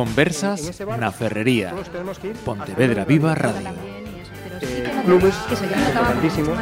Conversas 0.00 0.80
na 0.96 1.12
Ferrería. 1.12 1.76
Pontevedra 2.40 3.04
Viva 3.04 3.36
Radio. 3.36 3.68
clubes 5.04 5.36
importantísimos. 5.52 6.56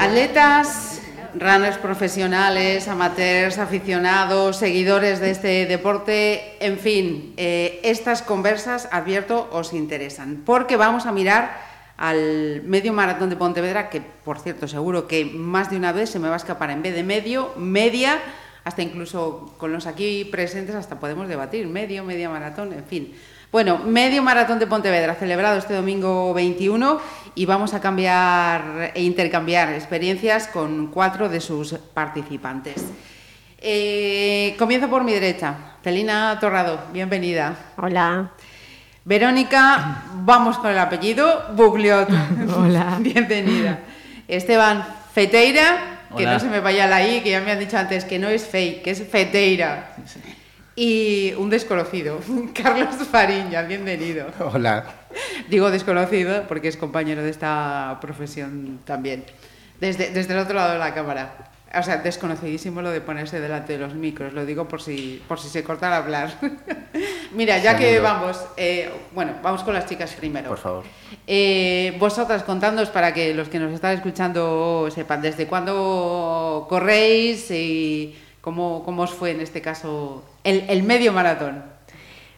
Atletas, 0.00 1.02
runners 1.36 1.76
profesionales, 1.76 2.88
amateurs, 2.88 3.58
aficionados, 3.58 4.56
seguidores 4.56 5.20
de 5.20 5.36
este 5.36 5.66
deporte, 5.66 6.56
en 6.64 6.78
fin, 6.78 7.34
eh, 7.36 7.78
estas 7.84 8.22
conversas, 8.22 8.88
advierto, 8.90 9.52
os 9.52 9.74
interesan, 9.74 10.40
porque 10.46 10.80
vamos 10.80 11.04
a 11.04 11.12
mirar 11.12 11.60
al 11.98 12.62
medio 12.64 12.94
maratón 12.94 13.28
de 13.28 13.36
Pontevedra, 13.36 13.90
que 13.90 14.00
por 14.00 14.40
cierto, 14.40 14.66
seguro 14.66 15.06
que 15.06 15.26
más 15.26 15.68
de 15.68 15.76
una 15.76 15.92
vez 15.92 16.08
se 16.08 16.18
me 16.18 16.28
va 16.28 16.40
a 16.40 16.40
escapar 16.40 16.70
en 16.70 16.80
vez 16.80 16.94
de 16.94 17.04
medio, 17.04 17.52
media, 17.58 18.16
hasta 18.70 18.82
incluso 18.82 19.52
con 19.58 19.72
los 19.72 19.88
aquí 19.88 20.24
presentes, 20.24 20.76
hasta 20.76 21.00
podemos 21.00 21.26
debatir, 21.26 21.66
medio, 21.66 22.04
media 22.04 22.30
maratón, 22.30 22.72
en 22.72 22.84
fin. 22.84 23.12
Bueno, 23.50 23.78
medio 23.78 24.22
maratón 24.22 24.60
de 24.60 24.68
Pontevedra, 24.68 25.16
celebrado 25.16 25.58
este 25.58 25.74
domingo 25.74 26.32
21, 26.32 27.00
y 27.34 27.46
vamos 27.46 27.74
a 27.74 27.80
cambiar 27.80 28.92
e 28.94 29.02
intercambiar 29.02 29.74
experiencias 29.74 30.46
con 30.46 30.86
cuatro 30.86 31.28
de 31.28 31.40
sus 31.40 31.72
participantes. 31.72 32.84
Eh, 33.58 34.54
comienzo 34.56 34.88
por 34.88 35.02
mi 35.02 35.12
derecha. 35.12 35.74
Celina 35.82 36.38
Torrado, 36.40 36.78
bienvenida. 36.92 37.56
Hola. 37.76 38.30
Verónica, 39.04 40.04
vamos 40.14 40.58
con 40.58 40.70
el 40.70 40.78
apellido, 40.78 41.46
Bugliot. 41.56 42.08
Hola. 42.56 42.98
Bienvenida. 43.00 43.80
Esteban 44.28 44.86
Feteira, 45.12 45.99
que 46.16 46.24
Hola. 46.24 46.34
no 46.34 46.40
se 46.40 46.48
me 46.48 46.60
vaya 46.60 46.86
la 46.86 47.06
I, 47.06 47.22
que 47.22 47.30
ya 47.30 47.40
me 47.40 47.52
han 47.52 47.58
dicho 47.58 47.76
antes 47.76 48.04
que 48.04 48.18
no 48.18 48.28
es 48.28 48.46
fake, 48.46 48.82
que 48.82 48.90
es 48.90 49.02
Feteira. 49.02 49.94
Y 50.74 51.32
un 51.34 51.50
desconocido, 51.50 52.20
Carlos 52.54 52.96
Fariña, 53.10 53.62
bienvenido. 53.62 54.26
Hola. 54.40 54.84
Digo 55.48 55.70
desconocido 55.70 56.44
porque 56.48 56.68
es 56.68 56.76
compañero 56.76 57.22
de 57.22 57.30
esta 57.30 57.98
profesión 58.00 58.80
también. 58.84 59.24
Desde, 59.80 60.10
desde 60.10 60.34
el 60.34 60.40
otro 60.40 60.54
lado 60.54 60.72
de 60.72 60.78
la 60.78 60.94
cámara. 60.94 61.49
O 61.72 61.82
sea, 61.84 61.98
desconocidísimo 61.98 62.82
lo 62.82 62.90
de 62.90 63.00
ponerse 63.00 63.40
delante 63.40 63.74
de 63.74 63.78
los 63.78 63.94
micros. 63.94 64.32
Lo 64.32 64.44
digo 64.44 64.66
por 64.66 64.82
si, 64.82 65.22
por 65.28 65.38
si 65.38 65.48
se 65.48 65.62
corta 65.62 65.86
al 65.86 66.02
hablar. 66.02 66.34
Mira, 67.32 67.58
ya 67.58 67.76
que 67.76 68.00
vamos, 68.00 68.44
eh, 68.56 68.90
bueno, 69.12 69.34
vamos 69.40 69.62
con 69.62 69.74
las 69.74 69.86
chicas 69.86 70.12
primero. 70.14 70.48
Por 70.48 70.58
favor. 70.58 70.84
Eh, 71.26 71.96
vosotras 72.00 72.42
contándonos 72.42 72.90
para 72.90 73.14
que 73.14 73.34
los 73.34 73.48
que 73.48 73.60
nos 73.60 73.72
están 73.72 73.94
escuchando 73.94 74.88
sepan 74.90 75.22
desde 75.22 75.46
cuándo 75.46 76.66
corréis 76.68 77.50
y 77.52 78.16
cómo, 78.40 78.82
cómo 78.84 79.02
os 79.02 79.10
fue 79.10 79.30
en 79.30 79.40
este 79.40 79.62
caso 79.62 80.24
el, 80.42 80.64
el 80.68 80.82
medio 80.82 81.12
maratón. 81.12 81.62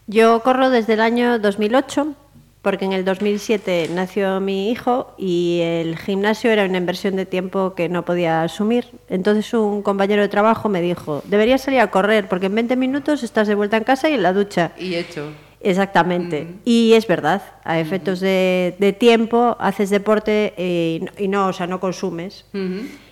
Yo 0.07 0.43
corro 0.43 0.69
desde 0.69 0.95
el 0.95 1.01
año 1.01 1.39
2008, 1.39 2.15
porque 2.63 2.85
en 2.85 2.93
el 2.93 3.05
2007 3.05 3.91
nació 3.93 4.41
mi 4.41 4.71
hijo 4.71 5.15
y 5.19 5.59
el 5.63 5.99
gimnasio 5.99 6.51
era 6.51 6.65
una 6.65 6.79
inversión 6.79 7.17
de 7.17 7.27
tiempo 7.27 7.75
que 7.75 7.89
no 7.89 8.05
podía 8.05 8.43
asumir. 8.45 8.87
Entonces 9.09 9.53
un 9.53 9.83
compañero 9.83 10.23
de 10.23 10.29
trabajo 10.29 10.69
me 10.69 10.81
dijo, 10.81 11.23
deberías 11.27 11.61
salir 11.63 11.81
a 11.81 11.91
correr 11.91 12.29
porque 12.29 12.47
en 12.47 12.55
20 12.55 12.77
minutos 12.77 13.23
estás 13.25 13.49
de 13.49 13.55
vuelta 13.57 13.77
en 13.77 13.85
casa 13.85 14.09
y 14.09 14.15
en 14.15 14.23
la 14.23 14.33
ducha. 14.33 14.73
Y 14.79 14.95
hecho. 14.95 15.33
Exactamente. 15.61 16.47
Y 16.65 16.93
es 16.95 17.07
verdad, 17.07 17.43
a 17.65 17.79
efectos 17.79 18.21
de, 18.21 18.75
de 18.79 18.93
tiempo 18.93 19.57
haces 19.61 19.91
deporte 19.91 20.55
eh, 20.57 20.99
y, 21.01 21.05
no- 21.05 21.13
y 21.19 21.29
no, 21.29 21.47
o 21.49 21.53
sea, 21.53 21.67
no 21.67 21.81
consumes. 21.81 22.45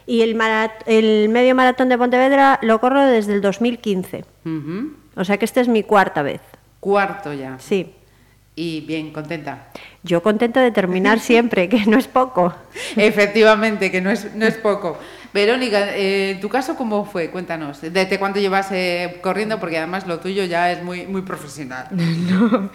Y 0.07 0.23
el, 0.23 0.35
marat- 0.37 0.83
el 0.87 1.29
medio 1.29 1.55
maratón 1.55 1.89
de 1.89 1.97
Pontevedra 1.99 2.59
lo 2.63 2.81
corro 2.81 3.05
desde 3.07 3.35
el 3.35 3.41
2015. 3.41 4.25
ujú. 4.45 4.93
O 5.17 5.25
sea 5.25 5.37
que 5.39 5.45
esta 5.45 5.61
es 5.61 5.69
mi 5.69 5.83
cuarta 5.83 6.23
vez. 6.23 6.41
Cuarto 6.81 7.33
ya. 7.33 7.57
Sí. 7.59 7.93
Y 8.61 8.83
bien, 8.83 9.11
contenta. 9.11 9.69
Yo 10.03 10.23
contenta 10.23 10.61
de 10.61 10.71
terminar 10.71 11.19
siempre, 11.31 11.67
que 11.71 11.87
no 11.87 11.97
es 11.97 12.07
poco. 12.07 12.55
Efectivamente, 12.95 13.91
que 13.91 14.03
no 14.03 14.11
es, 14.11 14.35
no 14.35 14.45
es 14.45 14.59
poco. 14.59 14.99
Verónica, 15.33 15.97
eh, 15.97 16.33
¿en 16.33 16.41
tu 16.41 16.51
caso 16.51 16.77
cómo 16.77 17.07
fue? 17.07 17.31
Cuéntanos. 17.31 17.81
¿Desde 17.81 18.19
cuánto 18.19 18.39
llevas 18.39 18.71
eh, 18.73 19.19
corriendo? 19.23 19.59
Porque 19.59 19.79
además 19.79 20.07
lo 20.07 20.21
tuyo 20.21 20.45
ya 20.45 20.71
es 20.73 20.83
muy, 20.83 21.07
muy 21.07 21.23
profesional. 21.23 21.87
No. 22.31 22.71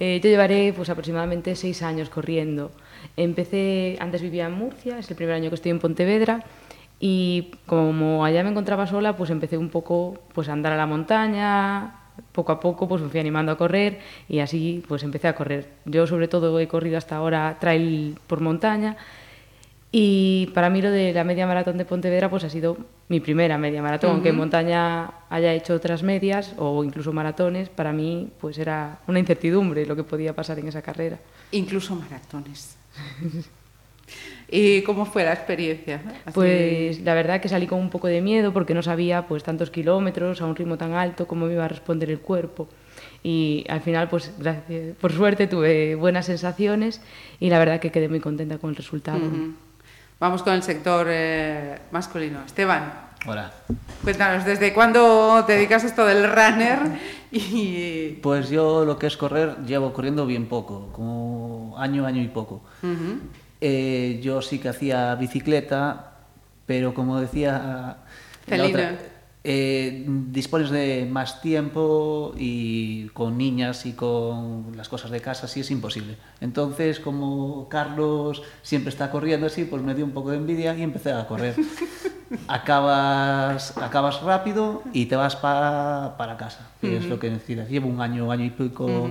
Eh, 0.00 0.18
yo 0.20 0.28
llevaré 0.28 0.72
pues 0.72 0.90
aproximadamente 0.90 1.54
seis 1.54 1.82
años 1.82 2.10
corriendo. 2.10 2.72
Empecé, 3.16 3.96
antes 4.00 4.22
vivía 4.22 4.46
en 4.46 4.54
Murcia, 4.54 4.98
es 4.98 5.08
el 5.08 5.16
primer 5.16 5.36
año 5.36 5.50
que 5.50 5.54
estoy 5.54 5.70
en 5.70 5.78
Pontevedra 5.78 6.44
y 6.98 7.52
como 7.66 8.24
allá 8.24 8.42
me 8.42 8.50
encontraba 8.50 8.88
sola, 8.88 9.16
pues 9.16 9.30
empecé 9.30 9.56
un 9.56 9.68
poco 9.68 10.18
pues 10.34 10.48
a 10.48 10.52
andar 10.52 10.72
a 10.72 10.76
la 10.76 10.86
montaña, 10.86 11.97
poco 12.32 12.52
a 12.52 12.60
poco 12.60 12.88
pues 12.88 13.02
me 13.02 13.08
fui 13.08 13.20
animando 13.20 13.52
a 13.52 13.58
correr 13.58 14.00
y 14.28 14.40
así 14.40 14.84
pues 14.88 15.02
empecé 15.02 15.28
a 15.28 15.34
correr. 15.34 15.68
Yo 15.84 16.06
sobre 16.06 16.28
todo 16.28 16.58
he 16.60 16.68
corrido 16.68 16.98
hasta 16.98 17.16
ahora 17.16 17.56
trail 17.60 18.18
por 18.26 18.40
montaña 18.40 18.96
y 19.90 20.50
para 20.54 20.68
mí 20.68 20.82
lo 20.82 20.90
de 20.90 21.12
la 21.12 21.24
media 21.24 21.46
maratón 21.46 21.78
de 21.78 21.84
Pontevedra 21.84 22.28
pues 22.28 22.44
ha 22.44 22.50
sido 22.50 22.76
mi 23.08 23.20
primera 23.20 23.56
media 23.56 23.80
maratón, 23.80 24.10
aunque 24.10 24.28
en 24.28 24.36
montaña 24.36 25.10
haya 25.30 25.54
hecho 25.54 25.74
otras 25.74 26.02
medias 26.02 26.54
o 26.58 26.84
incluso 26.84 27.12
maratones, 27.12 27.70
para 27.70 27.92
mí 27.92 28.28
pues 28.38 28.58
era 28.58 28.98
una 29.06 29.18
incertidumbre 29.18 29.86
lo 29.86 29.96
que 29.96 30.04
podía 30.04 30.34
pasar 30.34 30.58
en 30.58 30.68
esa 30.68 30.82
carrera. 30.82 31.18
Incluso 31.52 31.94
maratones. 31.94 32.76
¿Y 34.50 34.82
cómo 34.82 35.04
fue 35.04 35.24
la 35.24 35.32
experiencia? 35.34 36.00
Así- 36.24 36.34
Pues 36.34 37.00
la 37.00 37.14
verdad 37.14 37.40
que 37.40 37.48
salí 37.48 37.66
con 37.66 37.78
un 37.80 37.90
poco 37.90 38.06
de 38.06 38.20
miedo 38.22 38.52
porque 38.52 38.72
no 38.74 38.82
sabía 38.82 39.26
pues 39.26 39.42
tantos 39.44 39.70
kilómetros 39.70 40.40
a 40.40 40.46
un 40.46 40.56
ritmo 40.56 40.78
tan 40.78 40.94
alto 40.94 41.26
cómo 41.26 41.46
me 41.46 41.52
iba 41.52 41.64
a 41.66 41.68
responder 41.68 42.10
el 42.10 42.20
cuerpo. 42.20 42.68
Y 43.22 43.64
al 43.68 43.80
final 43.82 44.08
pues 44.08 44.32
gracias, 44.38 44.96
por 45.00 45.12
suerte 45.12 45.46
tuve 45.48 45.94
buenas 45.96 46.26
sensaciones 46.26 47.00
y 47.40 47.50
la 47.50 47.58
verdad 47.58 47.78
que 47.80 47.90
quedé 47.90 48.08
muy 48.08 48.20
contenta 48.20 48.58
con 48.58 48.70
el 48.70 48.76
resultado. 48.76 49.18
Ujú. 49.18 49.52
Vamos 50.20 50.42
con 50.42 50.54
el 50.54 50.62
sector 50.62 51.06
eh, 51.10 51.78
masculino. 51.92 52.40
Esteban, 52.44 52.92
Hola. 53.26 53.52
cuéntanos, 54.02 54.44
¿desde 54.44 54.72
cuándo 54.72 55.44
te 55.46 55.52
dedicas 55.54 55.84
a 55.84 55.86
esto 55.88 56.06
del 56.06 56.24
runner? 56.28 56.78
Y... 57.30 58.18
Pues 58.22 58.48
yo 58.48 58.84
lo 58.86 58.98
que 58.98 59.06
es 59.08 59.16
correr 59.18 59.56
llevo 59.66 59.92
corriendo 59.92 60.24
bien 60.26 60.46
poco, 60.46 60.88
como 60.92 61.74
año, 61.78 62.06
año 62.06 62.22
y 62.22 62.28
poco. 62.28 62.62
Ujú. 62.82 63.20
Eh, 63.60 64.20
yo 64.22 64.40
sí 64.42 64.58
que 64.58 64.68
hacía 64.68 65.14
bicicleta, 65.16 66.12
pero 66.66 66.94
como 66.94 67.20
decía 67.20 67.96
la 68.46 68.56
Celina. 68.56 68.68
otra, 68.68 68.98
eh, 69.44 70.04
dispones 70.06 70.70
de 70.70 71.08
más 71.10 71.40
tiempo 71.40 72.34
y 72.36 73.08
con 73.08 73.38
niñas 73.38 73.86
y 73.86 73.92
con 73.94 74.76
las 74.76 74.88
cosas 74.88 75.10
de 75.10 75.20
casa 75.20 75.48
sí 75.48 75.60
es 75.60 75.70
imposible. 75.70 76.16
Entonces, 76.40 77.00
como 77.00 77.68
Carlos 77.68 78.42
siempre 78.62 78.90
está 78.90 79.10
corriendo 79.10 79.46
así, 79.46 79.64
pues 79.64 79.82
me 79.82 79.94
dio 79.94 80.04
un 80.04 80.10
poco 80.12 80.30
de 80.30 80.36
envidia 80.36 80.76
y 80.76 80.82
empecé 80.82 81.12
a 81.12 81.26
correr. 81.26 81.54
acabas, 82.48 83.76
acabas 83.78 84.20
rápido 84.22 84.82
y 84.92 85.06
te 85.06 85.16
vas 85.16 85.36
pa- 85.36 86.14
para 86.18 86.36
casa, 86.36 86.68
que 86.80 86.98
es 86.98 87.08
lo 87.08 87.18
que 87.18 87.30
necesitas. 87.30 87.68
Llevo 87.68 87.88
un 87.88 88.00
año, 88.00 88.30
año 88.30 88.44
y 88.44 88.50
pico 88.50 89.10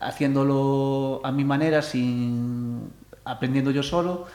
haciéndolo 0.00 1.20
a 1.24 1.32
mi 1.32 1.44
manera, 1.44 1.82
sin 1.82 2.90
aprendiendo 3.30 3.70
yo 3.70 3.82
solo 3.82 4.26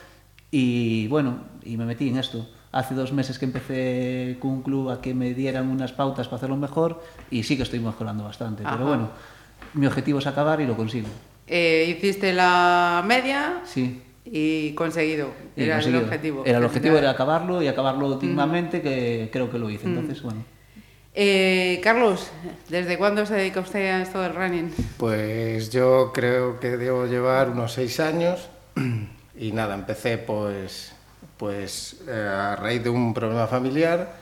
y 0.52 1.08
bueno, 1.08 1.40
y 1.64 1.78
me 1.78 1.86
metí 1.86 2.10
en 2.10 2.18
esto. 2.18 2.48
Hace 2.72 2.96
dos 2.96 3.12
meses 3.14 3.38
que 3.40 3.46
empecé 3.46 4.38
con 4.40 4.52
un 4.52 4.62
club 4.64 4.90
a 4.90 5.02
que 5.02 5.14
me 5.14 5.34
dieran 5.34 5.70
unas 5.70 5.92
pautas 5.92 6.28
para 6.28 6.38
hacerlo 6.38 6.58
mejor 6.58 7.04
y 7.30 7.44
sí 7.44 7.56
que 7.58 7.64
estoy 7.64 7.80
mejorando 7.80 8.24
bastante. 8.24 8.64
Ajá. 8.66 8.76
Pero 8.76 8.88
bueno, 8.88 9.10
mi 9.76 9.86
objetivo 9.86 10.20
es 10.20 10.28
acabar 10.28 10.60
y 10.62 10.66
lo 10.66 10.76
consigo. 10.76 11.08
Eh, 11.48 11.94
hiciste 11.98 12.34
la 12.34 13.04
media 13.06 13.62
Sí. 13.66 14.02
y 14.26 14.74
conseguido. 14.74 15.30
y 15.56 15.64
Era 15.64 15.76
el 15.76 15.82
conseguido. 15.84 16.04
objetivo. 16.06 16.44
Era 16.46 16.58
el 16.60 16.64
objetivo 16.66 16.98
era 16.98 17.10
acabarlo 17.12 17.62
y 17.62 17.68
acabarlo 17.68 18.18
dignamente, 18.18 18.82
que 18.82 19.30
creo 19.32 19.52
que 19.52 19.60
lo 19.60 19.70
hice. 19.70 19.86
Entonces, 19.88 20.22
bueno. 20.24 20.44
Eh, 21.16 21.80
Carlos, 21.84 22.32
¿desde 22.70 22.98
cuándo 22.98 23.24
se 23.28 23.36
dedica 23.36 23.60
usted 23.60 23.88
a 23.92 24.02
esto 24.02 24.20
del 24.22 24.34
running? 24.34 24.74
Pues 24.98 25.70
yo 25.70 26.12
creo 26.12 26.60
que 26.60 26.76
debo 26.78 27.06
llevar 27.06 27.52
unos 27.52 27.74
seis 27.74 28.00
años 28.00 28.48
y 29.36 29.52
nada, 29.52 29.76
empecé 29.76 30.18
pues, 30.18 30.94
pues 31.38 32.02
eh, 32.08 32.12
a 32.12 32.56
raíz 32.56 32.84
de 32.84 32.90
un 32.90 33.14
problema 33.14 33.48
familiar 33.48 34.16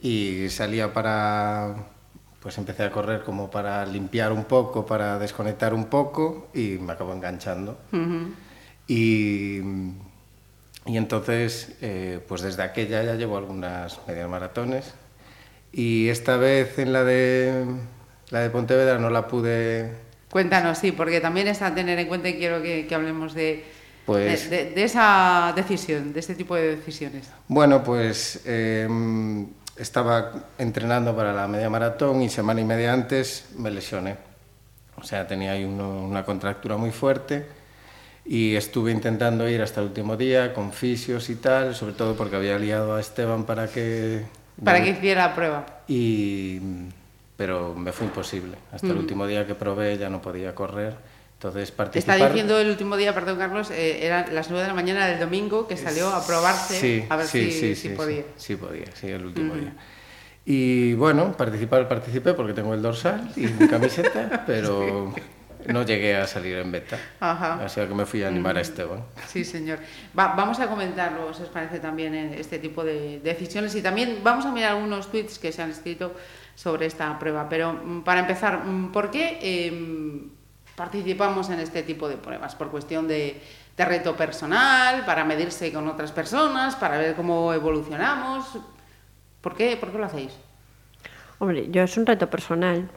y 0.00 0.48
salía 0.50 0.92
para, 0.92 1.74
pues 2.40 2.58
empecé 2.58 2.84
a 2.84 2.90
correr 2.90 3.22
como 3.22 3.50
para 3.50 3.86
limpiar 3.86 4.32
un 4.32 4.44
poco, 4.44 4.84
para 4.84 5.18
desconectar 5.18 5.74
un 5.74 5.86
poco 5.86 6.48
y 6.54 6.78
me 6.80 6.92
acabo 6.92 7.12
enganchando. 7.12 7.78
Y, 8.88 9.60
y 10.86 10.96
entonces, 10.96 11.76
eh, 11.80 12.20
pues 12.26 12.42
desde 12.42 12.62
aquella 12.62 13.02
ya 13.04 13.14
llevo 13.14 13.38
algunas 13.38 14.00
medias 14.08 14.28
maratones 14.28 14.94
y 15.72 16.08
esta 16.08 16.36
vez 16.36 16.78
en 16.78 16.92
la 16.92 17.02
de, 17.04 17.64
la 18.30 18.40
de 18.40 18.50
Pontevedra 18.50 18.98
no 18.98 19.08
la 19.08 19.26
pude 19.26 19.92
Cuéntanos, 20.32 20.78
sí, 20.78 20.92
porque 20.92 21.20
también 21.20 21.46
es 21.46 21.60
a 21.60 21.74
tener 21.74 21.98
en 21.98 22.08
cuenta 22.08 22.28
y 22.30 22.38
quiero 22.38 22.62
que, 22.62 22.86
que 22.86 22.94
hablemos 22.94 23.34
de, 23.34 23.64
Pues- 24.06 24.48
de, 24.48 24.64
de- 24.64 24.70
de 24.70 24.82
esa 24.84 25.52
decisión, 25.54 26.12
de 26.14 26.20
este 26.20 26.34
tipo 26.34 26.56
de 26.56 26.76
decisiones. 26.76 27.28
Bueno, 27.48 27.84
pues 27.84 28.40
eh, 28.46 28.88
estaba 29.76 30.32
entrenando 30.56 31.14
para 31.14 31.34
la 31.34 31.46
media 31.46 31.68
maratón 31.68 32.22
y 32.22 32.30
semana 32.30 32.62
y 32.62 32.64
media 32.64 32.94
antes 32.94 33.50
me 33.58 33.70
lesioné. 33.70 34.16
O 34.96 35.04
sea, 35.04 35.26
tenía 35.26 35.52
ahí 35.52 35.64
uno, 35.64 36.02
una 36.02 36.24
contractura 36.24 36.78
muy 36.78 36.92
fuerte 36.92 37.46
y 38.24 38.54
estuve 38.56 38.90
intentando 38.92 39.46
ir 39.48 39.60
hasta 39.60 39.80
el 39.80 39.88
último 39.88 40.16
día 40.16 40.54
con 40.54 40.72
fisios 40.72 41.28
y 41.28 41.34
tal, 41.36 41.74
sobre 41.74 41.92
todo 41.92 42.14
porque 42.16 42.36
había 42.36 42.58
liado 42.58 42.94
a 42.96 43.00
Esteban 43.00 43.44
para 43.44 43.68
que... 43.68 44.22
Para 44.64 44.82
que 44.82 44.90
hiciera 44.90 45.26
la 45.28 45.34
prueba. 45.34 45.66
Y, 45.88 46.60
pero 47.42 47.74
me 47.74 47.90
fue 47.90 48.06
imposible. 48.06 48.56
Hasta 48.70 48.86
el 48.86 48.98
último 48.98 49.26
día 49.26 49.44
que 49.44 49.56
probé 49.56 49.98
ya 49.98 50.08
no 50.08 50.22
podía 50.22 50.54
correr. 50.54 50.94
Entonces 51.34 51.72
participar... 51.72 52.14
Está 52.14 52.28
diciendo 52.28 52.56
el 52.56 52.70
último 52.70 52.96
día, 52.96 53.12
perdón 53.12 53.36
Carlos, 53.36 53.72
eh, 53.72 54.06
eran 54.06 54.32
las 54.32 54.48
9 54.48 54.62
de 54.62 54.68
la 54.68 54.74
mañana 54.74 55.08
del 55.08 55.18
domingo 55.18 55.66
que 55.66 55.76
salió 55.76 56.08
a 56.10 56.24
probarse 56.24 56.78
sí, 56.78 57.04
a 57.08 57.16
ver 57.16 57.26
sí, 57.26 57.50
si, 57.50 57.74
sí, 57.74 57.74
si 57.74 57.88
podía. 57.96 58.22
Sí, 58.36 58.54
podía, 58.54 58.84
sí, 58.94 59.08
el 59.08 59.24
último 59.26 59.56
día. 59.56 59.72
Y 60.46 60.94
bueno, 60.94 61.32
participar 61.32 61.88
participé 61.88 62.34
porque 62.34 62.52
tengo 62.52 62.74
el 62.74 62.80
dorsal 62.80 63.32
y 63.34 63.40
mi 63.48 63.66
camiseta, 63.66 64.44
pero 64.46 65.12
no 65.66 65.82
llegué 65.84 66.14
a 66.14 66.28
salir 66.28 66.58
en 66.58 66.70
beta. 66.70 66.96
Ajá. 67.18 67.54
Así 67.64 67.80
que 67.80 67.86
me 67.92 68.06
fui 68.06 68.22
a 68.22 68.28
animar 68.28 68.56
a 68.56 68.60
Esteban. 68.60 69.02
Sí, 69.26 69.44
señor. 69.44 69.80
Va- 70.16 70.34
vamos 70.36 70.60
a 70.60 70.68
comentarlo, 70.68 71.34
si 71.34 71.42
os 71.42 71.48
parece, 71.48 71.80
también 71.80 72.14
en 72.14 72.34
este 72.34 72.60
tipo 72.60 72.84
de 72.84 73.18
decisiones 73.18 73.74
y 73.74 73.82
también 73.82 74.20
vamos 74.22 74.46
a 74.46 74.52
mirar 74.52 74.76
algunos 74.76 75.10
tweets 75.10 75.40
que 75.40 75.50
se 75.50 75.60
han 75.60 75.72
escrito 75.72 76.14
sobre 76.54 76.86
esta 76.86 77.18
prueba. 77.18 77.48
Pero 77.48 77.72
mm, 77.72 78.02
para 78.02 78.20
empezar, 78.20 78.64
mm, 78.64 78.92
¿por 78.92 79.10
qué 79.10 79.38
eh, 79.40 80.22
participamos 80.76 81.50
en 81.50 81.60
este 81.60 81.82
tipo 81.82 82.08
de 82.08 82.16
pruebas? 82.16 82.54
¿Por 82.54 82.70
cuestión 82.70 83.06
de, 83.08 83.40
de 83.76 83.84
reto 83.84 84.16
personal, 84.16 85.04
para 85.04 85.24
medirse 85.24 85.72
con 85.72 85.86
otras 85.88 86.12
personas, 86.12 86.76
para 86.76 86.98
ver 86.98 87.14
cómo 87.14 87.52
evolucionamos? 87.52 88.58
¿Por 89.40 89.54
qué, 89.54 89.76
¿Por 89.76 89.90
qué 89.90 89.98
lo 89.98 90.04
hacéis? 90.06 90.32
Hombre, 91.38 91.68
yo 91.70 91.82
es 91.82 91.96
un 91.96 92.06
reto 92.06 92.30
personal. 92.30 92.88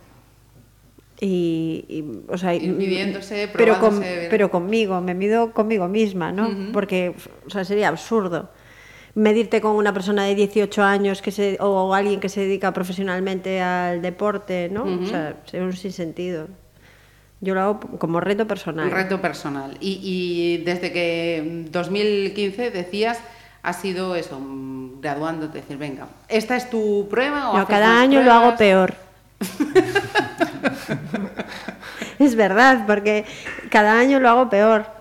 Y, 1.20 1.86
y, 1.88 2.24
o 2.32 2.38
sea, 2.38 2.54
y- 2.54 2.68
midiéndose, 2.68 3.50
pero, 3.56 3.80
con- 3.80 3.92
probándose. 4.00 4.28
pero 4.30 4.52
conmigo, 4.52 5.00
me 5.00 5.14
mido 5.14 5.54
conmigo 5.54 5.88
misma, 5.88 6.32
¿no? 6.34 6.50
Porque 6.74 7.16
o 7.48 7.50
sea, 7.50 7.64
sería 7.64 7.88
absurdo 7.88 8.50
medirte 9.16 9.62
con 9.62 9.78
una 9.78 9.94
persona 9.94 10.26
de 10.26 10.36
18 10.36 10.84
años 10.84 11.22
que 11.22 11.32
se, 11.32 11.58
o 11.62 11.94
alguien 11.94 12.20
que 12.20 12.30
se 12.30 12.42
dedica 12.42 12.74
profesionalmente 12.74 13.62
al 13.62 14.02
deporte, 14.02 14.70
¿no? 14.70 14.84
O 14.84 15.06
sea, 15.06 15.38
sería 15.46 15.66
un 15.66 15.74
sinsentido. 15.74 16.48
Yo 17.42 17.54
lo 17.54 17.62
hago 17.62 17.80
como 17.98 18.20
reto 18.20 18.48
personal. 18.48 18.88
Un 18.88 18.92
reto 18.92 19.22
personal. 19.22 19.78
Y, 19.80 20.00
y 20.02 20.58
desde 20.64 20.92
que 20.92 21.66
mm, 21.68 21.72
2015 21.72 22.72
decías, 22.72 23.20
ha 23.64 23.74
sido 23.74 24.16
eso, 24.16 24.40
mm, 24.40 25.02
graduándote, 25.02 25.60
decir, 25.60 25.78
venga, 25.78 26.08
¿esta 26.28 26.56
es 26.56 26.70
tu 26.70 27.08
prueba 27.10 27.52
o 27.52 27.58
No, 27.58 27.68
cada 27.68 28.00
año 28.00 28.22
lo 28.22 28.32
hago 28.32 28.58
peor. 28.58 28.96
es 32.20 32.36
verdad, 32.36 32.86
porque 32.86 33.26
cada 33.70 34.00
año 34.00 34.20
lo 34.20 34.30
hago 34.30 34.50
peor. 34.50 34.96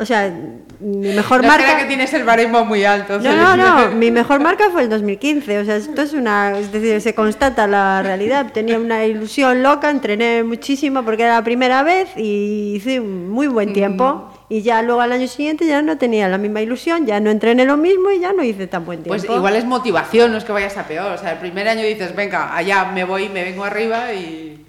O 0.00 0.06
sea, 0.06 0.34
mi 0.80 1.12
mejor 1.12 1.42
No 1.42 1.48
marca. 1.48 1.76
que 1.76 1.84
tienes 1.84 2.12
el 2.14 2.24
baremo 2.24 2.64
muy 2.64 2.84
alto. 2.84 3.20
No, 3.20 3.36
no, 3.36 3.56
no, 3.56 3.90
mi 3.96 4.10
mejor 4.10 4.40
marca 4.40 4.70
fue 4.72 4.84
el 4.84 4.88
2015, 4.88 5.58
o 5.58 5.64
sea, 5.66 5.76
esto 5.76 6.00
es 6.00 6.14
una, 6.14 6.58
es 6.58 6.72
decir, 6.72 6.98
se 7.02 7.14
constata 7.14 7.66
la 7.66 8.02
realidad. 8.02 8.50
Tenía 8.52 8.78
una 8.78 9.04
ilusión 9.04 9.62
loca, 9.62 9.90
entrené 9.90 10.42
muchísimo 10.42 11.04
porque 11.04 11.24
era 11.24 11.34
la 11.34 11.44
primera 11.44 11.82
vez 11.82 12.08
y 12.16 12.76
hice 12.76 12.98
un 13.00 13.28
muy 13.28 13.46
buen 13.46 13.74
tiempo. 13.74 14.32
Y 14.48 14.62
ya 14.62 14.80
luego 14.82 15.02
al 15.02 15.12
año 15.12 15.28
siguiente 15.28 15.66
ya 15.66 15.82
no 15.82 15.98
tenía 15.98 16.28
la 16.28 16.38
misma 16.38 16.62
ilusión, 16.62 17.06
ya 17.06 17.20
no 17.20 17.30
entrené 17.30 17.66
lo 17.66 17.76
mismo 17.76 18.10
y 18.10 18.18
ya 18.18 18.32
no 18.32 18.42
hice 18.42 18.66
tan 18.66 18.84
buen 18.86 19.02
tiempo. 19.02 19.22
Pues 19.22 19.36
igual 19.36 19.54
es 19.54 19.64
motivación, 19.66 20.32
no 20.32 20.38
es 20.38 20.44
que 20.44 20.52
vayas 20.52 20.76
a 20.78 20.88
peor. 20.88 21.12
O 21.12 21.18
sea, 21.18 21.32
el 21.32 21.38
primer 21.38 21.68
año 21.68 21.82
dices, 21.84 22.16
venga, 22.16 22.56
allá 22.56 22.86
me 22.86 23.04
voy, 23.04 23.28
me 23.28 23.44
vengo 23.44 23.64
arriba 23.64 24.12
y... 24.14 24.64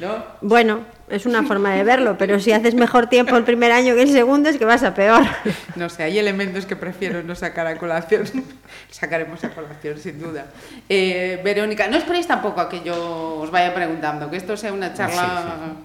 ¿No? 0.00 0.24
Bueno, 0.40 0.80
es 1.08 1.26
una 1.26 1.42
forma 1.42 1.74
de 1.74 1.84
verlo, 1.84 2.16
pero 2.18 2.40
si 2.40 2.52
haces 2.52 2.74
mejor 2.74 3.08
tiempo 3.08 3.36
el 3.36 3.44
primer 3.44 3.72
año 3.72 3.94
que 3.94 4.02
el 4.02 4.10
segundo 4.10 4.48
es 4.48 4.58
que 4.58 4.64
vas 4.64 4.82
a 4.82 4.94
peor. 4.94 5.24
No 5.76 5.88
sé, 5.88 6.02
hay 6.02 6.18
elementos 6.18 6.66
que 6.66 6.76
prefiero 6.76 7.22
no 7.22 7.34
sacar 7.34 7.66
a 7.66 7.76
colación. 7.76 8.24
Sacaremos 8.90 9.42
a 9.44 9.50
colación, 9.50 9.98
sin 9.98 10.20
duda. 10.20 10.46
Eh, 10.88 11.40
Verónica, 11.42 11.88
no 11.88 11.96
esperéis 11.96 12.26
tampoco 12.26 12.60
a 12.60 12.68
que 12.68 12.82
yo 12.82 13.36
os 13.40 13.50
vaya 13.50 13.74
preguntando, 13.74 14.30
que 14.30 14.36
esto 14.36 14.56
sea 14.56 14.72
una 14.72 14.92
charla... 14.94 15.76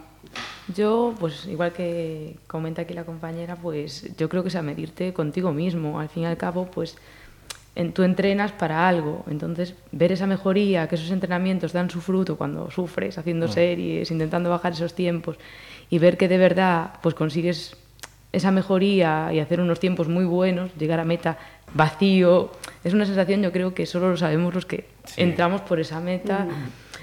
Yo, 0.76 1.16
pues 1.18 1.46
igual 1.46 1.72
que 1.72 2.36
comenta 2.48 2.82
aquí 2.82 2.94
la 2.94 3.06
compañera, 3.06 3.56
pues 3.56 4.10
yo 4.18 4.28
creo 4.28 4.44
que 4.44 4.50
es 4.50 4.56
a 4.56 4.62
medirte 4.62 5.14
contigo 5.14 5.54
mismo. 5.54 6.00
Al 6.00 6.10
fin 6.10 6.24
y 6.24 6.26
al 6.26 6.36
cabo, 6.36 6.66
pues 6.66 6.98
en, 7.78 7.94
tú 7.94 8.04
entrenas 8.04 8.52
para 8.52 8.88
algo. 8.90 9.24
Entonces, 9.30 9.76
ver 9.92 10.12
esa 10.12 10.26
mejoría, 10.26 10.88
que 10.88 10.96
esos 10.96 11.12
entrenamientos 11.12 11.74
dan 11.74 11.90
su 11.90 12.02
fruto 12.02 12.36
cuando 12.36 12.72
sufres, 12.72 13.18
haciendo 13.18 13.48
series, 13.48 14.10
intentando 14.10 14.50
bajar 14.50 14.74
esos 14.74 14.96
tiempos, 14.96 15.38
y 15.90 16.00
ver 16.00 16.18
que 16.18 16.28
de 16.28 16.38
verdad 16.38 16.94
pues 17.02 17.14
consigues 17.14 17.78
esa 18.34 18.52
mejoría 18.52 19.32
y 19.32 19.40
hacer 19.40 19.62
unos 19.62 19.80
tiempos 19.80 20.10
muy 20.10 20.26
buenos, 20.26 20.76
llegar 20.76 21.00
a 21.00 21.06
meta 21.06 21.38
vacío, 21.74 22.52
es 22.84 22.94
una 22.94 23.06
sensación 23.06 23.42
yo 23.42 23.52
creo 23.52 23.74
que 23.74 23.86
solo 23.86 24.10
lo 24.10 24.18
sabemos 24.18 24.54
los 24.54 24.66
que 24.66 24.88
entramos 25.16 25.62
por 25.62 25.80
esa 25.80 26.00
meta. 26.00 26.48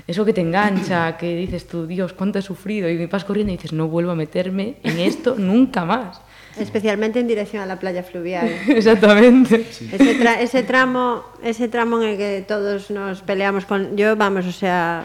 Eso 0.07 0.25
que 0.25 0.33
te 0.33 0.41
engancha, 0.41 1.17
que 1.17 1.37
dices 1.37 1.69
tú, 1.69 1.87
Dios, 1.87 2.13
cuánto 2.13 2.41
he 2.41 2.43
sufrido, 2.43 2.89
y 2.89 3.07
vas 3.07 3.25
corriendo 3.25 3.53
y 3.53 3.57
dices, 3.57 3.73
no 3.73 3.87
vuelvo 3.87 4.11
a 4.11 4.17
meterme 4.17 4.77
en 4.83 4.99
esto 4.99 5.37
nunca 5.39 5.85
más. 5.85 6.21
Especialmente 6.59 7.19
en 7.21 7.27
dirección 7.27 7.63
a 7.63 7.67
la 7.67 7.79
playa 7.79 8.03
fluvial. 8.03 8.49
Exactamente. 8.69 9.67
Ese, 9.71 10.19
tra- 10.21 10.39
ese 10.41 10.63
tramo, 10.63 11.25
ese 11.43 11.69
tramo 11.69 12.01
en 12.03 12.11
el 12.11 12.17
que 12.17 12.45
todos 12.47 12.91
nos 12.91 13.23
peleamos 13.23 13.65
con, 13.65 13.97
yo 13.97 14.15
vamos, 14.17 14.47
o 14.47 14.53
sea, 14.53 15.03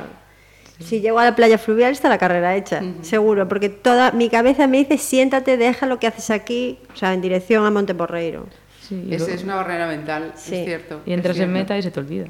si 0.79 1.01
llego 1.01 1.19
a 1.19 1.25
la 1.25 1.35
playa 1.35 1.57
fluvial 1.57 1.91
está 1.91 2.07
la 2.09 2.17
carrera 2.17 2.55
hecha, 2.55 2.81
seguro, 3.01 3.47
porque 3.47 3.69
toda 3.69 4.11
mi 4.11 4.29
cabeza 4.29 4.67
me 4.67 4.77
dice 4.77 4.97
siéntate, 4.97 5.57
deja 5.57 5.85
lo 5.87 5.99
que 5.99 6.07
haces 6.07 6.29
aquí, 6.29 6.79
o 6.93 6.95
sea, 6.95 7.13
en 7.13 7.21
dirección 7.21 7.65
a 7.65 7.71
Monteporreiro. 7.71 8.45
Sí, 8.87 9.03
y, 9.07 9.13
Es, 9.15 9.19
luego- 9.21 9.35
es 9.35 9.43
una 9.43 9.55
barrera 9.55 9.87
mental, 9.87 10.31
Sí. 10.35 10.55
es 10.55 10.65
cierto. 10.65 11.01
y 11.05 11.13
entras 11.13 11.37
en 11.39 11.51
meta 11.51 11.77
y 11.77 11.81
se 11.83 11.91
te 11.91 11.99
olvida. 11.99 12.27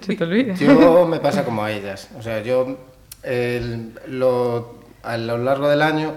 se 0.00 0.14
te 0.16 0.24
olvida. 0.24 0.54
Yo 0.54 1.06
me 1.06 1.20
pasa 1.20 1.44
como 1.44 1.64
a 1.64 1.72
ellas. 1.72 2.08
O 2.18 2.22
sea, 2.22 2.42
yo 2.42 2.78
el- 3.22 3.92
lo, 4.08 4.74
a 5.02 5.16
lo 5.16 5.38
largo 5.38 5.68
del 5.68 5.82
año, 5.82 6.12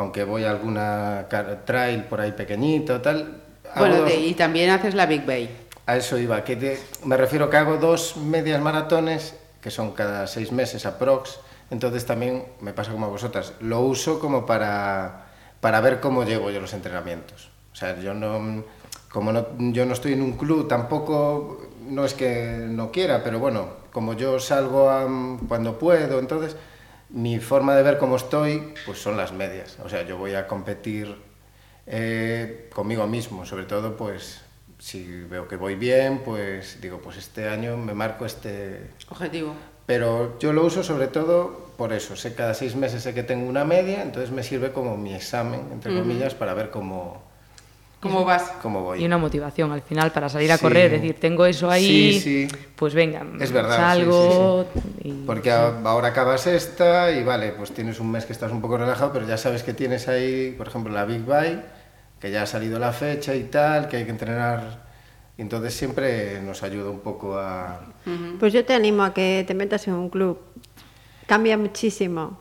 aunque 0.00 0.24
voy 0.24 0.44
a 0.44 0.50
alguna 0.50 1.26
trail 1.66 2.04
por 2.04 2.20
ahí 2.22 2.32
pequeñito, 2.32 3.02
tal. 3.02 3.42
Bueno, 3.76 3.98
dos- 3.98 4.12
y 4.14 4.32
también 4.32 4.70
haces 4.70 4.94
la 4.94 5.04
Big 5.04 5.26
Bay. 5.26 5.54
A 5.84 5.96
eso 5.98 6.16
iba, 6.18 6.42
que 6.42 6.56
te- 6.56 6.80
me 7.04 7.16
refiero 7.18 7.50
que 7.50 7.58
hago 7.58 7.76
dos 7.76 8.16
medias 8.16 8.60
maratones, 8.62 9.34
que 9.60 9.70
son 9.70 9.92
cada 9.92 10.26
seis 10.26 10.52
meses 10.52 10.86
aprox, 10.86 11.38
entonces 11.70 12.06
también 12.06 12.44
me 12.62 12.72
pasa 12.72 12.92
como 12.92 13.06
a 13.06 13.08
vosotras, 13.10 13.52
lo 13.60 13.80
uso 13.82 14.18
como 14.20 14.46
para, 14.46 15.26
para 15.60 15.80
ver 15.82 16.00
cómo 16.00 16.24
llevo 16.24 16.50
yo 16.50 16.60
los 16.60 16.72
entrenamientos. 16.72 17.50
O 17.72 17.76
sea, 17.76 18.00
yo 18.00 18.14
no, 18.14 18.64
como 19.12 19.32
no, 19.32 19.46
yo 19.58 19.84
no 19.84 19.92
estoy 19.92 20.14
en 20.14 20.22
un 20.22 20.32
club, 20.32 20.66
tampoco, 20.66 21.60
no 21.86 22.06
es 22.06 22.14
que 22.14 22.56
no 22.68 22.90
quiera, 22.90 23.22
pero 23.22 23.38
bueno, 23.38 23.68
como 23.92 24.14
yo 24.14 24.40
salgo 24.40 24.88
a- 24.88 25.06
cuando 25.46 25.78
puedo, 25.78 26.18
entonces 26.20 26.56
mi 27.12 27.38
forma 27.40 27.74
de 27.74 27.82
ver 27.82 27.98
cómo 27.98 28.16
estoy, 28.16 28.74
pues 28.86 28.98
son 28.98 29.16
las 29.16 29.32
medias. 29.32 29.78
O 29.84 29.88
sea, 29.88 30.02
yo 30.02 30.16
voy 30.16 30.34
a 30.34 30.46
competir 30.46 31.16
eh, 31.86 32.68
conmigo 32.72 33.06
mismo, 33.06 33.44
sobre 33.46 33.64
todo, 33.64 33.96
pues 33.96 34.40
si 34.78 35.24
veo 35.24 35.46
que 35.46 35.56
voy 35.56 35.74
bien, 35.74 36.22
pues 36.24 36.80
digo, 36.80 36.98
pues 36.98 37.16
este 37.16 37.48
año 37.48 37.76
me 37.76 37.94
marco 37.94 38.24
este... 38.24 38.90
Objetivo. 39.08 39.54
Pero 39.86 40.38
yo 40.38 40.52
lo 40.52 40.64
uso 40.64 40.82
sobre 40.82 41.08
todo 41.08 41.70
por 41.76 41.92
eso, 41.92 42.14
sé 42.14 42.34
cada 42.34 42.54
seis 42.54 42.76
meses 42.76 43.02
sé 43.02 43.12
que 43.12 43.22
tengo 43.22 43.48
una 43.48 43.64
media, 43.64 44.02
entonces 44.02 44.30
me 44.30 44.42
sirve 44.42 44.70
como 44.70 44.96
mi 44.96 45.14
examen, 45.14 45.62
entre 45.72 45.98
comillas, 45.98 46.34
para 46.34 46.54
ver 46.54 46.70
cómo, 46.70 47.22
¿Cómo 48.00 48.24
vas? 48.24 48.42
cómo 48.62 48.82
voy. 48.82 49.02
Y 49.02 49.04
una 49.04 49.18
motivación 49.18 49.72
al 49.72 49.82
final 49.82 50.10
para 50.10 50.28
salir 50.30 50.50
a 50.50 50.56
Sí. 50.56 50.62
correr, 50.62 50.94
es 50.94 51.02
decir, 51.02 51.20
tengo 51.20 51.44
eso 51.44 51.70
ahí, 51.70 52.14
Sí, 52.14 52.48
sí. 52.48 52.56
pues 52.74 52.94
venga, 52.94 53.22
Es 53.38 53.52
verdad, 53.52 53.76
sí, 53.76 54.00
salgo. 54.00 54.66
y- 55.04 55.24
Porque 55.26 55.52
ahora 55.52 56.08
acabas 56.08 56.46
esta 56.46 57.10
y 57.12 57.22
vale, 57.22 57.52
pues 57.52 57.72
tienes 57.72 58.00
un 58.00 58.10
mes 58.10 58.24
que 58.24 58.32
estás 58.32 58.52
un 58.52 58.62
poco 58.62 58.78
relajado, 58.78 59.12
pero 59.12 59.26
ya 59.26 59.36
sabes 59.36 59.62
que 59.62 59.74
tienes 59.74 60.08
ahí, 60.08 60.54
por 60.56 60.68
ejemplo, 60.68 60.90
la 60.92 61.04
Big 61.04 61.24
Bike, 61.26 61.60
que 62.18 62.30
ya 62.30 62.42
ha 62.42 62.46
salido 62.46 62.78
la 62.78 62.92
fecha 62.92 63.34
y 63.34 63.44
tal, 63.44 63.88
que 63.88 63.98
hay 63.98 64.04
que 64.04 64.10
entrenar. 64.10 64.88
Entonces 65.36 65.74
siempre 65.74 66.40
nos 66.42 66.62
ayuda 66.62 66.90
un 66.90 67.00
poco 67.00 67.38
a... 67.38 67.80
Pues 68.38 68.52
yo 68.52 68.64
te 68.64 68.74
animo 68.74 69.02
a 69.02 69.12
que 69.14 69.44
te 69.46 69.54
metas 69.54 69.86
en 69.88 69.94
un 69.94 70.08
club. 70.10 70.38
Cambia 71.26 71.56
muchísimo. 71.56 72.38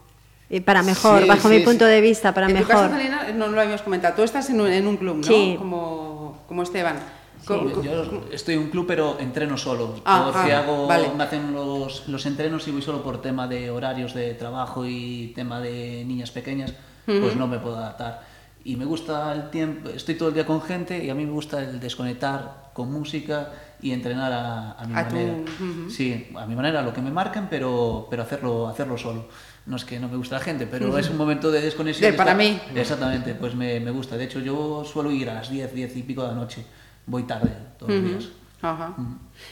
Y 0.49 0.61
para 0.61 0.81
mejor, 0.81 1.21
Sí, 1.21 1.27
bajo 1.27 1.47
sí, 1.49 1.55
mi 1.55 1.59
punto 1.63 1.85
sí. 1.85 1.91
de 1.91 2.01
vista, 2.01 2.33
para 2.33 2.47
en 2.47 2.53
tu 2.53 2.59
mejor. 2.59 2.75
caso, 2.89 2.95
Celina, 2.95 3.31
no 3.35 3.47
lo 3.47 3.59
habíamos 3.61 3.81
comentado. 3.83 4.15
Tú 4.15 4.23
estás 4.23 4.49
en 4.49 4.59
un, 4.61 4.67
en 4.67 4.87
un 4.87 4.97
club, 4.97 5.17
¿no? 5.17 5.23
Sí. 5.23 5.55
Como, 5.59 6.39
como 6.47 6.63
Esteban. 6.63 6.97
Co- 7.45 7.81
Yo 7.81 8.23
estoy 8.31 8.55
en 8.55 8.61
un 8.61 8.69
club, 8.69 8.85
pero 8.87 9.17
entreno 9.19 9.57
solo. 9.57 9.95
Ah, 10.05 10.29
porque 10.33 10.51
ah, 10.53 10.59
hago, 10.59 10.87
vale. 10.87 11.09
me 11.15 11.23
hacen 11.23 11.53
los, 11.53 12.07
los 12.07 12.25
entrenos 12.25 12.67
y 12.67 12.71
voy 12.71 12.81
solo 12.81 13.01
por 13.03 13.21
tema 13.21 13.47
de 13.47 13.69
horarios 13.71 14.13
de 14.13 14.33
trabajo 14.33 14.85
y 14.85 15.31
tema 15.35 15.59
de 15.61 16.03
niñas 16.05 16.31
pequeñas, 16.31 16.73
pues 17.05 17.35
no 17.35 17.47
me 17.47 17.57
puedo 17.59 17.77
adaptar. 17.77 18.21
y 18.65 18.75
me 18.75 18.83
gusta 18.85 19.31
el 19.33 19.49
tiempo, 19.51 19.89
estoy 19.89 20.15
todo 20.15 20.29
el 20.29 20.35
día 20.35 20.45
con 20.45 20.61
gente 20.61 21.03
y 21.03 21.09
a 21.09 21.15
mí 21.15 21.25
me 21.25 21.31
gusta 21.31 21.61
el 21.63 21.79
desconectar 21.79 22.71
con 22.73 22.91
música 22.91 23.51
y 23.81 23.91
entrenar 23.93 24.31
a, 24.33 24.71
a 24.73 24.85
mi 24.85 24.95
A 24.95 25.07
tu- 25.07 25.15
manera. 25.15 25.33
ujú. 25.33 25.89
Sí, 25.89 26.27
a 26.35 26.45
mi 26.45 26.55
manera, 26.55 26.81
lo 26.81 26.93
que 26.93 27.01
me 27.01 27.09
marquen, 27.09 27.47
pero, 27.49 28.07
pero 28.09 28.23
hacerlo, 28.23 28.67
hacerlo 28.67 28.97
solo. 28.97 29.25
No 29.65 29.75
es 29.75 29.85
que 29.85 29.99
no 29.99 30.07
me 30.07 30.17
gusta 30.17 30.35
la 30.35 30.41
gente, 30.41 30.65
pero 30.65 30.97
es 30.97 31.09
un 31.09 31.17
momento 31.17 31.51
de 31.51 31.61
desconexión. 31.61 32.11
De 32.11 32.17
para 32.17 32.33
mí. 32.33 32.59
Exactamente, 32.75 33.35
pues 33.35 33.55
me, 33.55 33.79
me 33.79 33.91
gusta. 33.91 34.17
De 34.17 34.23
hecho, 34.23 34.39
yo 34.39 34.83
suelo 34.83 35.11
ir 35.11 35.29
a 35.29 35.35
las 35.35 35.49
10, 35.49 35.73
10 35.73 35.97
y 35.97 36.03
pico 36.03 36.23
de 36.23 36.29
la 36.29 36.35
noche. 36.35 36.65
Voy 37.05 37.23
tarde 37.23 37.51
todos 37.77 37.91
los 37.91 38.03
días. 38.03 38.29
Ajá. 38.61 38.95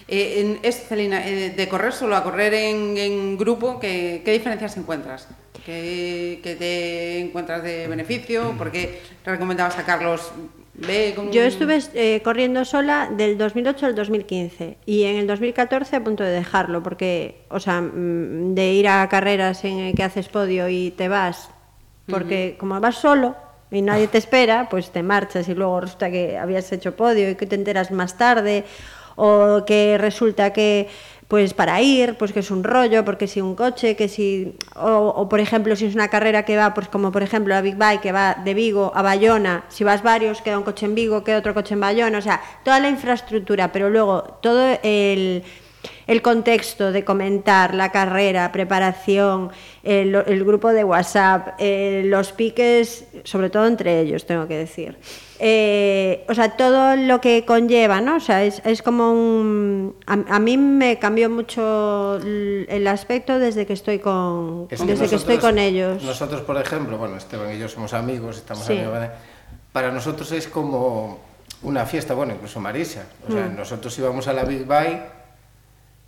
Eh, 0.08 0.42
en, 0.42 0.60
es, 0.64 0.88
Celina, 0.88 1.26
eh, 1.26 1.52
de 1.52 1.70
correr 1.70 1.94
solo 1.94 2.16
a 2.16 2.24
correr 2.24 2.54
en, 2.54 2.98
en 2.98 3.38
grupo, 3.38 3.80
¿qué, 3.80 4.22
qué 4.26 4.34
diferencias 4.34 4.76
encuentras? 4.78 5.28
¿Qué, 5.66 6.40
qué 6.44 6.56
te 6.56 7.20
encuentras 7.20 7.64
de 7.64 7.88
beneficio? 7.88 8.54
¿Por 8.58 8.72
qué 8.72 9.02
le 9.26 9.32
recomendabas 9.32 9.78
a 9.78 9.86
Carlos 9.86 10.32
ve 10.78 11.16
Yo 11.32 11.42
estuve 11.42 11.80
eh, 11.94 12.22
corriendo 12.24 12.64
sola 12.66 13.10
del 13.12 13.38
2008 13.38 13.86
al 13.88 13.96
2015 13.96 14.78
y 14.86 15.04
en 15.04 15.18
el 15.18 15.28
2014 15.28 15.96
a 15.96 16.04
punto 16.04 16.24
de 16.24 16.32
dejarlo 16.32 16.84
porque, 16.84 17.42
o 17.50 17.60
sea, 17.60 17.82
mm, 17.82 18.54
de 18.54 18.74
ir 18.74 18.88
a 18.88 19.08
carreras 19.10 19.64
en 19.66 19.80
el 19.80 19.96
que 19.96 20.04
haces 20.04 20.30
podio 20.30 20.70
y 20.70 20.92
te 20.92 21.10
vas, 21.10 21.50
porque 22.08 22.56
como 22.60 22.80
vas 22.80 22.96
solo 22.96 23.36
y 23.72 23.82
nadie 23.82 24.08
te 24.08 24.18
espera, 24.18 24.70
pues 24.70 24.92
te 24.92 25.04
marchas 25.04 25.50
y 25.50 25.56
luego 25.56 25.82
resulta 25.82 26.10
que 26.10 26.38
habías 26.38 26.72
hecho 26.72 26.96
podio 26.96 27.30
y 27.30 27.36
que 27.36 27.46
te 27.46 27.56
enteras 27.56 27.92
más 27.92 28.18
tarde 28.18 28.64
o 29.16 29.64
que 29.66 29.98
resulta 29.98 30.54
que 30.54 30.88
pues 31.28 31.54
para 31.54 31.82
ir, 31.82 32.16
pues 32.16 32.32
que 32.32 32.40
es 32.40 32.52
un 32.52 32.64
rollo, 32.64 33.04
porque 33.04 33.28
si 33.28 33.42
un 33.42 33.56
coche, 33.56 33.96
que 33.96 34.08
si 34.08 34.56
o, 34.76 35.14
o, 35.16 35.28
por 35.28 35.40
ejemplo 35.40 35.76
si 35.76 35.86
es 35.86 35.96
una 35.96 36.08
carrera 36.08 36.44
que 36.44 36.56
va, 36.56 36.74
pues 36.74 36.88
como 36.88 37.12
por 37.12 37.22
ejemplo 37.22 37.54
la 37.54 37.62
Big 37.62 37.76
Bike 37.76 38.02
que 38.02 38.12
va 38.14 38.36
de 38.36 38.54
Vigo 38.54 38.92
a 38.96 39.02
Bayona, 39.02 39.66
si 39.68 39.84
vas 39.84 40.04
varios 40.04 40.42
queda 40.42 40.58
un 40.58 40.64
coche 40.64 40.86
en 40.86 40.96
Vigo, 40.96 41.24
queda 41.24 41.40
otro 41.40 41.54
coche 41.54 41.74
en 41.74 41.82
Bayona, 41.82 42.18
o 42.18 42.22
sea, 42.22 42.42
toda 42.64 42.80
la 42.80 42.90
infraestructura, 42.90 43.72
pero 43.72 43.90
luego 43.90 44.40
todo 44.42 44.78
el 44.84 45.44
el 46.06 46.22
contexto 46.22 46.92
de 46.92 47.04
comentar 47.04 47.74
la 47.74 47.92
carrera, 47.92 48.52
preparación, 48.52 49.52
el, 49.84 50.16
el 50.16 50.44
grupo 50.44 50.70
de 50.70 50.84
WhatsApp, 50.84 51.56
eh, 51.60 52.04
los 52.06 52.32
piques, 52.32 53.06
sobre 53.24 53.50
todo 53.50 53.68
entre 53.68 54.00
ellos, 54.02 54.26
tengo 54.26 54.48
que 54.48 54.58
decir. 54.58 54.98
Eh, 55.40 56.26
o 56.28 56.34
sea, 56.34 56.58
todo 56.58 56.96
lo 56.96 57.22
que 57.22 57.46
conlleva, 57.46 58.02
¿no? 58.02 58.16
O 58.16 58.20
sea, 58.20 58.44
es, 58.44 58.62
es 58.66 58.82
como 58.82 59.12
un... 59.12 59.96
A, 60.06 60.14
a, 60.36 60.40
mí 60.40 60.58
me 60.58 60.98
cambió 61.00 61.30
mucho 61.30 62.18
el 62.24 62.88
aspecto 62.88 63.38
desde 63.40 63.66
que 63.66 63.74
estoy 63.74 64.00
con, 64.00 64.68
Es 64.70 64.86
desde 64.86 65.08
que, 65.08 65.16
estoy 65.16 65.38
con 65.38 65.60
ellos. 65.60 66.04
Nosotros, 66.04 66.42
por 66.42 66.58
ejemplo, 66.58 66.98
bueno, 66.98 67.18
Esteban 67.18 67.54
y 67.54 67.60
yo 67.60 67.68
somos 67.70 67.94
amigos, 67.94 68.38
estamos 68.38 68.66
Sí. 68.66 68.74
amigos, 68.74 68.94
¿vale? 68.94 69.10
Para 69.72 69.92
nosotros 69.92 70.32
es 70.32 70.48
como 70.48 71.20
una 71.64 71.86
fiesta, 71.86 72.14
bueno, 72.14 72.34
incluso 72.34 72.60
Marisa. 72.60 73.06
O 73.28 73.32
Mm. 73.32 73.34
sea, 73.36 73.48
nosotros 73.48 73.98
íbamos 74.00 74.28
a 74.28 74.34
la 74.34 74.44
Big 74.44 74.66
Bike, 74.66 75.02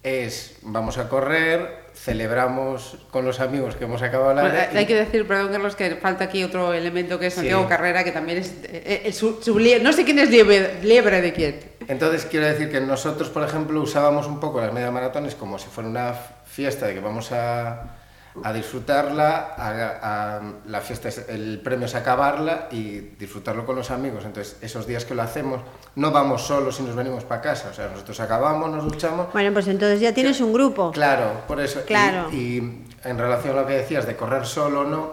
es, 0.03 0.57
vamos 0.61 0.97
a 0.97 1.09
correr, 1.09 1.79
celebramos 1.93 2.97
con 3.11 3.25
los 3.25 3.39
amigos 3.39 3.75
que 3.75 3.83
hemos 3.83 4.01
acabado 4.01 4.33
la... 4.33 4.41
Bueno, 4.43 4.57
y- 4.73 4.77
hay 4.77 4.85
que 4.85 4.95
decir, 4.95 5.27
perdón, 5.27 5.51
Carlos, 5.51 5.75
que 5.75 5.95
falta 5.97 6.25
aquí 6.25 6.43
otro 6.43 6.73
elemento 6.73 7.19
que 7.19 7.27
es 7.27 7.33
Sí. 7.33 7.39
Santiago 7.41 7.67
Carrera, 7.67 8.03
que 8.03 8.11
también 8.11 8.37
es 8.37 8.53
eh, 8.63 9.03
eh, 9.05 9.11
su, 9.13 9.41
su 9.41 9.59
no 9.59 9.93
sé 9.93 10.05
quién 10.05 10.19
es 10.19 10.29
liebre, 10.29 10.81
liebre 10.83 11.21
de 11.21 11.33
quién. 11.33 11.59
Entonces 11.87 12.25
quiero 12.25 12.45
decir 12.45 12.71
que 12.71 12.79
nosotros, 12.79 13.29
por 13.29 13.43
ejemplo, 13.43 13.81
usábamos 13.81 14.27
un 14.27 14.39
poco 14.39 14.61
las 14.61 14.71
media 14.71 14.91
maratones 14.91 15.35
como 15.35 15.59
si 15.59 15.67
fuera 15.67 15.89
una 15.89 16.13
fiesta 16.45 16.87
de 16.87 16.93
que 16.93 16.99
vamos 17.01 17.31
a, 17.31 17.97
a 18.43 18.53
disfrutarla, 18.53 19.53
a, 19.57 20.37
a- 20.37 20.41
la 20.67 20.81
fiesta, 20.81 21.09
es, 21.09 21.25
el 21.29 21.59
premio 21.63 21.85
es 21.85 21.95
acabarla 21.95 22.67
y 22.71 22.99
disfrutarlo 22.99 23.65
con 23.65 23.75
los 23.75 23.91
amigos. 23.91 24.25
Entonces 24.25 24.57
esos 24.61 24.85
días 24.87 25.05
que 25.05 25.15
lo 25.15 25.21
hacemos, 25.21 25.61
no 25.95 26.11
vamos 26.11 26.43
solos 26.43 26.79
y 26.79 26.83
nos 26.83 26.95
venimos 26.95 27.23
para 27.23 27.41
casa, 27.41 27.69
o 27.71 27.73
sea, 27.73 27.87
nosotros 27.89 28.19
acabamos, 28.19 28.69
nos 28.69 28.83
duchamos. 28.83 29.31
Bueno, 29.33 29.51
pues 29.53 29.67
entonces 29.67 29.99
ya 29.99 30.13
tienes 30.13 30.39
un 30.41 30.53
grupo. 30.53 30.91
Claro, 30.91 31.31
por 31.47 31.59
eso. 31.59 31.79
Y- 31.81 31.83
Claro. 31.83 32.29
Y, 32.31 32.83
en 33.03 33.17
relación 33.17 33.57
a 33.57 33.61
lo 33.61 33.67
que 33.67 33.73
decías 33.75 34.05
de 34.05 34.15
correr 34.17 34.45
solo 34.45 34.81
o 34.81 34.83
no, 34.83 35.11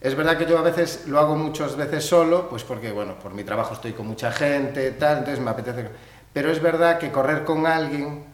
es 0.00 0.16
verdad 0.16 0.36
que 0.36 0.44
yo 0.46 0.58
a 0.58 0.62
veces 0.62 1.04
lo 1.06 1.20
hago 1.20 1.36
muchas 1.36 1.76
veces 1.76 2.04
solo, 2.04 2.48
pues 2.48 2.64
porque, 2.64 2.90
bueno, 2.90 3.14
por 3.14 3.32
mi 3.32 3.44
trabajo 3.44 3.74
estoy 3.74 3.92
con 3.92 4.08
mucha 4.08 4.32
gente, 4.32 4.90
tal, 4.90 5.18
entonces 5.18 5.38
me 5.38 5.50
apetece. 5.52 5.88
Pero 6.32 6.50
es 6.50 6.60
verdad 6.60 6.98
que 6.98 7.12
correr 7.12 7.44
con 7.44 7.66
alguien, 7.66 8.24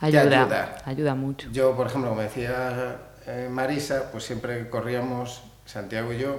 Ayuda, 0.00 0.42
ayuda. 0.42 0.76
ayuda, 0.84 1.14
mucho. 1.14 1.48
yo, 1.52 1.74
por 1.76 1.86
ejemplo, 1.86 2.10
como 2.10 2.22
decía 2.22 2.96
eh, 3.26 3.48
Marisa, 3.50 4.10
pues 4.12 4.24
siempre 4.24 4.68
corríamos, 4.68 5.42
Santiago 5.64 6.12
y 6.12 6.18
yo, 6.18 6.36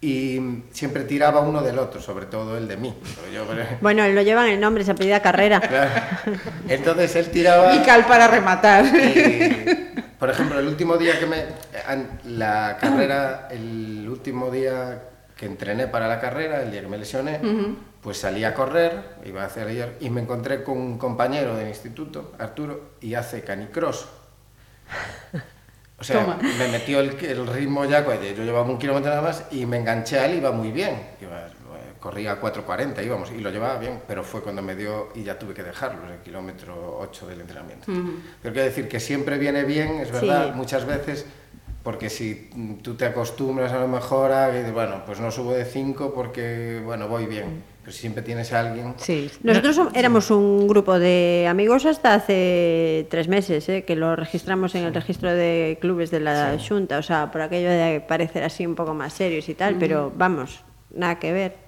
y 0.00 0.62
siempre 0.72 1.04
tiraba 1.04 1.40
uno 1.40 1.62
del 1.62 1.78
otro, 1.78 2.00
sobre 2.00 2.26
todo 2.26 2.56
el 2.58 2.66
de 2.68 2.76
mí. 2.76 2.94
Yo, 3.32 3.44
Bueno, 3.80 4.06
lo 4.08 4.22
llevan 4.22 4.48
el 4.48 4.60
nombre, 4.60 4.84
se 4.84 4.92
apellida 4.92 5.20
Carrera. 5.20 5.60
claro. 5.68 5.90
Entonces 6.68 7.14
él 7.16 7.30
tiraba... 7.30 7.74
Y 7.74 7.80
Cal 7.82 8.04
para 8.06 8.28
rematar. 8.28 8.84
Y, 8.96 10.14
por 10.18 10.30
ejemplo, 10.30 10.60
el 10.60 10.68
último 10.68 10.96
día 10.96 11.18
que 11.18 11.26
me. 11.26 11.44
an- 11.88 12.20
La 12.24 12.76
carrera, 12.80 13.48
el 13.50 14.08
último 14.08 14.52
día 14.52 15.02
que 15.42 15.46
entrené 15.46 15.88
para 15.88 16.06
la 16.06 16.20
carrera, 16.20 16.62
el 16.62 16.70
día 16.70 16.82
que 16.82 16.86
me 16.86 16.96
lesioné, 16.96 17.40
pues 18.00 18.16
salí 18.18 18.44
a 18.44 18.54
correr, 18.54 19.02
iba 19.24 19.42
a 19.42 19.46
hacer 19.46 19.66
ayer, 19.66 19.96
y 19.98 20.08
me 20.08 20.20
encontré 20.20 20.62
con 20.62 20.78
un 20.78 20.98
compañero 20.98 21.56
del 21.56 21.66
instituto, 21.66 22.32
Arturo, 22.38 22.90
y 23.00 23.14
hace 23.14 23.42
canicross. 23.42 24.06
O 25.98 26.04
sea, 26.04 26.22
Toma. 26.24 26.38
me 26.40 26.68
metió 26.68 27.00
el, 27.00 27.10
el 27.24 27.46
ritmo 27.48 27.84
ya, 27.84 28.04
pues, 28.04 28.20
yo 28.36 28.44
llevaba 28.44 28.70
un 28.70 28.78
kilómetro 28.78 29.10
nada 29.10 29.22
más 29.22 29.44
y 29.50 29.66
me 29.66 29.78
enganché 29.78 30.20
a 30.20 30.26
él, 30.26 30.36
iba 30.36 30.52
muy 30.52 30.70
bien. 30.70 30.94
Iba, 31.20 31.46
eh, 31.48 31.50
corría 31.98 32.32
a 32.32 32.40
4.40, 32.40 33.04
íbamos, 33.04 33.32
y 33.32 33.38
lo 33.40 33.50
llevaba 33.50 33.78
bien, 33.80 34.00
pero 34.06 34.22
fue 34.22 34.42
cuando 34.42 34.62
me 34.62 34.76
dio 34.76 35.08
y 35.16 35.24
ya 35.24 35.36
tuve 35.40 35.54
que 35.54 35.64
dejarlo, 35.64 36.08
el 36.12 36.20
kilómetro 36.20 36.98
8 37.00 37.26
del 37.26 37.40
entrenamiento. 37.40 37.86
Pero 38.42 38.52
quiero 38.54 38.62
decir 38.68 38.88
que 38.88 39.00
siempre 39.00 39.38
viene 39.38 39.64
bien, 39.64 39.98
es 39.98 40.12
verdad, 40.12 40.46
Sí. 40.46 40.52
muchas 40.54 40.86
veces, 40.86 41.26
porque 41.82 42.10
si 42.10 42.50
tú 42.82 42.94
te 42.94 43.04
acostumbras 43.06 43.72
a 43.72 43.80
lo 43.80 43.88
mejor 43.88 44.32
a 44.32 44.50
bueno, 44.72 45.02
pues 45.04 45.20
no 45.20 45.30
subo 45.30 45.52
de 45.52 45.64
5 45.64 46.12
porque, 46.14 46.80
bueno, 46.84 47.08
voy 47.08 47.26
bien. 47.26 47.64
Pero 47.82 47.92
si 47.92 47.98
siempre 47.98 48.22
tienes 48.22 48.52
a 48.52 48.60
alguien... 48.60 48.94
Sí. 48.98 49.28
Nosotros 49.42 49.80
éramos 49.94 50.30
un 50.30 50.68
grupo 50.68 51.00
de 51.00 51.48
amigos 51.50 51.84
hasta 51.84 52.14
hace 52.14 53.08
tres 53.10 53.26
meses, 53.26 53.68
¿eh? 53.68 53.84
que 53.84 53.96
lo 53.96 54.14
registramos 54.14 54.76
en 54.76 54.84
el 54.84 54.94
registro 54.94 55.34
de 55.34 55.78
clubes 55.80 56.12
de 56.12 56.20
la 56.20 56.56
Junta, 56.58 56.98
o 56.98 57.02
sea, 57.02 57.32
por 57.32 57.40
aquello 57.40 57.70
de 57.70 58.00
parecer 58.00 58.44
así 58.44 58.64
un 58.64 58.76
poco 58.76 58.94
más 58.94 59.14
serios 59.14 59.48
y 59.48 59.54
tal, 59.54 59.78
pero 59.78 60.12
vamos, 60.16 60.62
nada 60.94 61.18
que 61.18 61.32
ver. 61.32 61.61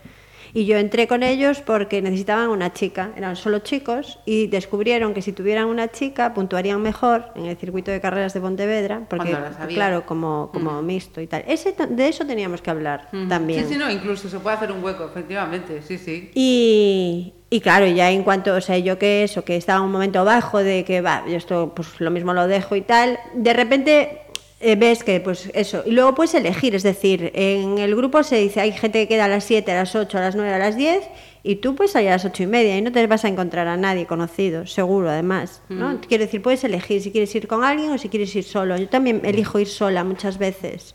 Y 0.54 0.66
yo 0.66 0.78
entré 0.78 1.08
con 1.08 1.25
ellos 1.25 1.61
porque 1.61 2.00
necesitaban 2.00 2.49
una 2.49 2.73
chica, 2.73 3.11
eran 3.16 3.34
solo 3.34 3.58
chicos, 3.58 4.20
y 4.25 4.46
descubrieron 4.46 5.12
que 5.12 5.20
si 5.20 5.32
tuvieran 5.32 5.66
una 5.66 5.90
chica 5.90 6.32
puntuarían 6.32 6.80
mejor 6.80 7.26
en 7.34 7.46
el 7.46 7.56
circuito 7.56 7.90
de 7.90 8.00
carreras 8.00 8.34
de 8.34 8.40
Pontevedra, 8.40 9.02
porque, 9.11 9.37
claro, 9.68 10.06
como, 10.06 10.50
como 10.52 10.80
mixto 10.80 11.20
y 11.20 11.26
tal. 11.26 11.44
Ese, 11.49 11.75
de 11.88 12.08
eso 12.08 12.25
teníamos 12.25 12.62
que 12.62 12.70
hablar 12.70 13.08
también. 13.28 13.66
Sí, 13.66 13.75
sí, 13.75 13.78
no, 13.78 13.90
incluso 13.90 14.28
se 14.28 14.38
puede 14.38 14.56
hacer 14.56 14.70
un 14.70 14.82
hueco, 14.82 15.04
efectivamente, 15.04 15.82
sí, 15.82 15.99
sí. 15.99 16.30
Y, 16.34 17.34
y 17.50 17.61
claro, 17.61 17.87
ya 17.87 18.12
en 18.12 18.23
cuanto, 18.23 18.54
o 18.54 18.61
sea, 18.61 18.78
yo 18.78 18.96
que 18.96 19.25
eso, 19.25 19.44
que 19.44 19.56
estaba 19.56 19.80
un 19.80 19.90
momento 19.90 20.25
bajo 20.25 20.58
de 20.58 20.84
que 20.84 21.00
va, 21.00 21.25
yo 21.26 21.37
esto 21.37 21.73
pues 21.75 22.00
lo 22.00 22.12
mismo 22.12 22.32
lo 22.32 22.46
dejo 22.46 22.76
y 22.76 22.82
tal, 22.82 23.18
de 23.34 23.52
repente 23.52 24.23
eh, 24.61 24.76
ves 24.76 25.04
que 25.04 25.20
pues 25.20 25.50
eso, 25.54 25.82
y 25.84 25.90
luego 25.90 26.14
puedes 26.14 26.34
elegir, 26.34 26.75
es 26.75 26.82
decir, 26.82 27.32
en 27.34 27.78
el 27.78 27.94
grupo 27.94 28.23
se 28.23 28.37
dice, 28.37 28.61
hay 28.61 28.73
gente 28.73 29.00
que 29.00 29.08
queda 29.08 29.26
a 29.26 29.28
las 29.28 29.44
7, 29.44 29.70
a 29.73 29.75
las 29.75 29.94
8, 29.94 30.18
a 30.18 30.20
las 30.20 30.37
9, 30.37 30.52
a 30.52 30.58
las 30.58 30.76
10, 30.76 31.04
y 31.42 31.56
tú 31.56 31.75
puedes 31.75 31.92
salir 31.92 32.08
a 32.08 32.12
las 32.12 32.25
8 32.25 32.44
y 32.44 32.46
media 32.46 32.76
y 32.78 32.80
no 32.80 32.90
te 32.90 33.06
vas 33.06 33.25
a 33.25 33.28
encontrar 33.28 33.68
a 33.68 33.76
nadie 33.76 34.06
conocido, 34.06 34.66
seguro 34.66 35.11
además, 35.11 35.61
¿no? 35.68 36.00
Quiero 36.00 36.25
decir, 36.25 36.40
puedes 36.40 36.64
elegir 36.64 37.02
si 37.02 37.12
quieres 37.12 37.34
ir 37.34 37.46
con 37.46 37.62
alguien 37.62 37.90
o 37.90 37.99
si 37.99 38.08
quieres 38.08 38.34
ir 38.34 38.44
solo. 38.44 38.78
Yo 38.78 38.88
también 38.88 39.20
elijo 39.25 39.58
ir 39.58 39.66
sola 39.68 40.04
muchas 40.04 40.38
veces. 40.38 40.94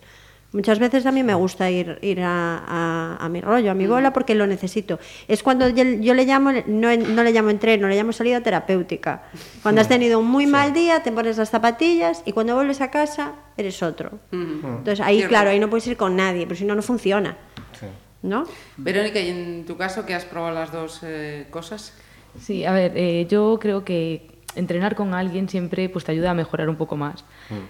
Muchas 0.52 0.80
veces 0.80 1.06
a 1.06 1.12
mí 1.12 1.22
me 1.22 1.36
gusta 1.36 1.70
ir, 1.70 2.00
ir 2.02 2.22
a, 2.22 2.58
a- 2.68 3.18
a 3.24 3.30
mi 3.30 3.40
rollo, 3.40 3.70
a 3.70 3.76
mi 3.76 3.86
bola, 3.86 4.12
porque 4.14 4.34
lo 4.34 4.48
necesito. 4.48 4.98
Es 5.28 5.44
cuando 5.44 5.70
yo, 5.70 5.84
yo 5.84 6.16
le 6.16 6.26
llamo, 6.26 6.52
no, 6.66 6.96
no 6.96 7.24
le 7.24 7.32
llamo 7.32 7.52
entreno, 7.52 7.88
le 7.88 7.96
llamo 7.96 8.12
salida 8.14 8.42
terapéutica. 8.42 9.24
Cuando 9.62 9.82
has 9.82 9.88
tenido 9.88 10.18
un 10.20 10.26
muy 10.28 10.48
mal 10.48 10.74
día, 10.74 11.04
te 11.04 11.12
pones 11.12 11.38
las 11.38 11.52
zapatillas 11.52 12.24
y 12.26 12.32
cuando 12.32 12.56
vuelves 12.56 12.82
a 12.82 12.90
casa, 12.90 13.34
eres 13.58 13.84
otro. 13.84 14.20
Entonces 14.32 15.02
ahí, 15.02 15.22
claro, 15.24 15.52
ahí 15.52 15.60
no 15.60 15.70
puedes 15.70 15.86
ir 15.86 15.98
con 15.98 16.16
nadie, 16.16 16.48
pero 16.48 16.58
si 16.58 16.66
no, 16.66 16.74
no 16.74 16.82
funciona. 16.82 17.38
Sí. 17.80 17.86
¿No? 18.24 18.46
Verónica, 18.76 19.20
¿y 19.20 19.30
en 19.30 19.66
tu 19.66 19.78
caso 19.78 20.06
que 20.06 20.14
has 20.16 20.26
probado 20.26 20.56
las 20.56 20.72
dos 20.72 21.02
eh, 21.04 21.46
cosas? 21.52 21.94
Sí, 22.42 22.66
a 22.66 22.72
ver, 22.74 22.94
eh, 22.96 23.28
yo 23.30 23.58
creo 23.62 23.86
que 23.86 24.28
entrenar 24.56 24.96
con 24.96 25.14
alguien 25.14 25.48
siempre 25.50 25.90
pues, 25.90 26.06
te 26.06 26.12
ayuda 26.12 26.32
a 26.32 26.34
mejorar 26.34 26.70
un 26.70 26.76
poco 26.76 26.96
más. 26.98 27.24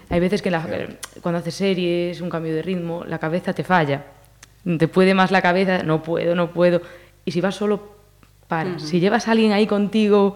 Hay 0.09 0.19
veces 0.19 0.41
que 0.41 0.50
la- 0.51 0.67
cuando 1.21 1.39
haces 1.39 1.55
series, 1.55 2.21
un 2.21 2.29
cambio 2.29 2.53
de 2.55 2.62
ritmo, 2.62 3.03
la 3.05 3.19
cabeza 3.19 3.53
te 3.53 3.63
falla. 3.63 4.03
Te 4.77 4.88
puede 4.88 5.13
más 5.13 5.31
la 5.31 5.41
cabeza, 5.41 5.83
no 5.83 6.03
puedo, 6.03 6.36
no 6.36 6.51
puedo. 6.51 6.81
Y 7.25 7.31
si 7.31 7.41
vas 7.41 7.55
solo, 7.55 7.95
para. 8.48 8.79
Si 8.79 9.00
llevas 9.00 9.27
a 9.27 9.31
alguien 9.31 9.51
ahí 9.51 9.67
contigo, 9.67 10.36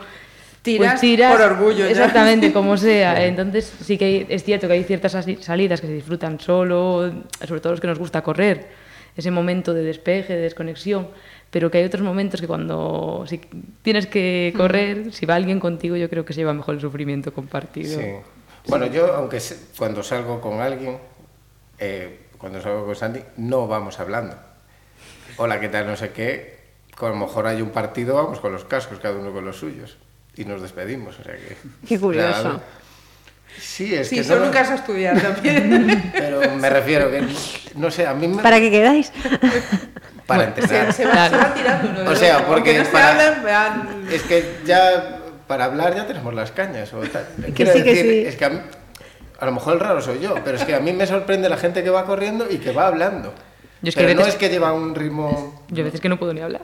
Tiras 0.61 0.91
pues 0.93 1.01
tiras 1.01 1.33
por 1.33 1.41
orgullo 1.41 1.79
ya. 1.85 1.89
Exactamente, 1.89 2.53
como 2.53 2.77
sea. 2.77 3.25
Entonces 3.25 3.65
sí 3.81 3.97
que 3.97 4.05
hay- 4.05 4.25
es 4.29 4.43
cierto 4.45 4.67
que 4.67 4.73
hay 4.73 4.83
ciertas 4.85 5.11
salidas 5.41 5.81
que 5.81 5.87
se 5.87 5.93
disfrutan 5.93 6.39
solo, 6.39 7.11
sobre 7.45 7.59
todo 7.59 7.73
los 7.73 7.81
que 7.81 7.87
nos 7.87 7.99
gusta 7.99 8.21
correr. 8.21 8.67
ese 9.17 9.29
momento 9.29 9.73
de 9.73 9.83
despeje, 9.83 10.33
de 10.35 10.41
desconexión, 10.41 11.07
pero 11.53 11.69
que 11.69 11.77
hay 11.77 11.83
otros 11.83 12.01
momentos 12.01 12.41
que 12.41 12.47
cuando 12.47 13.25
si 13.27 13.39
tienes 13.83 14.07
que 14.07 14.51
correr, 14.57 15.13
si 15.13 15.27
va 15.27 15.35
alguien 15.35 15.59
contigo, 15.59 15.95
yo 15.95 16.09
creo 16.09 16.25
que 16.25 16.33
se 16.33 16.39
lleva 16.39 16.51
mejor 16.51 16.73
el 16.73 16.81
sufrimiento 16.81 17.31
compartido. 17.31 18.01
Sí. 18.01 18.07
Bueno, 18.67 18.87
yo, 18.87 19.13
aunque 19.13 19.39
cuando 19.77 20.01
salgo 20.01 20.41
con 20.41 20.61
alguien, 20.61 20.97
eh, 21.77 22.21
cuando 22.39 22.59
salgo 22.59 22.87
con 22.87 22.95
Sandy, 22.95 23.19
no 23.37 23.67
vamos 23.67 23.99
hablando. 23.99 24.35
Hola, 25.37 25.59
¿qué 25.59 25.69
tal? 25.69 25.85
No 25.85 25.95
sé 25.95 26.09
qué. 26.09 26.57
A 26.99 27.05
lo 27.09 27.15
mejor 27.15 27.45
hay 27.45 27.61
un 27.61 27.69
partido, 27.69 28.15
vamos 28.15 28.39
con 28.39 28.51
los 28.51 28.65
cascos, 28.65 28.97
cada 28.97 29.19
uno 29.19 29.31
con 29.31 29.45
los 29.45 29.57
suyos. 29.57 29.97
Y 30.35 30.45
nos 30.45 30.59
despedimos. 30.59 31.19
O 31.19 31.23
sea 31.23 31.35
que, 31.35 31.55
Qué 31.87 31.99
curioso. 31.99 32.61
Sí, 33.59 33.93
es 33.93 34.07
sí, 34.07 34.15
que 34.15 34.23
son 34.23 34.39
no, 34.39 34.45
un 34.45 34.51
caso 34.51 34.71
a 34.71 34.75
estudiar 34.75 35.21
también. 35.21 36.11
Pero 36.13 36.55
me 36.55 36.69
refiero 36.71 37.11
que, 37.11 37.23
no 37.75 37.91
sé, 37.91 38.07
a 38.07 38.15
mí 38.15 38.27
me... 38.27 38.41
¿Para 38.41 38.59
qué 38.59 38.71
quedáis? 38.71 39.11
Para 40.27 40.43
entrenar. 40.45 40.93
se 40.93 41.05
va, 41.05 41.29
se 41.29 41.35
tirando 41.53 42.01
uno 42.01 42.11
O 42.11 42.15
sea, 42.15 42.45
porque 42.45 42.69
Aunque 42.71 42.77
no 42.79 42.85
se 42.85 42.91
para- 42.91 43.09
hablan, 43.11 43.43
vean... 43.43 44.07
Es 44.11 44.21
que 44.23 44.57
ya 44.65 45.19
para 45.47 45.65
hablar 45.65 45.95
ya 45.95 46.07
tenemos 46.07 46.33
las 46.33 46.51
cañas. 46.51 46.93
O 46.93 46.99
tal. 47.01 47.25
Quiero 47.53 47.73
sí, 47.73 47.81
decir, 47.81 48.05
sí. 48.05 48.23
es 48.27 48.35
que 48.35 48.45
a, 48.45 48.49
mí- 48.49 48.61
a 49.39 49.45
lo 49.45 49.51
mejor 49.51 49.73
el 49.73 49.79
raro 49.79 50.01
soy 50.01 50.19
yo, 50.19 50.35
pero 50.43 50.57
es 50.57 50.63
que 50.63 50.73
a 50.75 50.79
mí 50.79 50.93
me 50.93 51.05
sorprende 51.05 51.49
la 51.49 51.57
gente 51.57 51.83
que 51.83 51.89
va 51.89 52.05
corriendo 52.05 52.47
y 52.49 52.57
que 52.59 52.71
va 52.71 52.87
hablando. 52.87 53.33
Yo 53.83 53.89
es 53.89 53.95
que 53.95 54.01
pero 54.01 54.13
no 54.15 54.19
veces- 54.19 54.33
es 54.35 54.39
que 54.39 54.49
lleva 54.49 54.73
un 54.73 54.95
ritmo... 54.95 55.61
Yo 55.69 55.81
a 55.81 55.85
veces 55.85 55.99
que 56.01 56.07
no 56.09 56.17
puedo 56.17 56.33
ni 56.33 56.39
hablar. 56.41 56.61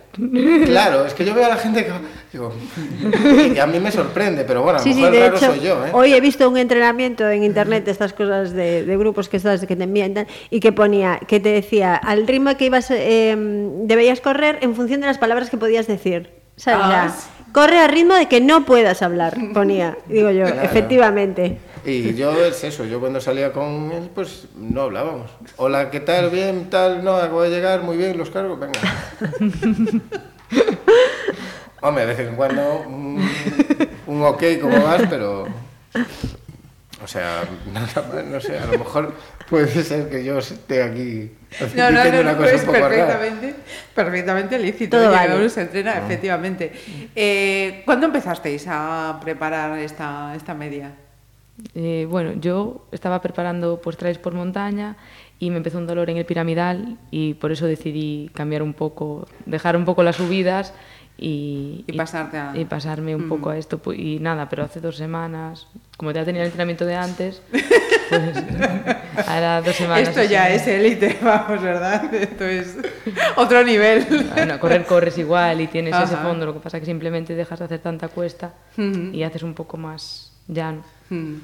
Claro, 0.66 1.06
es 1.06 1.14
que 1.14 1.26
yo 1.26 1.34
veo 1.36 1.46
a 1.46 1.50
la 1.50 1.58
gente 1.58 1.86
que. 1.86 1.92
Digo, 2.32 2.54
y 3.54 3.58
a 3.60 3.68
mí 3.68 3.80
me 3.80 3.92
sorprende, 3.92 4.46
pero 4.46 4.62
bueno, 4.64 4.78
a 4.80 4.82
lo 4.82 4.84
Sí, 4.84 4.94
sí, 4.94 5.02
mejor 5.02 5.14
el 5.16 5.20
de 5.20 5.26
raro 5.28 5.38
hecho, 5.38 5.46
soy 5.48 5.60
yo, 5.60 5.86
¿eh? 5.86 5.90
hoy 5.94 6.14
he 6.14 6.22
visto 6.22 6.48
un 6.50 6.58
entrenamiento 6.58 7.28
en 7.30 7.44
internet 7.44 7.84
de 7.86 7.92
estas 7.92 8.14
cosas 8.14 8.54
de, 8.54 8.86
de 8.86 8.98
grupos 8.98 9.30
que 9.30 9.38
estás 9.38 9.66
que 9.66 9.76
te 9.76 9.84
envían 9.84 10.28
y 10.50 10.60
que 10.60 10.72
ponía, 10.72 11.20
que 11.28 11.40
te 11.40 11.50
decía 11.50 11.96
al 11.96 12.26
ritmo 12.26 12.56
que 12.56 12.66
ibas, 12.66 12.90
eh, 12.92 13.36
debías 13.84 14.22
correr 14.22 14.60
en 14.62 14.76
función 14.76 15.02
de 15.02 15.08
las 15.08 15.18
palabras 15.18 15.50
que 15.50 15.58
podías 15.58 15.88
decir. 15.88 16.30
Ah, 16.68 17.14
corre 17.54 17.80
al 17.80 17.90
ritmo 17.90 18.14
de 18.16 18.28
que 18.28 18.42
no 18.42 18.66
puedas 18.66 19.02
hablar, 19.02 19.36
ponía. 19.54 19.98
Digo 20.08 20.30
yo, 20.32 20.46
Claro. 20.46 20.62
efectivamente. 20.62 21.58
Y 21.86 22.14
yo 22.16 22.44
es 22.46 22.64
eso, 22.64 22.86
yo 22.86 23.00
cuando 23.00 23.22
salía 23.22 23.52
con 23.54 23.92
él, 23.92 24.10
pues 24.14 24.46
no 24.56 24.82
hablábamos. 24.84 25.32
Hola, 25.58 25.90
¿qué 25.90 26.00
tal? 26.00 26.30
Bien, 26.30 26.70
tal, 26.70 27.04
no, 27.04 27.16
acabo 27.16 27.42
de 27.44 27.50
llegar, 27.50 27.82
muy 27.84 27.98
bien, 27.98 28.18
los 28.18 28.30
cargos, 28.30 28.60
venga. 28.60 28.80
Hombre, 31.82 32.06
de 32.06 32.14
vez 32.14 32.28
en 32.28 32.36
cuando 32.36 32.84
un, 32.88 33.30
un 34.08 34.24
ok, 34.24 34.44
¿cómo 34.62 34.84
vas? 34.84 35.04
Pero, 35.10 35.48
o 37.02 37.08
sea, 37.08 37.44
nada 37.74 37.88
más, 38.14 38.26
no 38.26 38.42
sé, 38.42 38.58
a 38.58 38.66
lo 38.66 38.78
mejor 38.80 39.14
puede 39.50 39.68
ser 39.84 40.10
que 40.10 40.24
yo 40.26 40.40
esté 40.40 40.84
aquí 40.84 41.32
No, 41.76 41.90
no, 41.90 42.04
no, 42.04 42.20
una 42.20 42.32
no, 42.34 42.38
cosa 42.38 42.52
es 42.52 42.62
un 42.62 42.68
poco 42.68 42.80
rara. 42.80 42.90
perfectamente, 42.90 43.56
perfectamente 43.96 44.60
lícito. 44.60 44.98
Todo 44.98 45.10
vale. 45.12 45.36
uno 45.38 45.48
se 45.48 45.62
entrena, 45.62 45.98
efectivamente. 45.98 46.74
Eh, 47.16 47.84
¿Cuándo 47.86 48.08
empezasteis 48.08 48.66
a 48.68 49.18
preparar 49.24 49.80
esta, 49.80 50.36
esta 50.36 50.54
media? 50.54 50.92
Eh, 51.76 52.08
bueno, 52.10 52.34
yo 52.40 52.86
estaba 52.92 53.22
preparando 53.22 53.80
pues 53.82 53.98
trails 53.98 54.18
por 54.20 54.34
montaña 54.34 54.96
y 55.40 55.50
me 55.52 55.58
empezó 55.58 55.78
un 55.78 55.88
dolor 55.88 56.10
en 56.10 56.18
el 56.18 56.26
piramidal 56.26 56.98
y 57.12 57.34
por 57.36 57.52
eso 57.52 57.66
decidí 57.66 58.30
cambiar 58.34 58.62
un 58.64 58.74
poco, 58.74 59.28
dejar 59.46 59.76
un 59.78 59.86
poco 59.86 60.04
las 60.04 60.16
subidas 60.18 60.74
y, 61.18 61.84
Y 61.88 61.94
pasarte 61.98 62.38
a- 62.38 62.54
y 62.56 62.64
pasarme 62.66 63.14
un 63.16 63.28
poco 63.28 63.50
a 63.50 63.58
esto. 63.58 63.82
Pu- 63.82 63.98
Y 63.98 64.20
nada, 64.20 64.48
pero 64.48 64.64
hace 64.64 64.80
dos 64.80 64.96
semanas, 64.96 65.68
como 65.98 66.12
ya 66.12 66.24
tenía 66.24 66.42
el 66.44 66.48
entrenamiento 66.48 66.86
de 66.86 66.96
antes, 66.96 67.42
pues 68.10 69.28
ahora 69.28 69.62
dos 69.62 69.76
semanas. 69.76 70.08
Esto 70.10 70.24
ya 70.24 70.50
es 70.50 70.66
élite, 70.68 71.18
vamos, 71.24 71.62
¿verdad? 71.62 72.14
Esto 72.14 72.46
es 72.46 72.78
otro 73.36 73.64
nivel. 73.66 74.06
Bueno, 74.34 74.60
correr 74.60 74.86
corres 74.86 75.18
igual 75.18 75.60
y 75.62 75.68
tienes 75.68 75.94
ese 75.96 76.16
fondo, 76.24 76.46
lo 76.46 76.54
que 76.54 76.60
pasa 76.62 76.78
es 76.78 76.82
que 76.82 76.86
simplemente 76.88 77.36
dejas 77.36 77.60
de 77.60 77.66
hacer 77.66 77.80
tanta 77.80 78.08
cuesta 78.08 78.54
y 79.14 79.24
haces 79.24 79.44
un 79.44 79.54
poco 79.54 79.76
más 79.78 80.29
llano. 80.50 80.84
Mm. 81.10 81.36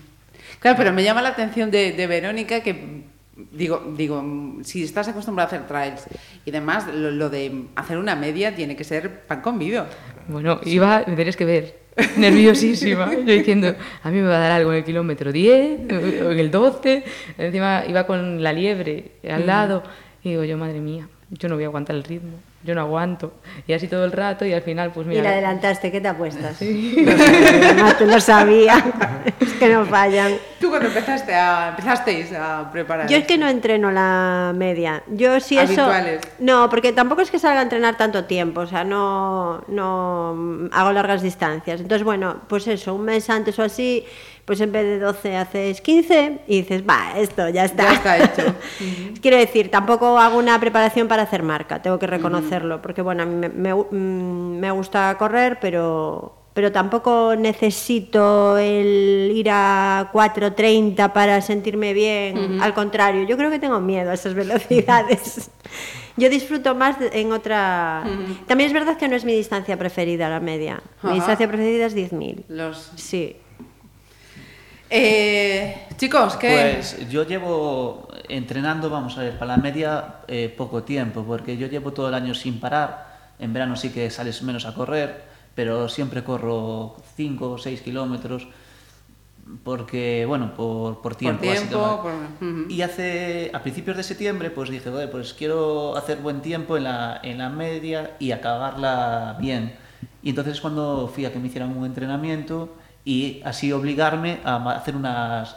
Claro, 0.59 0.77
pero 0.77 0.91
me 0.91 1.03
llama 1.03 1.21
la 1.21 1.29
atención 1.29 1.71
de, 1.71 1.93
de 1.93 2.07
Verónica 2.07 2.59
que, 2.61 3.03
digo, 3.51 3.93
digo, 3.95 4.23
si 4.63 4.83
estás 4.83 5.07
acostumbrada 5.07 5.49
a 5.49 5.55
hacer 5.55 5.67
trails 5.67 6.05
y 6.43 6.51
demás, 6.51 6.87
lo, 6.93 7.11
lo 7.11 7.29
de 7.29 7.65
hacer 7.75 7.97
una 7.97 8.15
media 8.15 8.53
tiene 8.53 8.75
que 8.75 8.83
ser 8.83 9.21
pan 9.21 9.41
con 9.41 9.57
vino. 9.57 9.85
Bueno, 10.27 10.59
iba, 10.65 11.03
me 11.07 11.15
tenías 11.15 11.37
que 11.37 11.45
ver, 11.45 11.85
nerviosísima, 12.17 13.13
yo 13.13 13.33
diciendo, 13.33 13.75
a 14.03 14.11
mí 14.11 14.17
me 14.19 14.27
va 14.27 14.37
a 14.37 14.39
dar 14.39 14.51
algo 14.51 14.71
en 14.71 14.79
el 14.79 14.83
kilómetro 14.83 15.31
10 15.31 15.91
o 16.23 16.31
en 16.31 16.39
el 16.39 16.51
12, 16.51 17.03
encima 17.37 17.83
iba 17.87 18.05
con 18.05 18.43
la 18.43 18.51
liebre 18.51 19.11
al 19.29 19.45
lado, 19.45 19.83
y 20.23 20.31
digo 20.31 20.43
yo, 20.43 20.57
madre 20.57 20.79
mía, 20.79 21.07
yo 21.29 21.47
no 21.47 21.55
voy 21.55 21.63
a 21.63 21.67
aguantar 21.67 21.95
el 21.95 22.03
ritmo, 22.03 22.37
yo 22.65 22.73
no 22.73 22.81
aguanto, 22.81 23.33
y 23.67 23.73
así 23.73 23.87
todo 23.87 24.05
el 24.05 24.11
rato, 24.11 24.43
y 24.43 24.51
al 24.51 24.63
final, 24.63 24.91
pues 24.91 25.05
Y 25.05 25.09
mira, 25.09 25.23
la 25.23 25.29
adelantaste, 25.29 25.91
¿qué 25.91 26.01
te 26.01 26.07
apuestas? 26.07 26.57
Además, 26.61 27.97
tú 27.97 28.05
lo 28.05 28.19
sabía. 28.19 28.83
es 29.39 29.53
que 29.53 29.69
no 29.69 29.85
fallan. 29.85 30.33
¿Tú 30.59 30.69
cuando 30.69 30.87
empezaste 30.87 31.33
a, 31.33 31.69
empezasteis 31.69 32.33
a 32.33 32.69
preparar? 32.71 33.07
Yo 33.07 33.17
es 33.17 33.25
que 33.25 33.37
no 33.37 33.47
entreno 33.47 33.91
la 33.91 34.51
media. 34.55 35.03
Yo 35.07 35.39
sí 35.39 35.59
eso. 35.59 35.83
Habituales. 35.83 36.21
No, 36.39 36.67
porque 36.69 36.91
tampoco 36.91 37.21
es 37.21 37.29
que 37.29 37.37
salga 37.37 37.59
a 37.59 37.63
entrenar 37.63 37.97
tanto 37.97 38.25
tiempo, 38.25 38.61
o 38.61 38.67
sea, 38.67 38.83
no, 38.83 39.63
no 39.67 40.69
hago 40.71 40.91
largas 40.91 41.21
distancias. 41.21 41.81
Entonces, 41.81 42.03
bueno, 42.03 42.41
pues 42.47 42.67
eso, 42.67 42.95
un 42.95 43.05
mes 43.05 43.29
antes 43.29 43.59
o 43.59 43.63
así, 43.63 44.05
pues 44.45 44.61
en 44.61 44.71
vez 44.71 44.83
de 44.83 44.99
12 44.99 45.37
haces 45.37 45.81
15 45.81 46.41
y 46.47 46.61
dices, 46.61 46.83
va, 46.87 47.17
esto 47.17 47.49
ya 47.49 47.65
está. 47.65 47.83
Ya 47.83 47.93
está 47.93 48.17
hecho. 48.23 48.55
Quiero 49.21 49.37
decir, 49.37 49.71
tampoco 49.71 50.19
hago 50.19 50.37
una 50.37 50.59
preparación 50.59 51.07
para 51.07 51.23
hacer 51.23 51.41
marca, 51.41 51.81
tengo 51.81 51.97
que 51.97 52.07
reconocerlo, 52.07 52.81
porque 52.81 53.01
bueno, 53.01 53.23
a 53.23 53.25
mí 53.25 53.35
me, 53.35 53.49
me, 53.49 53.73
mm, 53.73 54.59
me 54.59 54.71
gusta 54.71 55.15
correr, 55.17 55.57
pero, 55.59 56.35
pero 56.53 56.71
tampoco 56.71 57.35
necesito 57.35 58.59
el 58.59 59.31
ir 59.33 59.49
a 59.49 60.11
4.30 60.13 61.11
para 61.11 61.41
sentirme 61.41 61.93
bien, 61.93 62.61
al 62.61 62.75
contrario, 62.75 63.23
yo 63.23 63.37
creo 63.37 63.49
que 63.49 63.57
tengo 63.57 63.79
miedo 63.79 64.11
a 64.11 64.13
esas 64.13 64.35
velocidades. 64.35 65.49
Yo 66.17 66.29
disfruto 66.29 66.75
más 66.75 66.95
en 67.11 67.33
otra... 67.33 68.05
También 68.47 68.67
es 68.67 68.73
verdad 68.73 68.95
que 68.95 69.09
no 69.09 69.17
es 69.17 69.25
mi 69.25 69.35
distancia 69.35 69.75
preferida, 69.75 70.29
la 70.29 70.39
media. 70.39 70.81
Mi 71.03 71.15
distancia 71.15 71.45
preferida 71.45 71.87
es 71.87 71.93
10.000. 71.93 72.45
Los... 72.47 72.93
Sí. 72.95 73.35
Eh, 74.89 75.87
chicos, 75.97 76.35
¿qué? 76.37 76.51
Pues 76.51 77.09
yo 77.09 77.25
llevo 77.25 78.07
entrenando, 78.29 78.89
vamos 78.89 79.17
a 79.17 79.21
ver, 79.21 79.37
para 79.37 79.57
la 79.57 79.61
media 79.61 80.17
eh, 80.27 80.53
poco 80.55 80.83
tiempo, 80.83 81.23
porque 81.23 81.57
yo 81.57 81.67
llevo 81.67 81.91
todo 81.91 82.07
el 82.09 82.13
año 82.13 82.33
sin 82.33 82.59
parar. 82.59 83.15
En 83.39 83.51
verano 83.51 83.75
sí 83.75 83.89
que 83.89 84.09
sales 84.09 84.41
menos 84.43 84.65
a 84.65 84.73
correr, 84.73 85.23
pero 85.55 85.89
siempre 85.89 86.23
corro 86.23 86.95
5 87.15 87.51
o 87.51 87.57
6 87.57 87.81
kilómetros, 87.81 88.47
porque, 89.63 90.25
bueno, 90.27 90.53
por, 90.55 91.01
por 91.01 91.15
tiempo. 91.15 91.41
tiempo, 91.41 91.79
básicamente. 91.79 92.37
por- 92.39 92.47
ujú. 92.47 92.69
Y 92.69 92.81
hace, 92.81 93.51
a 93.53 93.61
principios 93.61 93.97
de 93.97 94.03
septiembre, 94.03 94.49
pues 94.49 94.69
dije, 94.69 94.89
"Joder, 94.89 95.11
pues 95.11 95.33
quiero 95.33 95.95
hacer 95.97 96.19
buen 96.19 96.41
tiempo 96.41 96.77
en 96.77 96.85
la, 96.85 97.19
en 97.21 97.37
la 97.39 97.49
media 97.49 98.15
y 98.19 98.31
acabarla 98.31 99.37
bien. 99.39 99.75
Y 100.23 100.29
entonces 100.29 100.53
es 100.55 100.61
cuando 100.61 101.07
fui 101.13 101.25
a 101.25 101.31
que 101.33 101.39
me 101.39 101.47
hicieran 101.47 101.77
un 101.77 101.85
entrenamiento 101.85 102.75
y 103.05 103.41
así 103.45 103.71
obligarme 103.71 104.39
a 104.43 104.71
hacer 104.71 104.95
unas, 104.95 105.55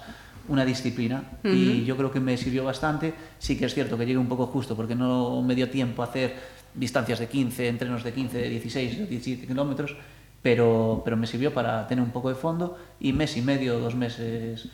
una 0.49 0.65
disciplina. 0.65 1.23
Y 1.43 1.85
yo 1.85 1.97
creo 1.97 2.13
que 2.13 2.21
me 2.21 2.37
sirvió 2.37 2.65
bastante. 2.65 3.15
Sí 3.39 3.59
que 3.59 3.65
es 3.65 3.75
cierto 3.75 3.97
que 3.97 4.05
llegué 4.05 4.19
un 4.19 4.29
poco 4.29 4.47
justo 4.47 4.77
porque 4.77 4.95
no 4.95 5.43
me 5.43 5.55
dio 5.55 5.71
tiempo 5.71 6.03
a 6.03 6.07
hacer 6.07 6.37
distancias 6.75 7.19
de 7.19 7.29
15, 7.29 7.69
entrenos 7.69 8.05
de 8.05 8.13
15, 8.13 8.39
de 8.39 8.49
16, 8.51 8.99
de 8.99 9.07
17 9.07 9.47
kilómetros, 9.47 9.97
pero, 10.43 11.03
pero 11.05 11.17
me 11.17 11.27
sirvió 11.27 11.53
para 11.53 11.87
tener 11.87 12.05
un 12.05 12.11
poco 12.11 12.29
de 12.29 12.35
fondo 12.35 12.79
y 13.01 13.13
mes 13.13 13.37
y 13.37 13.43
medio, 13.43 13.81
dos 13.81 13.95
meses 13.95 14.69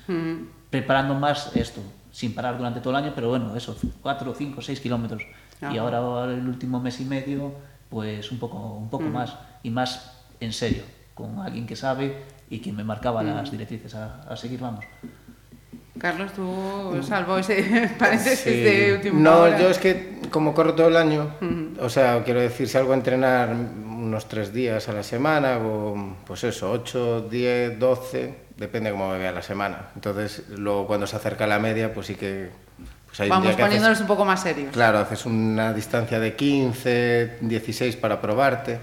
preparando 0.71 1.15
más 1.15 1.55
esto, 1.57 1.81
sin 2.11 2.35
parar 2.35 2.59
durante 2.59 2.81
todo 2.81 2.91
el 2.91 3.05
año, 3.05 3.13
pero 3.15 3.29
bueno, 3.29 3.55
eso, 3.57 3.77
4, 4.03 4.35
5, 4.37 4.61
6 4.61 4.81
kilómetros. 4.81 5.23
Y 5.73 5.79
ahora 5.79 6.33
el 6.33 6.47
último 6.47 6.81
mes 6.81 7.01
y 7.01 7.05
medio, 7.05 7.55
pues 7.89 8.31
un 8.31 8.39
poco, 8.39 8.59
un 8.75 8.91
poco 8.91 9.05
más 9.05 9.37
y 9.63 9.71
más 9.71 10.21
en 10.41 10.53
serio, 10.53 10.83
con 11.15 11.39
alguien 11.39 11.67
que 11.67 11.77
sabe 11.77 12.23
y 12.51 12.61
quien 12.61 12.77
me 12.77 12.85
marcaba 12.85 13.23
mm. 13.23 13.27
las 13.27 13.51
directrices 13.51 13.95
a, 13.95 14.23
a, 14.23 14.37
seguir, 14.37 14.61
vamos. 14.61 14.85
Carlos, 15.99 16.33
tú 16.33 17.01
salvo 17.03 17.39
ese 17.39 17.91
paréntesis 17.99 18.39
sí. 18.39 18.51
de 18.51 18.95
último 18.95 19.21
No, 19.21 19.43
hora. 19.43 19.59
yo 19.59 19.71
es 19.71 19.79
que 19.79 20.19
como 20.31 20.53
corro 20.53 20.75
todo 20.75 20.89
el 20.89 20.97
año, 20.97 21.31
uh 21.41 21.45
-huh. 21.45 21.79
o 21.81 21.89
sea, 21.89 22.23
quiero 22.25 22.41
decir, 22.41 22.69
salgo 22.69 22.93
a 22.93 22.97
entrenar 22.97 23.51
unos 23.51 24.27
tres 24.27 24.53
días 24.53 24.89
a 24.89 24.93
la 24.93 25.03
semana, 25.03 25.59
o 25.59 26.17
pues 26.27 26.45
eso, 26.45 26.71
8, 26.71 27.29
10, 27.31 27.79
12, 27.79 28.35
depende 28.57 28.91
cómo 28.91 29.11
me 29.11 29.19
vea 29.19 29.33
la 29.33 29.43
semana. 29.43 29.91
Entonces, 29.95 30.45
luego 30.49 30.87
cuando 30.87 31.07
se 31.07 31.17
acerca 31.17 31.47
la 31.47 31.59
media, 31.59 31.95
pues 31.95 32.09
sí 32.09 32.17
que 32.17 32.51
pues 33.07 33.29
Vamos 33.29 33.55
poniéndonos 33.55 33.91
haces, 33.91 34.01
un 34.01 34.07
poco 34.09 34.25
más 34.25 34.43
serios. 34.43 34.73
Claro, 34.73 34.99
haces 34.99 35.25
una 35.25 35.73
distancia 35.73 36.19
de 36.19 36.35
15, 36.35 37.39
16 37.43 37.97
para 37.97 38.21
probarte. 38.21 38.81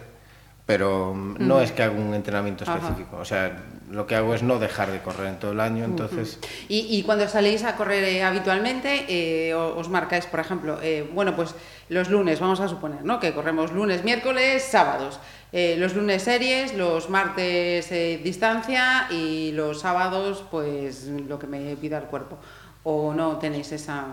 Pero 0.71 1.13
no 1.13 1.59
es 1.59 1.73
que 1.73 1.83
haga 1.83 1.99
un 1.99 2.13
entrenamiento 2.13 2.63
específico. 2.63 3.17
O 3.17 3.25
sea, 3.25 3.61
lo 3.89 4.07
que 4.07 4.15
hago 4.15 4.33
es 4.33 4.41
no 4.41 4.57
dejar 4.57 4.89
de 4.89 5.01
correr 5.01 5.27
en 5.27 5.37
todo 5.37 5.51
el 5.51 5.59
año, 5.59 5.83
entonces... 5.83 6.39
Y, 6.69 6.87
y 6.97 7.03
cuando 7.03 7.27
salís 7.27 7.65
a 7.65 7.75
correr 7.75 8.05
eh, 8.05 8.23
habitualmente, 8.23 9.03
eh, 9.09 9.53
os 9.53 9.89
marcáis, 9.89 10.27
por 10.27 10.39
ejemplo, 10.39 10.79
eh, 10.81 11.05
bueno, 11.13 11.35
pues 11.35 11.55
los 11.89 12.09
lunes, 12.09 12.39
vamos 12.39 12.61
a 12.61 12.69
suponer, 12.69 13.03
¿no? 13.03 13.19
Que 13.19 13.33
corremos 13.33 13.73
lunes, 13.73 14.05
miércoles, 14.05 14.63
sábados. 14.63 15.19
Eh, 15.51 15.75
los 15.77 15.93
lunes 15.93 16.23
series, 16.23 16.73
los 16.73 17.09
martes 17.09 17.91
eh, 17.91 18.21
distancia 18.23 19.07
y 19.11 19.51
los 19.51 19.81
sábados, 19.81 20.45
pues 20.49 21.07
lo 21.27 21.37
que 21.37 21.47
me 21.47 21.75
pida 21.75 21.97
el 21.97 22.05
cuerpo. 22.05 22.37
¿O 22.83 23.13
no 23.13 23.37
tenéis 23.39 23.73
esa 23.73 24.05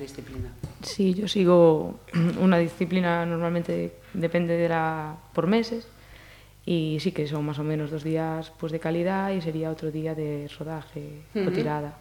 disciplina? 0.00 0.48
Sí, 0.82 1.12
yo 1.12 1.28
sigo 1.28 2.00
una 2.40 2.56
disciplina 2.56 3.26
normalmente 3.26 3.99
depende 4.14 4.56
de 4.56 4.68
la, 4.68 5.16
por 5.32 5.46
meses, 5.46 5.88
y 6.66 6.98
sí 7.00 7.12
que 7.12 7.26
son 7.26 7.44
más 7.44 7.58
o 7.58 7.64
menos 7.64 7.90
dos 7.90 8.04
días 8.04 8.52
pues, 8.58 8.72
de 8.72 8.80
calidad 8.80 9.30
y 9.30 9.40
sería 9.40 9.70
otro 9.70 9.90
día 9.90 10.14
de 10.14 10.48
rodaje 10.58 11.22
uh 11.34 11.38
-huh. 11.38 11.48
o 11.48 11.52
tirada. 11.52 11.94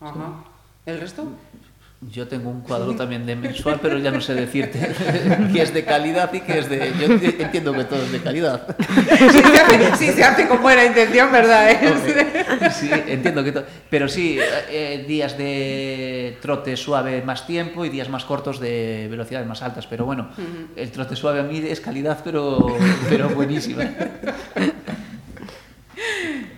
Ajá. 0.00 0.44
Sí. 0.44 0.90
¿El 0.90 1.00
resto? 1.00 1.28
Yo 2.12 2.28
tengo 2.28 2.50
un 2.50 2.60
cuadro 2.60 2.94
también 2.94 3.24
de 3.24 3.34
mensual, 3.34 3.78
pero 3.80 3.98
ya 3.98 4.10
no 4.10 4.20
sé 4.20 4.34
decirte 4.34 4.78
qué 5.52 5.62
es 5.62 5.72
de 5.72 5.84
calidad 5.84 6.32
y 6.34 6.40
qué 6.40 6.58
es 6.58 6.68
de... 6.68 6.92
Yo 7.00 7.06
enti- 7.08 7.34
entiendo 7.40 7.72
que 7.72 7.84
todo 7.84 8.02
es 8.02 8.12
de 8.12 8.20
calidad. 8.20 8.66
sí, 9.32 9.38
se 9.40 9.58
hace, 9.60 9.96
sí, 9.96 10.12
se 10.12 10.22
hace 10.24 10.46
con 10.46 10.60
buena 10.60 10.84
intención, 10.84 11.32
¿verdad? 11.32 11.70
Sí, 12.72 12.90
entiendo 13.06 13.42
que 13.42 13.52
todo... 13.52 13.64
Pero 13.88 14.08
sí, 14.08 14.38
eh, 14.70 15.04
días 15.08 15.38
de 15.38 16.36
trote 16.42 16.76
suave 16.76 17.22
más 17.22 17.46
tiempo 17.46 17.84
y 17.84 17.88
días 17.88 18.08
más 18.08 18.24
cortos 18.24 18.60
de 18.60 19.06
velocidades 19.10 19.46
más 19.46 19.62
altas. 19.62 19.86
Pero 19.86 20.04
bueno, 20.04 20.28
el 20.76 20.90
trote 20.90 21.16
suave 21.16 21.40
a 21.40 21.44
mí 21.44 21.62
es 21.66 21.80
calidad, 21.80 22.18
pero, 22.24 22.76
pero 23.08 23.28
buenísima. 23.30 23.84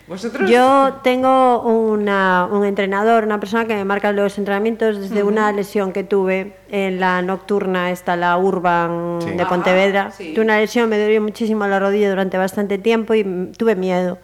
¿Vosotros? 0.08 0.48
Yo 0.48 1.00
tengo 1.02 1.62
una- 1.62 2.48
un 2.50 2.64
entrenador, 2.64 3.24
una 3.24 3.40
persona 3.40 3.64
que 3.66 3.74
me 3.74 3.84
marca 3.84 4.12
los 4.12 4.38
entrenamientos 4.38 5.00
desde 5.00 5.24
una 5.24 5.50
lesión 5.50 5.92
que 5.92 6.04
tuve 6.04 6.56
en 6.70 7.00
la 7.00 7.22
nocturna, 7.22 7.90
esta 7.90 8.14
la 8.14 8.36
Urban 8.38 9.18
Sí. 9.20 9.30
de 9.32 9.46
Pontevedra. 9.46 10.12
sí. 10.12 10.32
Tuve 10.32 10.44
una 10.44 10.58
lesión, 10.58 10.88
me 10.88 10.98
dolió 10.98 11.20
muchísimo 11.20 11.66
la 11.66 11.80
rodilla 11.80 12.08
durante 12.08 12.38
bastante 12.38 12.78
tiempo 12.78 13.14
y 13.14 13.24
tuve 13.58 13.74
miedo. 13.74 14.18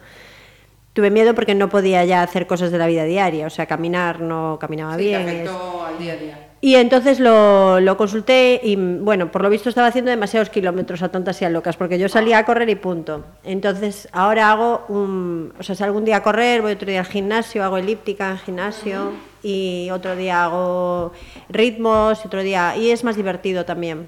Tuve 0.93 1.09
miedo 1.09 1.33
porque 1.35 1.55
no 1.55 1.67
podía 1.69 2.05
ya 2.05 2.21
hacer 2.21 2.47
cosas 2.47 2.71
de 2.71 2.77
la 2.77 2.87
vida 2.87 3.03
diaria, 3.03 3.47
o 3.47 3.49
sea, 3.49 3.65
caminar 3.65 4.21
no 4.21 4.57
caminaba 4.61 4.93
Sí, 4.93 4.99
te 4.99 5.07
bien. 5.09 5.21
es- 5.21 5.27
afectó 5.49 5.85
al 5.85 5.97
día 5.97 6.13
a 6.13 6.15
día. 6.15 6.37
Y 6.65 6.75
entonces 6.75 7.19
lo, 7.19 7.81
lo 7.81 7.97
consulté 7.97 8.61
y, 8.63 8.77
bueno, 8.77 9.29
por 9.29 9.41
lo 9.41 9.49
visto 9.49 9.67
estaba 9.67 9.87
haciendo 9.87 10.11
demasiados 10.11 10.49
kilómetros 10.49 11.01
a 11.03 11.09
tontas 11.09 11.41
y 11.41 11.43
a 11.43 11.49
locas, 11.49 11.75
porque 11.75 11.99
yo 11.99 12.07
salía 12.07 12.37
a 12.37 12.45
correr 12.45 12.69
y 12.69 12.75
punto. 12.75 13.25
Entonces 13.43 14.07
ahora 14.13 14.49
hago 14.49 14.85
un... 14.87 15.53
O 15.59 15.63
sea, 15.63 15.75
salgo 15.75 15.97
un 15.97 16.05
día 16.05 16.15
a 16.15 16.23
correr, 16.23 16.61
voy 16.61 16.71
otro 16.71 16.89
día 16.89 17.01
al 17.01 17.05
gimnasio, 17.05 17.65
hago 17.65 17.75
elíptica 17.77 18.31
en 18.31 18.37
gimnasio 18.37 19.11
y 19.43 19.89
otro 19.91 20.15
día 20.15 20.45
hago 20.45 21.11
ritmos 21.49 22.21
y 22.23 22.27
otro 22.27 22.41
día... 22.41 22.77
Y 22.77 22.91
es 22.91 23.03
más 23.03 23.17
divertido 23.17 23.65
también. 23.65 24.07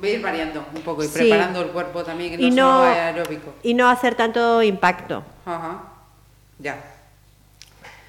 Voy 0.00 0.10
a 0.10 0.12
ir 0.14 0.22
variando 0.22 0.64
un 0.72 0.82
poco 0.82 1.02
y 1.02 1.08
Sí. 1.08 1.18
preparando 1.18 1.62
el 1.62 1.70
cuerpo 1.70 2.04
también, 2.04 2.30
que 2.30 2.36
no, 2.38 2.44
Y 2.46 2.50
no, 2.52 2.82
aeróbico. 2.84 3.54
y 3.64 3.74
no 3.74 3.88
hacer 3.88 4.14
tanto 4.14 4.62
impacto. 4.62 5.24
Ajá. 5.44 5.82
Ya. 6.60 6.76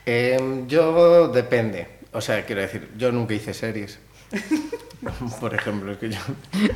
Em, 0.06 0.68
yo 0.68 1.28
depende. 1.30 2.01
O 2.14 2.22
sea, 2.22 2.46
quiero 2.46 2.62
decir, 2.62 2.90
yo 2.98 3.12
nunca 3.12 3.34
hice 3.34 3.54
series. 3.54 4.00
Por 5.40 5.56
ejemplo, 5.56 5.92
es 5.94 5.98
que 5.98 6.10
yo... 6.10 6.20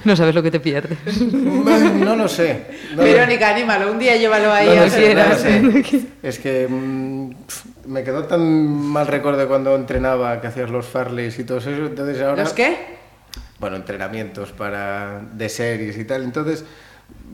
No 0.03 0.15
sabes 0.15 0.33
lo 0.33 0.41
que 0.41 0.49
te 0.49 0.59
pierdes. 0.59 0.97
No 1.31 2.15
lo 2.15 2.27
sé. 2.27 2.65
No 2.91 2.97
lo- 2.97 3.03
Verónica, 3.03 3.49
anímalo, 3.49 3.91
un 3.91 3.99
día 3.99 4.15
llévalo 4.15 4.51
ahí 4.51 4.65
no 4.65 4.71
a 4.81 4.85
lo 4.85 4.89
sé, 4.89 5.13
no 5.13 5.23
lo 5.23 5.29
hacer- 5.29 5.85
sé. 5.85 6.01
Es 6.23 6.39
que 6.39 6.67
mm, 6.67 7.29
me 7.85 8.03
quedó 8.03 8.23
tan 8.25 8.41
mal 8.43 9.05
recuerdo 9.07 9.47
cuando 9.47 9.75
entrenaba, 9.75 10.41
que 10.41 10.47
hacías 10.47 10.69
los 10.71 10.87
farleys 10.87 11.37
y 11.37 11.43
todo 11.43 11.59
eso. 11.59 11.69
Entonces 11.69 12.19
ahora... 12.21 12.43
¿Los 12.43 12.53
qué? 12.53 12.95
bueno, 13.59 13.77
entrenamientos 13.77 14.51
para 14.51 15.21
de 15.33 15.47
series 15.47 15.97
y 15.97 16.03
tal. 16.05 16.23
Entonces, 16.23 16.65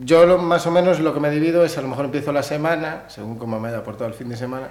yo 0.00 0.26
lo- 0.26 0.38
más 0.38 0.66
o 0.66 0.70
menos 0.70 1.00
lo 1.00 1.14
que 1.14 1.20
me 1.20 1.30
divido 1.30 1.64
es 1.64 1.78
a 1.78 1.82
lo 1.82 1.88
mejor 1.88 2.04
empiezo 2.04 2.32
la 2.32 2.42
semana, 2.42 3.04
según 3.08 3.38
como 3.38 3.58
me 3.58 3.70
da 3.70 3.82
por 3.82 3.96
todo 3.96 4.08
el 4.08 4.14
fin 4.14 4.28
de 4.28 4.36
semana. 4.36 4.68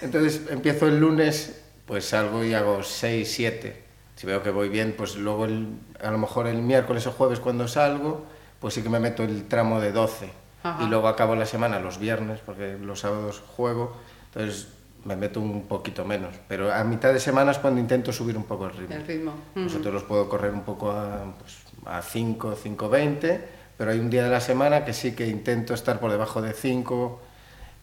Entonces, 0.00 0.42
empiezo 0.50 0.86
el 0.86 0.98
lunes, 0.98 1.60
pues 1.88 2.04
salgo 2.04 2.44
y 2.44 2.54
hago 2.54 2.84
6, 2.84 3.32
7. 3.34 3.82
Si 4.14 4.26
veo 4.26 4.42
que 4.42 4.50
voy 4.50 4.68
bien, 4.68 4.94
pues 4.96 5.16
luego 5.16 5.46
el- 5.46 5.68
a 6.00 6.10
lo 6.12 6.18
mejor 6.18 6.46
el 6.46 6.58
miércoles 6.62 7.06
o 7.08 7.12
jueves 7.12 7.40
cuando 7.40 7.66
salgo, 7.66 8.24
pues 8.60 8.74
sí 8.74 8.82
que 8.82 8.88
me 8.90 9.00
meto 9.00 9.22
el 9.24 9.48
tramo 9.48 9.80
de 9.80 9.90
12. 9.90 10.30
Ajá. 10.62 10.82
Y 10.84 10.86
luego 10.88 11.08
acabo 11.08 11.34
la 11.34 11.46
semana 11.46 11.80
los 11.80 11.98
viernes, 11.98 12.40
porque 12.44 12.76
los 12.80 13.00
sábados 13.00 13.42
juego. 13.56 13.96
Entonces, 14.32 14.68
me 15.04 15.14
meto 15.16 15.40
un 15.40 15.66
poquito 15.68 16.04
menos. 16.04 16.34
Pero 16.48 16.72
a 16.74 16.82
mitad 16.84 17.12
de 17.12 17.20
semana 17.20 17.52
es 17.52 17.58
cuando 17.58 17.80
intento 17.80 18.12
subir 18.12 18.36
un 18.36 18.44
poco 18.44 18.66
el 18.66 18.72
ritmo. 18.76 18.94
El 18.96 19.06
ritmo. 19.06 19.30
Ujú. 19.52 19.60
Nosotros 19.60 19.94
los 19.94 20.02
puedo 20.02 20.28
correr 20.28 20.52
un 20.52 20.62
poco 20.62 20.90
a, 20.90 21.32
pues, 21.38 21.56
a 21.86 22.02
5, 22.02 22.56
5.20, 22.56 23.40
pero 23.78 23.92
hay 23.92 24.00
un 24.00 24.10
día 24.10 24.24
de 24.24 24.30
la 24.30 24.40
semana 24.40 24.84
que 24.84 24.92
sí 24.92 25.12
que 25.14 25.28
intento 25.28 25.72
estar 25.72 26.00
por 26.00 26.10
debajo 26.10 26.42
de 26.42 26.52
5 26.52 27.22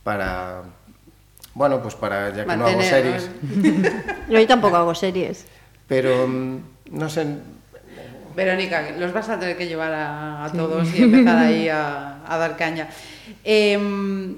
para, 0.04 0.64
bueno, 1.56 1.82
pues 1.82 1.96
para, 1.96 2.30
ya 2.36 2.46
que 2.46 2.56
no 2.56 2.68
hago 2.68 2.82
series, 2.82 3.30
¿no? 3.42 3.90
Yo 4.30 4.48
tampoco 4.48 4.76
hago 4.76 4.94
series. 4.94 5.46
pero 5.88 6.28
mm, 6.28 6.60
no 6.92 7.10
sé, 7.10 7.26
Verónica, 8.36 8.92
los 9.00 9.14
vas 9.14 9.30
a 9.30 9.40
tener 9.40 9.58
que 9.58 9.68
llevar 9.68 9.94
a, 9.94 10.44
a 10.46 10.52
todos 10.52 10.94
y 10.94 11.04
empezar 11.04 11.38
ahí 11.38 11.70
a, 11.70 12.20
a 12.28 12.38
dar 12.38 12.58
caña. 12.58 12.90
Em, 13.44 14.36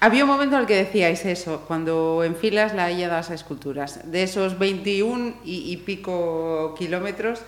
había 0.00 0.24
un 0.24 0.30
momento 0.30 0.56
en 0.56 0.62
el 0.62 0.66
que 0.66 0.76
decíais 0.76 1.24
eso, 1.24 1.64
cuando 1.66 2.22
enfilas 2.24 2.74
la 2.74 2.90
Illa 2.90 3.08
das 3.08 3.30
Esculturas, 3.30 4.10
de 4.10 4.24
esos 4.24 4.58
21 4.58 5.34
y, 5.44 5.72
y 5.72 5.76
pico 5.78 6.74
kilómetros, 6.76 7.40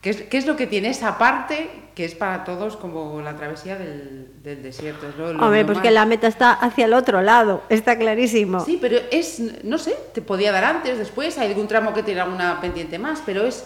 ¿qué 0.00 0.10
es, 0.10 0.22
qué 0.22 0.36
es 0.38 0.46
lo 0.46 0.56
que 0.56 0.66
tiene 0.66 0.88
esa 0.90 1.18
parte 1.18 1.70
que 1.94 2.04
es 2.04 2.14
para 2.14 2.44
todos 2.44 2.76
como 2.76 3.20
la 3.20 3.34
travesía 3.36 3.76
del, 3.76 4.28
del 4.42 4.62
desierto? 4.62 5.08
Es 5.08 5.16
lo- 5.16 5.32
lo 5.32 5.44
Hombre, 5.44 5.64
pues 5.64 5.76
normal. 5.78 5.82
que 5.82 5.90
la 5.90 6.06
meta 6.06 6.26
está 6.28 6.52
hacia 6.52 6.84
el 6.84 6.92
otro 6.94 7.22
lado, 7.22 7.62
está 7.68 7.98
clarísimo. 7.98 8.60
Sí, 8.64 8.78
pero 8.80 8.98
es, 9.10 9.40
no 9.64 9.78
sé, 9.78 9.96
te 10.14 10.22
podía 10.22 10.52
dar 10.52 10.64
antes, 10.64 10.98
después, 10.98 11.36
hay 11.38 11.48
algún 11.48 11.66
tramo 11.68 11.92
que 11.94 12.02
tiene 12.02 12.20
alguna 12.20 12.60
pendiente 12.60 12.98
más, 12.98 13.22
pero 13.26 13.44
es 13.44 13.64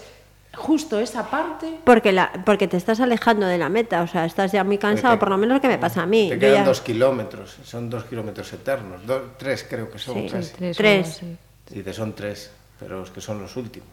justo 0.54 1.00
esa 1.00 1.30
parte. 1.30 1.78
Porque, 1.84 2.12
la, 2.12 2.30
porque 2.44 2.68
te 2.68 2.76
estás 2.76 3.00
alejando 3.00 3.46
de 3.46 3.56
la 3.58 3.68
meta, 3.70 4.02
o 4.02 4.06
sea, 4.06 4.24
estás 4.26 4.52
ya 4.52 4.64
muy 4.64 4.76
cansado, 4.78 5.14
te- 5.14 5.20
por 5.20 5.30
lo 5.30 5.38
menos 5.38 5.56
lo 5.56 5.60
que 5.62 5.68
me 5.68 5.78
pasa 5.78 6.02
a 6.02 6.06
mí. 6.06 6.28
te 6.30 6.38
quedan 6.38 6.54
ya- 6.56 6.64
dos 6.64 6.80
kilómetros, 6.82 7.56
son 7.64 7.88
dos 7.88 8.04
kilómetros 8.04 8.52
eternos, 8.52 9.06
do- 9.06 9.32
tres 9.38 9.64
creo 9.68 9.90
que 9.90 9.98
son 9.98 10.14
Sí, 10.14 10.28
casi. 10.30 10.52
Tres. 10.54 10.76
Tres. 10.76 11.08
así. 11.08 11.36
Dice, 11.70 11.92
son 11.94 12.14
tres, 12.14 12.50
pero 12.78 13.02
es 13.02 13.10
que 13.10 13.20
son 13.22 13.40
los 13.40 13.56
últimos. 13.56 13.88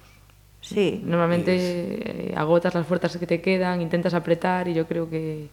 Sí, 0.62 1.02
Normalmente 1.06 1.56
eh, 1.58 2.34
agotas 2.36 2.74
las 2.76 2.86
fuerzas 2.86 3.16
que 3.18 3.26
te 3.26 3.42
quedan, 3.42 3.82
intentas 3.82 4.14
apretar 4.14 4.68
y 4.68 4.74
yo 4.74 4.86
creo 4.88 5.10
que, 5.10 5.48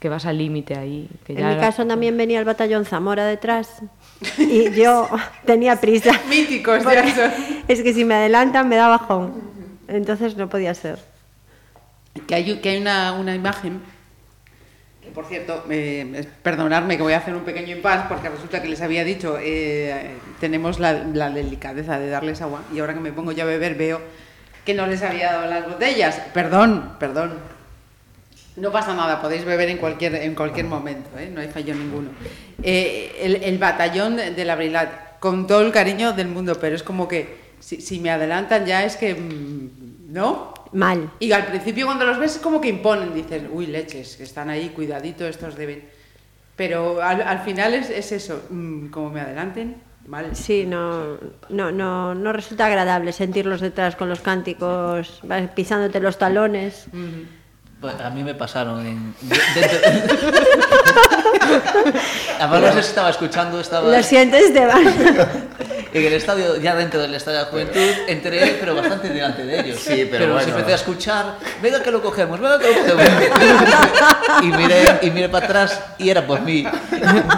que 0.00 0.08
vas 0.08 0.26
al 0.26 0.38
límite 0.38 0.76
ahí. 0.76 1.08
Que 1.24 1.34
en 1.34 1.46
mi 1.46 1.54
la- 1.54 1.60
caso 1.60 1.86
también 1.86 2.16
venía 2.16 2.40
el 2.40 2.44
batallón 2.44 2.84
Zamora 2.84 3.26
detrás 3.26 3.80
y 4.38 4.70
yo 4.72 5.08
tenía 5.46 5.76
prisa. 5.80 6.12
Míticos, 6.28 6.82
ya 6.82 6.84
Porque 6.84 7.10
son. 7.12 7.30
Es 7.68 7.80
que 7.82 7.94
si 7.94 8.04
me 8.04 8.14
adelantan 8.14 8.68
me 8.68 8.76
da 8.76 8.88
bajón. 8.88 9.34
Entonces 9.86 10.36
no 10.36 10.48
podía 10.48 10.74
ser. 10.74 10.98
Que 12.26 12.34
hay, 12.34 12.56
que 12.60 12.68
hay 12.70 12.80
una, 12.80 13.12
una 13.12 13.34
imagen, 13.34 13.80
que 15.02 15.10
por 15.10 15.26
cierto, 15.26 15.64
eh, 15.70 16.26
perdonadme 16.42 16.96
que 16.96 17.02
voy 17.02 17.12
a 17.12 17.18
hacer 17.18 17.34
un 17.34 17.42
pequeño 17.42 17.74
impasse 17.76 18.06
porque 18.08 18.28
resulta 18.28 18.62
que 18.62 18.68
les 18.68 18.80
había 18.80 19.04
dicho, 19.04 19.36
eh, 19.40 20.12
tenemos 20.40 20.78
la, 20.80 20.92
la 20.92 21.30
delicadeza 21.30 21.98
de 21.98 22.08
darles 22.10 22.40
agua 22.40 22.62
y 22.74 22.78
ahora 22.80 22.94
que 22.94 23.00
me 23.00 23.12
pongo 23.12 23.32
ya 23.32 23.42
a 23.42 23.46
beber 23.46 23.74
veo 23.74 24.00
que 24.64 24.74
no 24.74 24.86
les 24.86 25.02
había 25.02 25.32
dado 25.32 25.50
las 25.50 25.66
botellas. 25.66 26.20
Perdón, 26.32 26.92
perdón. 26.98 27.34
No 28.56 28.70
pasa 28.70 28.94
nada, 28.94 29.20
podéis 29.20 29.44
beber 29.44 29.68
en 29.68 29.78
cualquier, 29.78 30.14
en 30.14 30.34
cualquier 30.34 30.66
momento, 30.66 31.10
¿eh? 31.18 31.28
no 31.32 31.40
hay 31.40 31.48
fallo 31.48 31.74
ninguno. 31.74 32.10
Eh, 32.62 33.16
el, 33.20 33.36
el 33.42 33.58
batallón 33.58 34.16
de 34.16 34.30
de 34.30 34.44
la 34.44 34.54
Brilat, 34.54 35.18
con 35.18 35.46
todo 35.46 35.62
el 35.62 35.72
cariño 35.72 36.12
del 36.12 36.28
mundo, 36.28 36.54
pero 36.60 36.76
es 36.76 36.82
como 36.84 37.08
que 37.08 37.36
si, 37.58 37.80
si 37.80 37.98
me 37.98 38.10
adelantan 38.10 38.64
ya 38.64 38.84
es 38.84 38.96
que... 38.96 39.14
mm, 39.14 40.12
¿No? 40.14 40.54
Mal. 40.70 41.10
Y 41.18 41.32
al 41.32 41.46
principio 41.46 41.86
cuando 41.86 42.06
los 42.06 42.20
ves 42.20 42.36
es 42.36 42.38
como 42.40 42.60
que 42.60 42.68
imponen, 42.68 43.12
dices, 43.12 43.42
uy, 43.50 43.66
leches, 43.66 44.16
que 44.16 44.22
están 44.22 44.48
ahí, 44.48 44.68
cuidadito, 44.68 45.26
estos 45.26 45.56
deben. 45.56 45.82
Pero 46.54 47.02
al, 47.02 47.20
al 47.20 47.40
final 47.40 47.74
es, 47.74 47.90
es 47.90 48.12
eso, 48.12 48.44
mm, 48.48 48.86
como 48.90 49.10
me 49.10 49.20
adelanten, 49.20 49.74
mal. 50.06 50.34
Sí, 50.34 50.64
no, 50.66 51.18
no, 51.48 51.70
no, 51.70 52.14
no 52.14 52.32
resulta 52.32 52.66
agradable 52.66 53.12
sentirlos 53.12 53.60
detrás 53.60 53.96
con 53.96 54.08
los 54.08 54.20
cánticos, 54.20 55.20
vas 55.22 55.50
pisándote 55.50 56.00
los 56.00 56.18
talones. 56.18 56.86
Pues 57.80 58.00
a 58.00 58.10
mí 58.10 58.22
me 58.24 58.34
pasaron 58.34 58.86
en... 58.86 59.14
Además, 62.40 62.60
no 62.60 62.68
sé 62.68 62.82
si 62.82 62.88
estaba 62.88 63.10
escuchando, 63.10 63.60
estaba... 63.60 63.90
Lo 63.90 64.02
siento, 64.02 64.36
Esteban. 64.36 64.84
en 65.94 66.04
el 66.06 66.12
estadio, 66.14 66.56
ya 66.60 66.74
dentro 66.74 67.00
del 67.00 67.14
estadio 67.14 67.38
de 67.38 67.44
la 67.44 67.50
juventud, 67.50 67.90
entré, 68.08 68.56
pero 68.58 68.74
bastante 68.74 69.08
delante 69.10 69.44
de 69.46 69.60
ellos. 69.60 69.78
Sí, 69.80 70.08
pero 70.10 70.26
los 70.26 70.34
bueno. 70.42 70.50
empecé 70.58 70.72
a 70.72 70.74
escuchar, 70.74 71.38
venga 71.62 71.82
que 71.82 71.90
lo 71.92 72.02
cogemos, 72.02 72.40
venga 72.40 72.58
que 72.58 72.66
lo 72.66 72.94
cogemos. 72.96 73.22
y 74.42 74.46
miré, 74.46 74.98
y 75.02 75.10
miré 75.10 75.28
para 75.28 75.46
atrás 75.46 75.80
y 75.98 76.10
era 76.10 76.26
por 76.26 76.40
mí. 76.40 76.66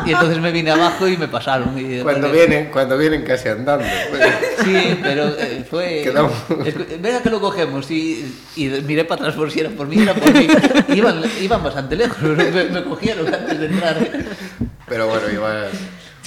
Y 0.06 0.12
entonces 0.12 0.38
me 0.38 0.50
vine 0.52 0.70
abajo 0.70 1.06
y 1.06 1.16
me 1.18 1.28
pasaron. 1.28 1.78
Y 1.78 2.00
Cuando 2.00 2.30
vienen, 2.30 2.70
cuando 2.70 2.96
vienen 2.96 3.22
casi 3.24 3.48
andando. 3.50 3.84
Sí, 4.64 4.98
pero 5.02 5.28
eh, 5.38 5.64
fue. 5.68 6.04
Escu- 6.04 7.00
Venga 7.00 7.22
que 7.22 7.30
lo 7.30 7.40
cogemos 7.40 7.90
y, 7.90 8.34
y 8.56 8.68
miré 8.68 9.04
para 9.04 9.20
atrás 9.22 9.34
por 9.34 9.50
si 9.50 9.60
era 9.60 9.68
por 9.70 9.86
mí, 9.86 10.00
era 10.02 10.14
por 10.14 10.32
mí. 10.32 10.48
Iban, 10.88 11.22
iban 11.42 11.62
bastante 11.62 11.94
lejos, 11.94 12.22
me, 12.22 12.50
me 12.64 12.84
cogieron 12.84 13.32
antes 13.32 13.60
de 13.60 13.66
entrar. 13.66 13.96
Pero 14.88 15.08
bueno, 15.08 15.28
igual. 15.30 15.68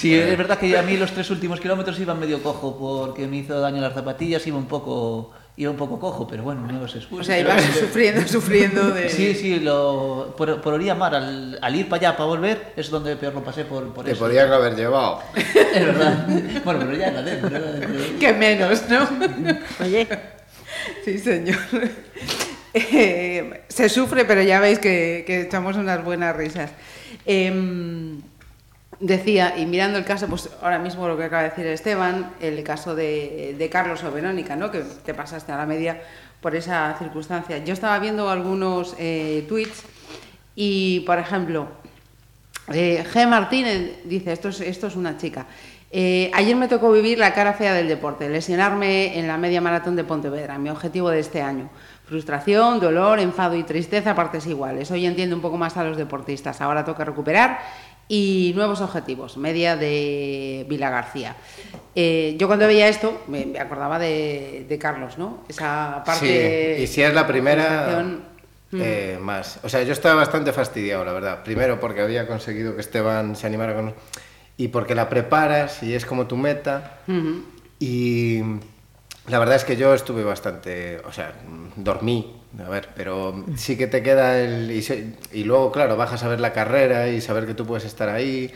Sí, 0.00 0.14
es 0.14 0.38
verdad 0.38 0.58
que 0.58 0.78
a 0.78 0.82
mí 0.82 0.96
los 0.96 1.12
tres 1.12 1.28
últimos 1.30 1.60
kilómetros 1.60 2.00
iban 2.00 2.18
medio 2.18 2.42
cojo 2.42 2.74
porque 2.78 3.26
me 3.26 3.36
hizo 3.36 3.60
daño 3.60 3.82
las 3.82 3.92
zapatillas, 3.92 4.46
iba 4.46 4.56
un 4.56 4.64
poco, 4.64 5.30
iba 5.58 5.70
un 5.70 5.76
poco 5.76 6.00
cojo, 6.00 6.26
pero 6.26 6.42
bueno, 6.42 6.62
no 6.66 6.88
se 6.88 6.98
excusa. 6.98 7.20
O 7.20 7.24
sea, 7.24 7.38
ibas 7.38 7.62
sufriendo, 7.80 8.26
sufriendo 8.26 8.90
de... 8.92 9.10
Sí, 9.10 9.34
sí, 9.34 9.60
lo, 9.60 10.34
por, 10.38 10.58
por 10.62 10.72
orilla 10.72 10.94
mar, 10.94 11.14
al, 11.14 11.58
al 11.60 11.76
ir 11.76 11.86
para 11.86 12.08
allá, 12.08 12.16
para 12.16 12.28
volver, 12.28 12.72
es 12.76 12.88
donde 12.88 13.14
peor 13.16 13.34
lo 13.34 13.44
pasé 13.44 13.66
por, 13.66 13.92
por 13.92 14.06
Te 14.06 14.12
eso. 14.12 14.24
podían 14.24 14.50
haber 14.50 14.74
llevado. 14.74 15.20
Es 15.34 15.84
verdad. 15.86 16.26
Bueno, 16.64 16.80
pero 16.80 16.96
ya 16.96 17.08
era 17.08 17.22
dentro, 17.22 17.54
era 17.54 17.70
dentro. 17.72 18.18
Que 18.18 18.32
menos, 18.32 18.82
¿no? 18.88 19.06
Oye, 19.84 20.08
Sí, 21.04 21.18
señor. 21.18 21.58
Eh, 22.72 23.62
se 23.68 23.88
sufre, 23.88 24.24
pero 24.24 24.42
ya 24.42 24.60
veis 24.60 24.78
que, 24.78 25.24
que 25.26 25.42
echamos 25.42 25.76
unas 25.76 26.02
buenas 26.04 26.34
risas. 26.36 26.70
Em, 27.26 28.20
decía, 29.00 29.54
y 29.56 29.66
mirando 29.66 29.98
el 29.98 30.04
caso, 30.04 30.28
pues 30.28 30.50
ahora 30.62 30.78
mismo 30.78 31.08
lo 31.08 31.16
que 31.16 31.24
acaba 31.24 31.42
de 31.42 31.50
decir 31.50 31.66
Esteban, 31.66 32.34
el 32.40 32.62
caso 32.62 32.94
de, 32.94 33.68
Carlos 33.72 34.04
o 34.04 34.12
Verónica, 34.12 34.54
¿no? 34.56 34.70
que 34.70 34.80
te 34.80 35.14
pasaste 35.14 35.50
a 35.52 35.56
la 35.56 35.66
media 35.66 36.00
por 36.40 36.54
esa 36.54 36.94
circunstancia. 36.98 37.58
Yo 37.58 37.72
estaba 37.72 37.98
viendo 37.98 38.30
algunos 38.30 38.94
eh, 38.98 39.44
tweets 39.48 39.84
y, 40.54 41.00
por 41.00 41.18
ejemplo, 41.18 41.68
eh, 42.72 43.04
G. 43.12 43.26
Martínez 43.26 44.00
dice, 44.04 44.32
esto 44.32 44.48
es, 44.50 44.60
esto 44.60 44.86
es 44.86 44.96
una 44.96 45.16
chica. 45.16 45.46
Eh, 45.92 46.30
ayer 46.34 46.54
me 46.54 46.68
tocó 46.68 46.92
vivir 46.92 47.18
la 47.18 47.34
cara 47.34 47.52
fea 47.52 47.74
del 47.74 47.88
deporte, 47.88 48.28
lesionarme 48.28 49.18
en 49.18 49.26
la 49.26 49.36
media 49.36 49.60
maratón 49.60 49.96
de 49.96 50.04
Pontevedra, 50.04 50.56
mi 50.56 50.70
objetivo 50.70 51.10
de 51.10 51.18
este 51.18 51.42
año. 51.42 51.68
Frustración, 52.04 52.78
dolor, 52.78 53.18
enfado 53.18 53.56
y 53.56 53.64
tristeza 53.64 54.14
partes 54.14 54.46
iguales. 54.46 54.90
Hoy 54.90 55.04
entiendo 55.06 55.34
un 55.34 55.42
poco 55.42 55.56
más 55.56 55.76
a 55.76 55.84
los 55.84 55.96
deportistas. 55.96 56.60
Ahora 56.60 56.84
toca 56.84 57.04
recuperar 57.04 57.58
y 58.10 58.50
nuevos 58.56 58.80
objetivos. 58.80 59.36
Media 59.36 59.76
de 59.76 60.66
Vila 60.68 60.90
García. 60.90 61.36
Eh, 61.94 62.34
yo 62.38 62.48
cuando 62.48 62.66
veía 62.66 62.88
esto 62.88 63.22
me, 63.28 63.46
me 63.46 63.60
acordaba 63.60 64.00
de, 64.00 64.66
de 64.68 64.78
Carlos, 64.78 65.16
¿no? 65.16 65.44
Esa 65.48 66.02
parte. 66.04 66.74
Sí, 66.76 66.82
y 66.82 66.86
si 66.88 67.02
es 67.02 67.14
la 67.14 67.28
primera, 67.28 68.04
eh, 68.72 69.16
más. 69.20 69.60
O 69.62 69.68
sea, 69.68 69.84
yo 69.84 69.92
estaba 69.92 70.16
bastante 70.16 70.52
fastidiado, 70.52 71.04
la 71.04 71.12
verdad. 71.12 71.44
Primero 71.44 71.78
porque 71.78 72.00
había 72.00 72.26
conseguido 72.26 72.74
que 72.74 72.80
Esteban 72.80 73.36
se 73.36 73.46
animara 73.46 73.76
con... 73.76 73.94
Y 74.56 74.68
porque 74.68 74.96
la 74.96 75.08
preparas 75.08 75.80
y 75.84 75.94
es 75.94 76.04
como 76.04 76.26
tu 76.26 76.36
meta. 76.36 76.98
Y 77.78 78.40
la 79.28 79.38
verdad 79.38 79.54
es 79.54 79.64
que 79.64 79.76
yo 79.76 79.94
estuve 79.94 80.24
bastante, 80.24 81.00
o 81.06 81.12
sea, 81.12 81.32
dormí, 81.76 82.39
a 82.58 82.68
ver, 82.68 82.88
pero 82.96 83.46
sí 83.56 83.76
que 83.78 83.86
te 83.86 84.02
queda 84.02 84.38
el... 84.40 84.70
Y, 84.72 85.16
y 85.32 85.44
luego, 85.44 85.70
claro, 85.70 85.96
bajas 85.96 86.22
a 86.24 86.28
ver 86.28 86.40
la 86.40 86.52
carrera 86.52 87.08
y 87.08 87.20
saber 87.20 87.46
que 87.46 87.54
tú 87.54 87.64
puedes 87.66 87.84
estar 87.84 88.08
ahí. 88.08 88.52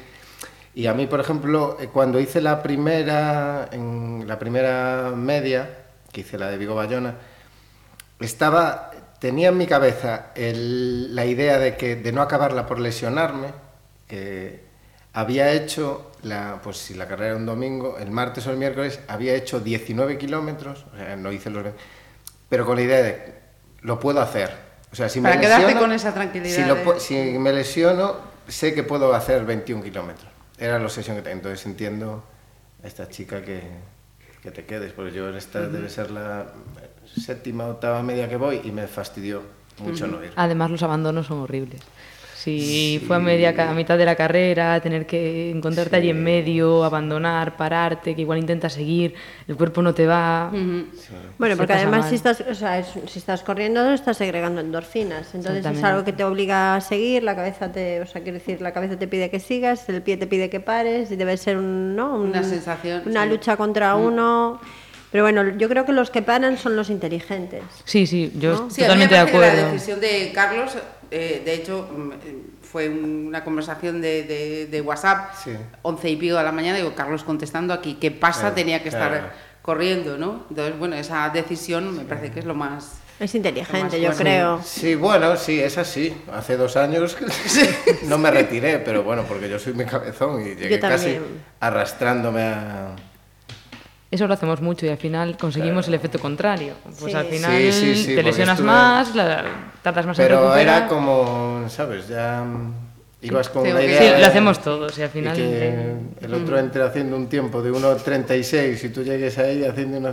Y 0.75 0.87
a 0.87 0.95
mí, 0.95 1.07
por 1.07 1.21
ejemplo, 1.21 1.77
eh, 1.81 1.89
cuando 1.93 2.21
hice 2.21 2.41
la 2.41 2.63
primera, 2.63 3.69
en 3.73 4.25
la 4.29 4.39
primera 4.39 5.13
media, 5.17 5.71
que 6.13 6.23
hice 6.23 6.39
la 6.39 6.51
de 6.51 6.59
Vigo 6.59 6.75
Bayona, 6.77 7.17
estaba, 8.21 8.91
tenía 9.19 9.49
en 9.49 9.59
mi 9.59 9.67
cabeza 9.67 10.33
el- 10.35 11.15
la 11.15 11.27
idea 11.27 11.59
de 11.59 11.77
que 11.77 11.97
de 11.97 12.13
no 12.13 12.23
acabarla 12.23 12.67
por 12.67 12.79
lesionarme, 12.81 13.49
que 14.09 14.65
había 15.13 15.53
hecho, 15.53 16.11
la, 16.23 16.61
pues 16.63 16.77
si 16.79 16.95
la 16.95 17.07
carrera 17.09 17.31
era 17.33 17.37
un 17.39 17.47
domingo, 17.47 17.99
el 17.99 18.11
martes 18.11 18.47
o 18.47 18.51
el 18.51 18.57
miércoles 18.59 19.01
había 19.09 19.35
hecho 19.35 19.61
19 19.61 20.19
kilómetros, 20.19 20.87
o 20.93 20.97
sea, 20.97 21.17
no 21.17 21.33
hice 21.33 21.51
los 21.51 21.63
20, 21.65 21.81
pero 22.49 22.67
con 22.67 22.77
la 22.77 22.83
idea 22.83 23.03
de, 23.03 23.35
lo 23.85 24.01
puedo 24.01 24.21
hacer. 24.21 24.51
O 24.93 24.97
sea, 24.97 25.09
si 25.09 25.21
Para 25.21 25.37
me 25.37 25.41
quedarte 25.41 25.63
lesiono, 25.67 25.81
con 25.81 25.93
esa 25.93 26.13
tranquilidad 26.13 26.55
Si, 26.55 26.65
lo 26.65 26.75
de- 26.75 27.01
si 27.01 27.15
me 27.39 27.53
lesiono, 27.53 28.17
sé 28.49 28.75
que 28.75 28.83
puedo 28.83 29.15
hacer 29.15 29.45
21 29.45 29.83
kilómetros. 29.83 30.29
Era 30.59 30.79
la 30.79 30.85
obsesión 30.85 31.17
que 31.17 31.23
tenía. 31.23 31.37
Entonces 31.37 31.65
entiendo 31.67 32.25
a 32.83 32.87
esta 32.87 33.09
chica 33.09 33.43
que, 33.43 33.63
que 34.43 34.51
te 34.51 34.65
quedes, 34.65 34.93
porque 34.93 35.13
yo 35.13 35.29
en 35.29 35.37
esta 35.37 35.61
debe 35.69 35.89
ser 35.89 36.11
la 36.11 36.47
séptima, 37.07 37.67
octava 37.67 38.03
media 38.03 38.29
que 38.29 38.37
voy 38.37 38.61
y 38.65 38.71
me 38.73 38.87
fastidió 38.87 39.43
mucho 39.79 40.07
no 40.07 40.23
ir. 40.25 40.33
Además, 40.37 40.71
los 40.71 40.83
abandonos 40.83 41.27
son 41.27 41.41
horribles. 41.41 41.81
Si 42.45 43.03
fue 43.07 43.17
a 43.17 43.19
media 43.19 43.55
ca- 43.55 43.71
a 43.71 43.75
mitad 43.75 43.97
de 43.97 44.05
la 44.05 44.15
carrera, 44.17 44.79
tener 44.81 45.07
que 45.07 45.51
encontrarte 45.51 45.97
allí 45.97 46.11
en 46.11 46.23
medio, 46.23 46.85
abandonar, 46.85 47.57
pararte, 47.57 48.15
que 48.15 48.21
igual 48.21 48.39
intentas 48.39 48.75
seguir, 48.75 49.15
el 49.49 49.57
cuerpo 49.57 49.81
no 49.81 49.95
te 49.95 50.07
va. 50.07 50.51
Bueno, 51.39 51.57
porque 51.57 51.73
además 51.73 52.01
mal. 52.01 52.09
si 52.11 52.17
estás, 52.17 52.41
o 52.43 52.55
sea, 52.55 52.79
es- 52.79 52.93
si 53.09 53.19
estás 53.19 53.43
corriendo 53.43 53.93
estás 53.93 54.17
segregando 54.19 54.61
endorfinas, 54.61 55.35
entonces 55.35 55.65
es 55.65 55.83
algo 55.85 56.05
que 56.05 56.13
te 56.13 56.23
obliga 56.25 56.77
a 56.77 56.81
seguir, 56.81 57.23
la 57.23 57.35
cabeza 57.35 57.73
te, 57.73 58.01
o 58.03 58.07
sea, 58.07 58.23
quiero 58.23 58.39
decir, 58.39 58.61
la 58.61 58.73
cabeza 58.73 58.97
te 58.99 59.09
pide 59.09 59.31
que 59.31 59.41
sigas, 59.41 59.89
el 59.89 60.03
pie 60.03 60.17
te 60.17 60.27
pide 60.27 60.51
que 60.51 60.61
pares 60.61 61.11
y 61.11 61.17
debe 61.17 61.37
ser 61.37 61.57
un, 61.57 61.97
¿no? 61.97 62.15
Un- 62.17 62.29
Una 62.31 62.43
sensación, 62.43 63.03
una 63.07 63.25
sí. 63.25 63.29
lucha 63.31 63.57
contra 63.57 63.95
uno. 63.97 64.61
Pero 65.13 65.23
bueno, 65.25 65.57
yo 65.57 65.69
creo 65.69 65.85
que 65.87 65.93
los 65.93 66.11
que 66.11 66.23
paran 66.23 66.59
son 66.59 66.75
los 66.75 66.91
inteligentes. 66.91 67.63
Sí, 67.85 68.05
sí, 68.05 68.33
yo 68.37 68.51
¿No? 68.63 68.71
Sí, 68.71 68.83
a 68.83 68.89
mí 68.89 68.97
me 68.97 69.07
totalmente 69.07 69.15
de 69.15 69.21
acuerdo. 69.21 69.63
La 69.63 69.73
decisión 69.73 70.01
de 70.01 70.33
Carlos, 70.35 70.77
eh, 71.11 71.43
de 71.45 71.55
hecho, 71.55 71.89
mm, 71.97 72.13
eh, 72.13 72.37
fue 72.63 72.89
un- 72.89 73.27
una 73.29 73.45
conversación 73.45 74.01
de, 74.01 74.23
de- 74.25 74.67
de 74.67 74.81
WhatsApp, 74.81 75.33
Sí. 75.43 75.53
once 75.83 76.09
y 76.11 76.17
pico 76.17 76.37
de 76.37 76.43
la 76.45 76.53
mañana, 76.53 76.79
digo, 76.79 76.95
Carlos 76.95 77.25
contestando 77.25 77.73
aquí, 77.75 77.95
¿qué 78.01 78.11
pasa? 78.11 78.41
Claro, 78.41 78.55
Tenía 78.55 78.83
que 78.83 78.91
claro. 78.91 79.15
estar 79.17 79.33
corriendo, 79.63 80.19
¿no? 80.19 80.45
Entonces, 80.51 80.79
bueno, 80.79 80.97
esa 80.97 81.29
decisión 81.31 81.97
me 81.97 82.05
parece 82.05 82.31
que 82.31 82.41
es 82.41 82.45
lo 82.47 82.55
más... 82.55 82.99
Es 83.21 83.33
inteligente, 83.35 84.01
yo 84.01 84.11
creo. 84.13 84.61
Sí, 84.65 84.97
bueno, 84.97 85.37
sí, 85.37 85.61
es 85.61 85.79
así. 85.79 86.13
Hace 86.33 86.57
dos 86.57 86.77
años 86.77 87.17
no 88.09 88.19
me 88.19 88.31
retiré, 88.31 88.81
pero 88.81 89.05
bueno, 89.05 89.23
porque 89.29 89.49
yo 89.49 89.59
soy 89.61 89.73
muy 89.73 89.85
cabezón 89.85 90.43
y 90.43 90.55
llegué 90.57 90.81
casi 90.81 91.19
arrastrándome 91.61 92.43
a... 92.43 92.97
Eso 94.15 94.29
lo 94.29 94.35
hacemos 94.35 94.61
mucho 94.61 94.87
y 94.87 94.91
al 94.91 94.97
final 94.97 95.37
conseguimos 95.37 95.89
el 95.89 95.95
efecto 95.95 96.21
contrario. 96.21 96.75
Pues 97.01 97.11
Sí. 97.13 97.19
al 97.19 97.27
final 97.27 97.51
Sí, 97.51 97.73
sí, 97.73 97.95
sí, 97.97 98.15
te 98.15 98.23
lesionas 98.23 98.61
estuve- 98.61 98.67
más, 98.71 99.13
la- 99.17 99.45
tardas 99.83 100.07
más 100.07 100.17
en 100.21 100.25
Pero 100.25 100.55
era 100.55 100.87
como, 100.87 101.65
¿sabes? 101.69 102.07
Ya 102.07 102.45
mm, 102.45 102.75
ibas 103.23 103.49
con 103.49 103.65
Sí, 103.65 103.73
una 103.73 103.83
idea... 103.83 103.99
Sí, 103.99 104.05
de- 104.05 104.19
lo 104.21 104.27
hacemos 104.27 104.63
todos 104.63 104.97
y 104.99 105.03
al 105.03 105.09
y 105.09 105.11
final... 105.11 105.35
que 105.37 105.85
el 106.21 106.33
otro 106.35 106.59
entre 106.61 106.85
haciendo 106.85 107.17
un 107.17 107.29
tiempo 107.29 107.61
de 107.61 107.73
1.36 107.73 108.85
y 108.85 108.89
tú 108.91 109.03
llegues 109.03 109.37
ahí 109.39 109.65
haciendo 109.65 109.99
una... 109.99 110.13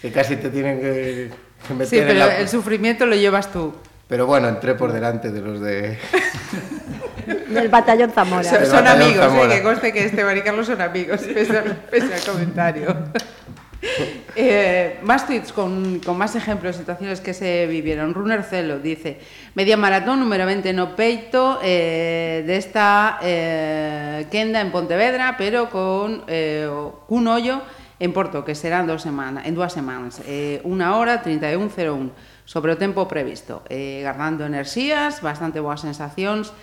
que 0.00 0.10
casi 0.10 0.36
te 0.36 0.48
tienen 0.48 0.80
que, 0.80 1.28
meter 1.74 1.86
Sí, 1.86 1.98
en 1.98 2.06
pero 2.06 2.18
la... 2.20 2.38
el 2.38 2.48
sufrimiento 2.48 3.04
lo 3.04 3.14
llevas 3.14 3.52
tú. 3.52 3.74
Pero 4.08 4.24
bueno, 4.24 4.48
entré 4.48 4.74
por 4.74 4.90
delante 4.90 5.30
de 5.30 5.40
los 5.42 5.60
de... 5.60 5.98
Del 7.48 7.68
batallón 7.68 8.10
Zamora. 8.10 8.44
Son, 8.44 8.64
son 8.66 8.84
batallón 8.84 9.02
amigos, 9.02 9.26
eh, 9.26 9.28
Zamora. 9.28 9.54
que 9.54 9.62
conste 9.62 9.92
que 9.92 10.04
Esteban 10.04 10.36
y 10.38 10.40
Carlos 10.42 10.66
son 10.66 10.80
amigos, 10.80 11.20
pese 11.34 11.58
al, 11.58 11.76
pese 11.90 12.14
al 12.14 12.22
comentario. 12.22 12.96
Eh, 14.34 14.98
más 15.02 15.26
tweets 15.26 15.52
con, 15.52 16.00
con 16.00 16.18
más 16.18 16.34
ejemplos, 16.34 16.76
situaciones 16.76 17.20
que 17.20 17.32
se 17.34 17.66
vivieron. 17.66 18.14
Runner 18.14 18.42
Celo 18.42 18.78
dice: 18.78 19.20
Media 19.54 19.76
maratón 19.76 20.20
número 20.20 20.46
20 20.46 20.72
no 20.72 20.96
peito 20.96 21.60
eh, 21.62 22.42
de 22.46 22.56
esta 22.56 23.18
eh, 23.22 24.26
Kenda 24.30 24.60
en 24.60 24.70
Pontevedra, 24.70 25.36
pero 25.38 25.70
con 25.70 26.24
eh, 26.26 26.68
un 27.08 27.28
hoyo 27.28 27.62
en 28.00 28.12
Porto, 28.12 28.44
que 28.44 28.54
serán 28.54 28.86
dos 28.86 29.02
semanas, 29.02 29.46
en 29.46 29.54
dos 29.54 29.72
semanas. 29.72 30.22
Eh, 30.26 30.60
una 30.64 30.96
hora 30.96 31.22
31.01 31.22 32.10
sobre 32.44 32.72
o 32.72 32.78
tempo 32.78 33.08
previsto. 33.08 33.62
Eh, 33.68 34.00
guardando 34.02 34.46
enerxías, 34.46 35.20
bastante 35.20 35.58
boas 35.58 35.82
sensacións 35.82 36.54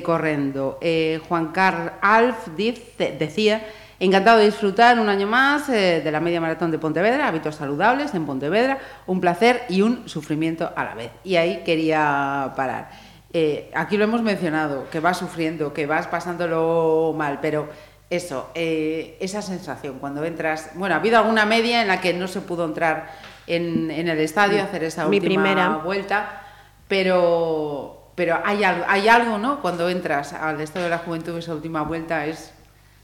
correndo. 0.00 0.78
Eh, 0.80 1.20
Juan 1.28 1.48
Carl 1.48 1.92
Alf 2.00 2.48
dice, 2.56 3.16
decía, 3.18 3.66
encantado 4.00 4.38
de 4.38 4.46
disfrutar 4.46 4.98
un 4.98 5.08
año 5.08 5.26
más 5.26 5.68
eh, 5.68 6.00
de 6.02 6.10
la 6.10 6.20
media 6.20 6.40
maratón 6.40 6.70
de 6.70 6.78
Pontevedra, 6.78 7.28
hábitos 7.28 7.56
saludables 7.56 8.14
en 8.14 8.24
Pontevedra, 8.24 8.78
un 9.06 9.20
placer 9.20 9.64
y 9.68 9.82
un 9.82 10.08
sufrimiento 10.08 10.72
a 10.74 10.84
la 10.84 10.94
vez. 10.94 11.10
Y 11.24 11.36
ahí 11.36 11.62
quería 11.64 12.52
parar. 12.56 12.90
Eh, 13.34 13.70
aquí 13.74 13.96
lo 13.96 14.04
hemos 14.04 14.22
mencionado, 14.22 14.88
que 14.90 15.00
vas 15.00 15.18
sufriendo, 15.18 15.72
que 15.72 15.86
vas 15.86 16.06
pasándolo 16.06 17.14
mal, 17.16 17.38
pero 17.40 17.68
eso, 18.10 18.50
eh, 18.54 19.16
esa 19.20 19.40
sensación 19.40 19.98
cuando 19.98 20.22
entras, 20.24 20.70
bueno, 20.74 20.94
ha 20.94 20.98
habido 20.98 21.18
alguna 21.18 21.46
media 21.46 21.80
en 21.80 21.88
la 21.88 22.00
que 22.00 22.12
no 22.12 22.28
se 22.28 22.42
pudo 22.42 22.66
entrar 22.66 23.10
en, 23.46 23.90
en 23.90 24.08
el 24.08 24.20
estadio, 24.20 24.62
hacer 24.62 24.84
esa 24.84 25.06
Mi 25.08 25.16
última 25.16 25.42
primera. 25.42 25.68
vuelta, 25.78 26.42
pero, 26.88 28.01
pero 28.14 28.38
hay, 28.44 28.64
algo, 28.64 28.84
hay 28.88 29.08
algo, 29.08 29.38
¿no? 29.38 29.60
Cuando 29.60 29.88
entras 29.88 30.32
al 30.32 30.60
Estadio 30.60 30.84
de 30.84 30.90
la 30.90 30.98
Juventud, 30.98 31.36
esa 31.38 31.54
última 31.54 31.82
vuelta 31.82 32.26
es... 32.26 32.52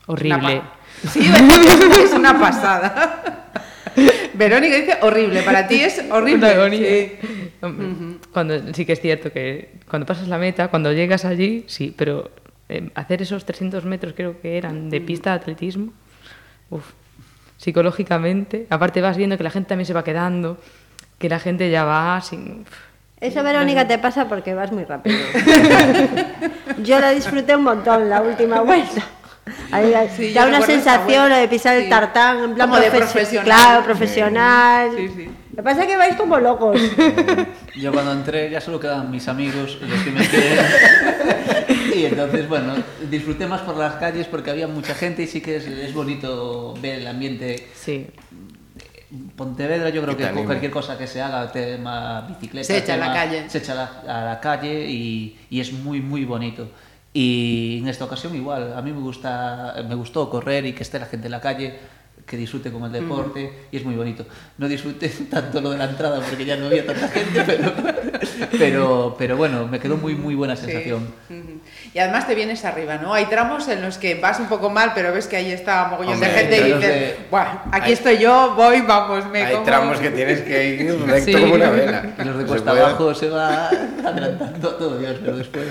Horrible. 0.07 0.63
Sí, 1.11 1.31
es 2.03 2.13
una 2.13 2.39
pasada. 2.39 3.51
Verónica 4.35 4.77
dice 4.77 4.99
horrible, 5.03 5.43
para 5.43 5.67
ti 5.67 5.81
es 5.81 6.03
horrible. 6.11 6.47
Una 6.47 6.51
agonía. 6.51 6.89
Sí. 6.89 7.13
Hombre, 7.61 8.19
cuando, 8.33 8.73
sí 8.73 8.87
que 8.87 8.93
es 8.93 9.01
cierto 9.01 9.33
que 9.33 9.73
cuando 9.89 10.07
pasas 10.07 10.29
la 10.29 10.39
meta, 10.39 10.69
cuando 10.69 10.93
llegas 10.93 11.25
allí, 11.25 11.65
sí, 11.67 11.93
pero 11.97 12.31
eh, 12.69 12.91
hacer 12.95 13.23
esos 13.23 13.45
300 13.45 13.85
metros 13.85 14.15
creo 14.17 14.41
que 14.41 14.57
eran 14.57 14.91
de 14.91 15.01
pista 15.01 15.31
de 15.31 15.37
atletismo, 15.37 15.93
uf, 16.71 16.93
psicológicamente, 17.57 18.67
aparte 18.71 19.01
vas 19.01 19.17
viendo 19.17 19.37
que 19.37 19.45
la 19.45 19.51
gente 19.51 19.71
también 19.71 19.87
se 19.87 19.93
va 19.93 20.05
quedando, 20.05 20.59
que 21.19 21.29
la 21.29 21.39
gente 21.39 21.71
ya 21.71 21.85
va 21.85 22.21
sin... 22.21 22.65
Eso, 23.21 23.43
Verónica, 23.43 23.87
te 23.89 23.99
pasa 23.99 24.29
porque 24.29 24.55
vas 24.55 24.71
muy 24.71 24.85
rápido. 24.85 25.17
Yo 26.83 27.01
la 27.01 27.11
disfruté 27.11 27.57
un 27.57 27.65
montón 27.65 28.09
la 28.09 28.23
última 28.23 28.61
vuelta. 28.63 29.03
Ahí, 29.73 29.93
Sí, 30.17 30.33
da 30.35 30.47
una 30.47 30.61
sensación 30.63 31.31
de 31.33 31.49
pisar 31.49 31.77
Sí. 31.79 31.85
el 31.85 31.91
tartán 31.91 32.39
en 32.45 32.55
plan 32.55 32.69
Como 32.69 32.81
de 32.81 32.91
profesio- 32.91 33.13
profesional. 33.13 33.45
Claro, 33.45 33.85
profesional. 33.85 34.91
Sí, 34.97 35.09
sí. 35.17 35.25
Lo 35.51 35.57
que 35.57 35.63
pasa 35.63 35.81
es 35.83 35.87
que 35.89 35.97
vais 35.97 36.15
como 36.17 36.39
locos. 36.39 36.81
Yo 37.75 37.91
cuando 37.93 38.13
entré 38.13 38.49
ya 38.51 38.61
solo 38.61 38.79
quedaban 38.79 39.11
mis 39.11 39.27
amigos, 39.27 39.79
los 39.81 40.03
que 40.03 40.11
me 40.11 40.29
quedé. 40.29 40.59
y 41.97 42.05
entonces, 42.05 42.49
bueno, 42.49 42.75
disfruté 43.11 43.47
más 43.49 43.63
por 43.63 43.77
las 43.77 43.95
calles 43.95 44.29
porque 44.29 44.51
había 44.51 44.69
mucha 44.69 44.95
gente 44.95 45.23
y 45.23 45.27
sí 45.27 45.41
que 45.41 45.57
es, 45.57 45.67
es 45.67 45.93
bonito 45.95 46.75
ver 46.81 47.01
el 47.01 47.07
ambiente. 47.09 47.67
Sí, 47.75 48.07
Pontevedra 49.37 49.89
yo 49.89 50.03
creo 50.03 50.17
que 50.17 50.29
con 50.31 50.45
cualquier 50.45 50.71
cosa 50.71 50.99
que 50.99 51.07
se 51.07 51.23
haga, 51.23 51.51
tema 51.51 52.27
bicicleta, 52.29 52.67
Se 52.67 52.77
echa 52.79 52.95
a 52.95 52.97
la 52.99 53.05
tema- 53.05 53.15
calle. 53.15 53.49
Se 53.51 53.59
echa 53.59 53.75
la, 53.75 53.85
a 54.07 54.25
la 54.25 54.41
calle 54.41 54.87
y, 54.87 55.39
y 55.49 55.61
es 55.61 55.73
muy, 55.73 56.01
muy 56.03 56.25
bonito. 56.27 56.69
Y 57.15 57.79
en 57.81 57.89
esta 57.89 58.05
ocasión 58.05 58.35
igual, 58.37 58.75
a 58.77 58.83
mí 58.83 58.93
me, 58.93 59.01
gusta, 59.01 59.75
me 59.89 59.95
gustó 59.95 60.29
correr 60.29 60.67
y 60.67 60.75
que 60.75 60.83
esté 60.83 60.99
la 60.99 61.07
gente 61.07 61.27
en 61.27 61.33
la 61.33 61.41
calle, 61.41 61.75
que 62.27 62.37
disfrute 62.37 62.71
con 62.71 62.85
el 62.85 62.93
deporte 62.93 63.51
y 63.73 63.77
es 63.79 63.85
muy 63.85 63.95
bonito. 63.97 64.27
No 64.59 64.69
disfruté 64.69 65.09
tanto 65.31 65.63
lo 65.63 65.71
de 65.71 65.79
la 65.79 65.87
entrada 65.87 66.21
porque 66.21 66.45
ya 66.45 66.57
no 66.57 66.67
había 66.67 66.85
tanta 66.85 67.09
gente, 67.09 67.43
pero, 67.47 67.73
pero, 68.59 69.15
pero 69.19 69.37
bueno, 69.39 69.67
me 69.67 69.81
quedó 69.81 69.97
muy, 69.97 70.15
muy 70.15 70.35
buena 70.35 70.55
Sí. 70.55 70.67
sensación. 70.67 71.05
Ujú. 71.31 71.61
Y 71.95 71.99
además 72.01 72.27
te 72.27 72.35
vienes 72.35 72.65
arriba, 72.65 72.97
¿no? 72.97 73.15
Hay 73.15 73.25
tramos 73.27 73.67
en 73.69 73.81
los 73.83 73.97
que 73.99 74.15
vas 74.17 74.39
un 74.41 74.47
poco 74.47 74.69
mal, 74.71 74.93
pero 74.95 75.13
ves 75.13 75.27
que 75.27 75.37
ahí 75.37 75.51
está 75.51 75.87
mogollón 75.87 76.15
Hombre, 76.15 76.29
de 76.29 76.35
gente 76.39 76.57
y 76.59 76.63
dices, 76.65 76.81
de- 76.81 77.17
bueno, 77.31 77.63
aquí 77.73 77.87
hay- 77.87 77.93
estoy 77.95 78.19
yo, 78.19 78.55
voy, 78.55 78.83
vamos, 78.83 79.27
me 79.31 79.43
Hay 79.43 79.53
como". 79.55 79.65
tramos 79.65 79.99
que 79.99 80.11
tienes 80.11 80.43
que 80.43 80.65
ir 80.69 81.01
recto 81.07 81.25
Sí. 81.33 81.41
como 81.41 81.55
una 81.55 81.71
vela. 81.71 82.03
Y 82.19 82.25
los 82.25 82.37
de 82.37 82.43
Se 82.43 82.49
cuesta 82.49 82.71
puede- 82.73 82.85
abajo 82.85 83.15
se 83.15 83.31
va 83.31 83.69
adelantando 83.69 84.75
todo 84.77 84.99
Dios, 84.99 85.17
pero 85.21 85.37
después... 85.37 85.67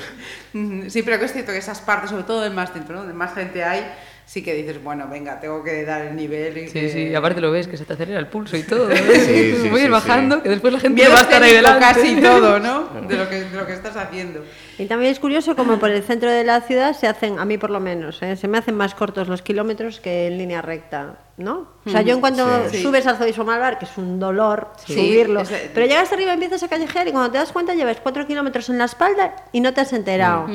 Sí, 0.91 1.03
pero 1.03 1.19
que 1.19 1.25
es 1.25 1.34
cierto 1.34 1.51
que 1.51 1.60
esas 1.60 1.82
partes, 1.82 2.10
sobre 2.10 2.23
todo 2.23 2.45
en 2.45 2.56
más 2.56 2.71
centro, 2.73 2.95
¿no? 2.95 3.01
donde 3.01 3.13
más 3.13 3.34
gente 3.36 3.63
hay, 3.63 3.86
sí 4.28 4.44
que 4.44 4.54
dices, 4.54 4.84
bueno, 4.84 5.08
venga, 5.10 5.40
tengo 5.40 5.63
que 5.63 5.86
dar 5.86 6.02
el 6.06 6.16
nivel. 6.16 6.58
Y 6.58 6.68
sí, 6.68 6.74
que- 6.74 6.90
sí, 6.90 7.16
aparte 7.16 7.40
lo 7.40 7.50
ves 7.50 7.66
que 7.68 7.78
se 7.78 7.86
te 7.86 7.94
acelera 7.94 8.20
el 8.20 8.28
pulso 8.28 8.58
y 8.58 8.63
todo. 8.63 8.90
Sí, 8.92 9.56
sí, 9.62 9.70
Voy 9.70 9.80
a 9.80 9.84
ir 9.84 9.88
sí, 9.88 9.88
bajando, 9.90 10.36
sí. 10.36 10.42
que 10.44 10.50
después 10.50 10.74
la 10.74 10.80
gente 10.82 11.02
Miedo 11.02 11.13
va 11.13 11.20
a 11.20 11.22
estar 11.24 11.42
ahí 11.42 11.54
delante. 11.54 11.80
casi 11.80 12.16
todo, 12.22 12.60
¿no? 12.60 12.90
De 13.08 13.16
lo, 13.16 13.30
que, 13.30 13.36
de 13.46 13.56
lo 13.58 13.66
que 13.66 13.74
estás 13.74 13.96
haciendo. 13.96 14.44
Y 14.78 14.86
también 14.86 15.12
es 15.12 15.20
curioso 15.20 15.56
como 15.56 15.80
por 15.80 15.90
el 15.92 16.04
centro 16.04 16.30
de 16.30 16.44
la 16.44 16.60
ciudad 16.62 16.94
se 16.94 17.08
hacen, 17.08 17.40
a 17.40 17.46
mí 17.46 17.58
por 17.58 17.70
lo 17.70 17.80
menos, 17.80 18.22
¿eh? 18.22 18.36
se 18.36 18.48
me 18.50 18.58
hacen 18.58 18.76
más 18.76 18.94
cortos 18.94 19.28
los 19.30 19.42
kilómetros 19.42 20.00
que 20.02 20.28
en 20.28 20.38
línea 20.38 20.62
recta, 20.62 21.16
¿no? 21.38 21.67
O 21.86 21.89
sea, 21.89 22.02
yo 22.02 22.15
en 22.15 22.19
cuanto 22.19 22.67
Sí. 22.71 22.82
subes 22.82 23.06
al 23.06 23.15
Zoiso 23.17 23.45
Malvar, 23.45 23.78
que 23.78 23.86
es 23.86 23.95
un 23.97 24.19
dolor 24.19 24.71
Sí. 24.86 24.95
subirlo, 24.95 25.43
pero 25.73 25.86
llegas 25.86 26.12
arriba 26.12 26.32
y 26.32 26.34
empiezas 26.34 26.63
a 26.63 26.67
callejear 26.67 27.08
y 27.08 27.12
cuando 27.12 27.32
te 27.32 27.38
das 27.38 27.52
cuenta 27.52 27.76
llevas 27.76 27.97
cuatro 28.02 28.26
kilómetros 28.26 28.69
en 28.69 28.80
la 28.80 28.86
espalda 28.86 29.36
y 29.52 29.62
no 29.62 29.71
te 29.73 29.82
has 29.82 29.93
enterado. 29.93 30.47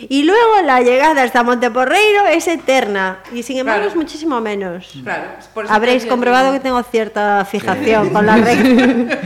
Y 0.00 0.22
luego 0.24 0.62
la 0.64 0.80
llegada 0.80 1.22
hasta 1.22 1.42
Monteporreiro 1.42 2.26
es 2.28 2.48
eterna 2.48 3.20
y 3.32 3.42
sin 3.42 3.58
embargo 3.58 3.80
Claro. 3.82 3.90
es 3.90 3.96
muchísimo 3.96 4.40
menos. 4.40 4.90
Claro, 5.02 5.24
por 5.52 5.64
eso 5.66 5.74
Habréis 5.74 6.06
comprobado 6.06 6.50
que 6.52 6.60
tengo 6.60 6.82
cierta 6.82 7.44
fijación 7.44 8.08
con 8.12 8.24
la 8.26 8.36
recta. 8.36 9.18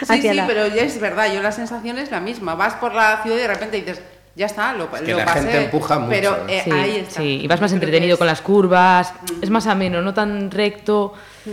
Sí, 0.00 0.04
hacia 0.08 0.32
sí, 0.32 0.36
la- 0.36 0.46
pero 0.46 0.66
ya 0.66 0.82
es 0.82 1.00
verdad, 1.00 1.32
yo 1.32 1.40
la 1.40 1.52
sensación 1.52 1.98
es 1.98 2.10
la 2.10 2.20
misma. 2.20 2.54
Vas 2.56 2.74
por 2.74 2.92
la 2.94 3.22
ciudad 3.22 3.36
y 3.38 3.40
de 3.40 3.46
repente 3.48 3.76
dices, 3.78 4.02
ya 4.34 4.46
está, 4.46 4.72
lo, 4.74 4.90
que 4.90 5.10
lo 5.12 5.18
la 5.18 5.24
pasé. 5.26 5.40
gente 5.40 5.64
empuja 5.64 5.98
mucho, 5.98 6.10
Pero 6.10 6.36
eh, 6.48 6.62
Sí, 6.64 6.70
ahí 6.70 6.96
está. 6.96 7.20
sí, 7.20 7.40
y 7.42 7.46
vas 7.48 7.60
más 7.60 7.70
Yo 7.70 7.76
entretenido 7.76 8.16
que 8.16 8.18
con 8.20 8.28
es- 8.28 8.32
las 8.32 8.40
curvas, 8.40 9.12
es 9.40 9.50
más 9.50 9.66
ameno, 9.66 10.00
no 10.02 10.14
tan 10.14 10.50
recto. 10.50 11.14
Yo 11.44 11.52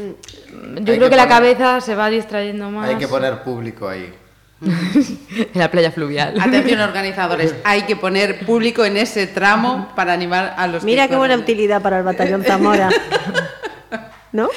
Hay 0.77 0.83
creo 0.83 0.99
que 0.99 1.09
que, 1.09 1.15
la 1.15 1.23
poner- 1.23 1.29
cabeza 1.29 1.81
se 1.81 1.95
va 1.95 2.09
distrayendo 2.09 2.69
más 2.69 2.87
Hay 2.89 2.95
que 2.95 3.07
poner 3.09 3.43
público 3.43 3.87
ahí. 3.89 4.13
en 4.61 5.49
la 5.53 5.71
playa 5.71 5.91
fluvial. 5.91 6.39
Atención 6.39 6.79
organizadores, 6.89 7.55
hay 7.63 7.83
que 7.83 7.95
poner 7.95 8.45
público 8.45 8.83
en 8.85 8.97
ese 8.97 9.25
tramo 9.27 9.89
para 9.95 10.11
animar 10.13 10.53
a 10.57 10.67
los 10.67 10.83
Mira 10.83 11.03
que 11.03 11.11
qué 11.11 11.15
buena 11.15 11.35
utilidad 11.37 11.81
para 11.81 11.97
el 11.99 12.03
batallón 12.03 12.43
Zamora. 12.43 12.89
¿No? 14.31 14.49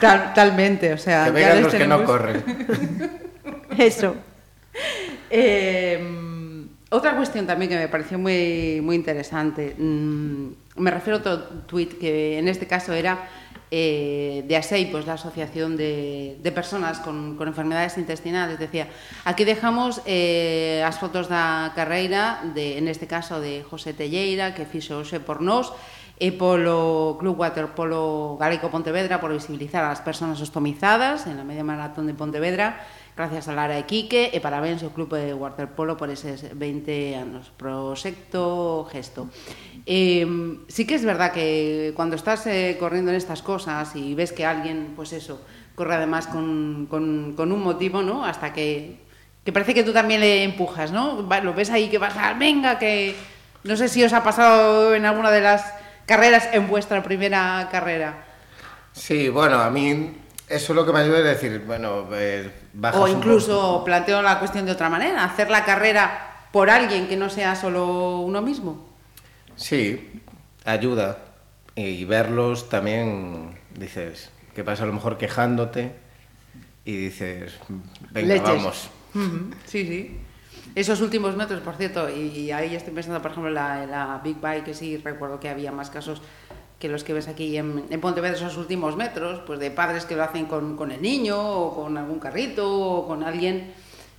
Tal- 0.00 0.28
Totalmente, 0.28 0.92
o 0.94 0.98
sea, 0.98 1.24
Que 1.26 1.30
vengan 1.32 1.62
los 1.62 1.74
que 1.74 1.86
no 1.86 2.02
corren. 2.04 2.42
Eso. 3.76 4.14
Eh, 5.30 5.98
Outra 6.88 7.12
cuestión 7.12 7.44
tamén 7.44 7.68
que 7.68 7.76
me 7.76 7.92
pareció 7.92 8.16
moi 8.16 8.80
moi 8.80 8.96
interesante, 8.96 9.76
mm, 9.76 10.80
me 10.80 10.88
refiro 10.88 11.20
ao 11.20 11.68
tweet 11.68 12.00
que 12.00 12.40
en 12.40 12.48
este 12.48 12.64
caso 12.64 12.96
era 12.96 13.28
eh, 13.70 14.44
de 14.48 14.56
ASEI, 14.56 14.86
pues, 14.86 15.04
la 15.04 15.20
Asociación 15.20 15.76
de, 15.76 16.40
de 16.40 16.52
Personas 16.52 17.00
con, 17.00 17.36
con 17.36 17.48
Enfermedades 17.48 17.98
Intestinales, 17.98 18.58
decía, 18.58 18.88
aquí 19.28 19.44
dejamos 19.44 20.00
eh, 20.08 20.80
as 20.80 20.96
fotos 20.96 21.28
da 21.28 21.76
carreira, 21.76 22.40
de, 22.56 22.80
en 22.80 22.88
este 22.88 23.04
caso 23.04 23.36
de 23.36 23.60
José 23.68 23.92
Telleira, 23.92 24.56
que 24.56 24.64
fixo 24.64 25.04
hoxe 25.04 25.20
por 25.20 25.44
nós, 25.44 25.68
e 26.18 26.34
polo 26.34 27.14
Club 27.20 27.38
Waterpolo 27.38 28.34
Galaico 28.40 28.74
Pontevedra 28.74 29.22
por 29.22 29.30
visibilizar 29.30 29.86
as 29.86 30.02
persoas 30.02 30.42
ostomizadas 30.42 31.30
en 31.30 31.38
a 31.38 31.46
media 31.46 31.62
maratón 31.62 32.10
de 32.10 32.16
Pontevedra, 32.16 32.82
gracias 33.18 33.48
a 33.48 33.52
Lara 33.52 33.74
e 33.74 33.82
Quique 33.82 34.30
e 34.30 34.38
parabéns 34.38 34.86
ao 34.86 34.94
Club 34.94 35.18
de 35.18 35.34
Waterpolo 35.34 35.98
por 35.98 36.06
eses 36.06 36.54
20 36.54 37.18
anos 37.18 37.50
proxecto 37.58 38.86
gesto 38.86 39.26
eh, 39.90 40.22
sí 40.70 40.86
que 40.86 40.94
es 40.94 41.02
verdad 41.02 41.34
que 41.34 41.90
cuando 41.98 42.14
estás 42.14 42.46
eh, 42.46 42.78
corriendo 42.78 43.10
en 43.10 43.18
estas 43.18 43.42
cosas 43.42 43.90
y 43.98 44.14
ves 44.14 44.30
que 44.30 44.46
alguien 44.46 44.94
pues 44.94 45.10
eso 45.10 45.42
corre 45.74 45.98
además 45.98 46.30
con, 46.30 46.86
con, 46.86 47.34
un 47.34 47.60
motivo 47.60 48.06
¿no? 48.06 48.22
hasta 48.22 48.54
que 48.54 49.02
que 49.42 49.50
parece 49.50 49.74
que 49.74 49.82
tú 49.82 49.94
también 49.94 50.20
le 50.20 50.44
empujas, 50.44 50.92
¿no? 50.92 51.26
Lo 51.42 51.54
ves 51.54 51.70
ahí 51.70 51.88
que 51.88 51.96
vas 51.96 52.12
venga, 52.38 52.78
que 52.78 53.16
no 53.64 53.78
sé 53.78 53.88
si 53.88 54.04
os 54.04 54.12
ha 54.12 54.22
pasado 54.22 54.94
en 54.94 55.06
alguna 55.06 55.30
de 55.30 55.40
las 55.40 55.64
carreras, 56.04 56.50
en 56.52 56.68
vuestra 56.68 57.02
primera 57.02 57.66
carrera. 57.72 58.26
Sí, 58.92 59.30
bueno, 59.30 59.58
a 59.58 59.70
mí 59.70 60.18
eso 60.48 60.72
es 60.72 60.76
lo 60.76 60.86
que 60.86 60.92
me 60.92 61.00
ayuda 61.00 61.18
a 61.18 61.22
decir, 61.22 61.62
bueno, 61.66 62.08
eh, 62.12 62.50
bajas 62.72 63.00
O 63.00 63.06
un 63.10 63.10
incluso 63.10 63.82
planteo 63.84 64.22
la 64.22 64.38
cuestión 64.38 64.66
de 64.66 64.72
otra 64.72 64.88
manera, 64.88 65.24
hacer 65.24 65.50
la 65.50 65.64
carrera 65.64 66.46
por 66.52 66.70
alguien 66.70 67.08
que 67.08 67.16
no 67.16 67.28
sea 67.30 67.54
solo 67.54 68.20
uno 68.20 68.42
mismo. 68.42 68.88
Sí, 69.56 70.22
ayuda. 70.64 71.18
Y 71.74 72.04
verlos 72.04 72.68
también, 72.68 73.58
dices, 73.76 74.30
que 74.54 74.64
pasa 74.64 74.82
a 74.84 74.86
lo 74.86 74.92
mejor 74.92 75.16
quejándote 75.18 75.94
y 76.84 76.96
dices, 76.96 77.60
venga, 78.10 78.34
Leches. 78.34 78.42
vamos. 78.42 78.90
Sí, 79.66 79.86
sí. 79.86 80.20
Esos 80.74 81.00
últimos 81.00 81.36
metros, 81.36 81.60
por 81.60 81.76
cierto, 81.76 82.08
y, 82.10 82.28
y 82.28 82.52
ahí 82.52 82.74
estoy 82.74 82.92
pensando, 82.94 83.20
por 83.22 83.30
ejemplo, 83.32 83.48
en 83.48 83.54
la, 83.54 83.86
la 83.86 84.20
Big 84.22 84.40
Bike, 84.40 84.64
que 84.64 84.74
sí 84.74 84.96
recuerdo 84.96 85.40
que 85.40 85.48
había 85.48 85.72
más 85.72 85.90
casos 85.90 86.22
que 86.78 86.88
los 86.88 87.02
que 87.04 87.12
ves 87.12 87.26
aquí 87.28 87.56
en, 87.56 87.84
en 87.90 88.00
Pontevedra, 88.00 88.36
esos 88.36 88.56
últimos 88.56 88.96
metros, 88.96 89.40
pues 89.46 89.58
de 89.58 89.70
padres 89.70 90.04
que 90.04 90.14
lo 90.16 90.22
hacen 90.22 90.46
con, 90.46 90.76
con 90.76 90.92
el 90.92 91.02
niño, 91.02 91.36
o 91.40 91.74
con 91.74 91.96
algún 91.98 92.20
carrito, 92.20 92.70
o 92.70 93.06
con 93.06 93.24
alguien. 93.24 93.72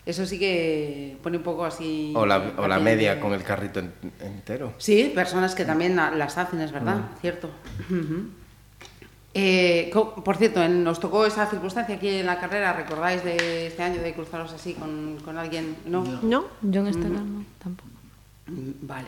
Eso 0.06 0.26
sí 0.26 0.40
que 0.40 1.18
pone 1.22 1.38
un 1.38 1.44
poco 1.44 1.64
así... 1.66 2.14
O 2.16 2.26
la, 2.26 2.52
o 2.58 2.68
la 2.68 2.80
media 2.80 3.16
de- 3.16 3.22
con 3.22 3.32
el 3.34 3.44
carrito 3.44 3.80
en- 3.80 3.94
entero. 4.20 4.74
Sí, 4.78 5.12
personas 5.14 5.54
que 5.56 5.66
también 5.66 5.96
la- 5.96 6.12
las 6.12 6.38
hacen, 6.38 6.60
es 6.62 6.72
verdad, 6.72 6.98
cierto. 7.22 7.50
Ujú. 7.90 8.30
Eh, 9.36 9.92
por 10.26 10.38
cierto, 10.38 10.64
en- 10.64 10.84
nos 10.84 11.00
tocó 11.00 11.26
esa 11.26 11.46
circunstancia 11.46 11.96
aquí 11.96 12.10
en 12.10 12.26
la 12.26 12.40
carrera, 12.40 12.74
¿recordáis 12.74 13.24
de 13.24 13.68
este 13.68 13.84
año 13.84 14.02
de 14.02 14.14
cruzaros 14.14 14.52
así 14.52 14.74
con, 14.74 15.18
con 15.24 15.38
alguien? 15.38 15.78
¿No? 15.86 16.04
¿No? 16.24 16.46
Yo 16.64 16.82
en 16.82 16.88
esta 16.88 17.08
no, 17.08 17.46
tampoco. 17.64 17.90
Mm, 18.48 18.72
Vale. 18.82 19.08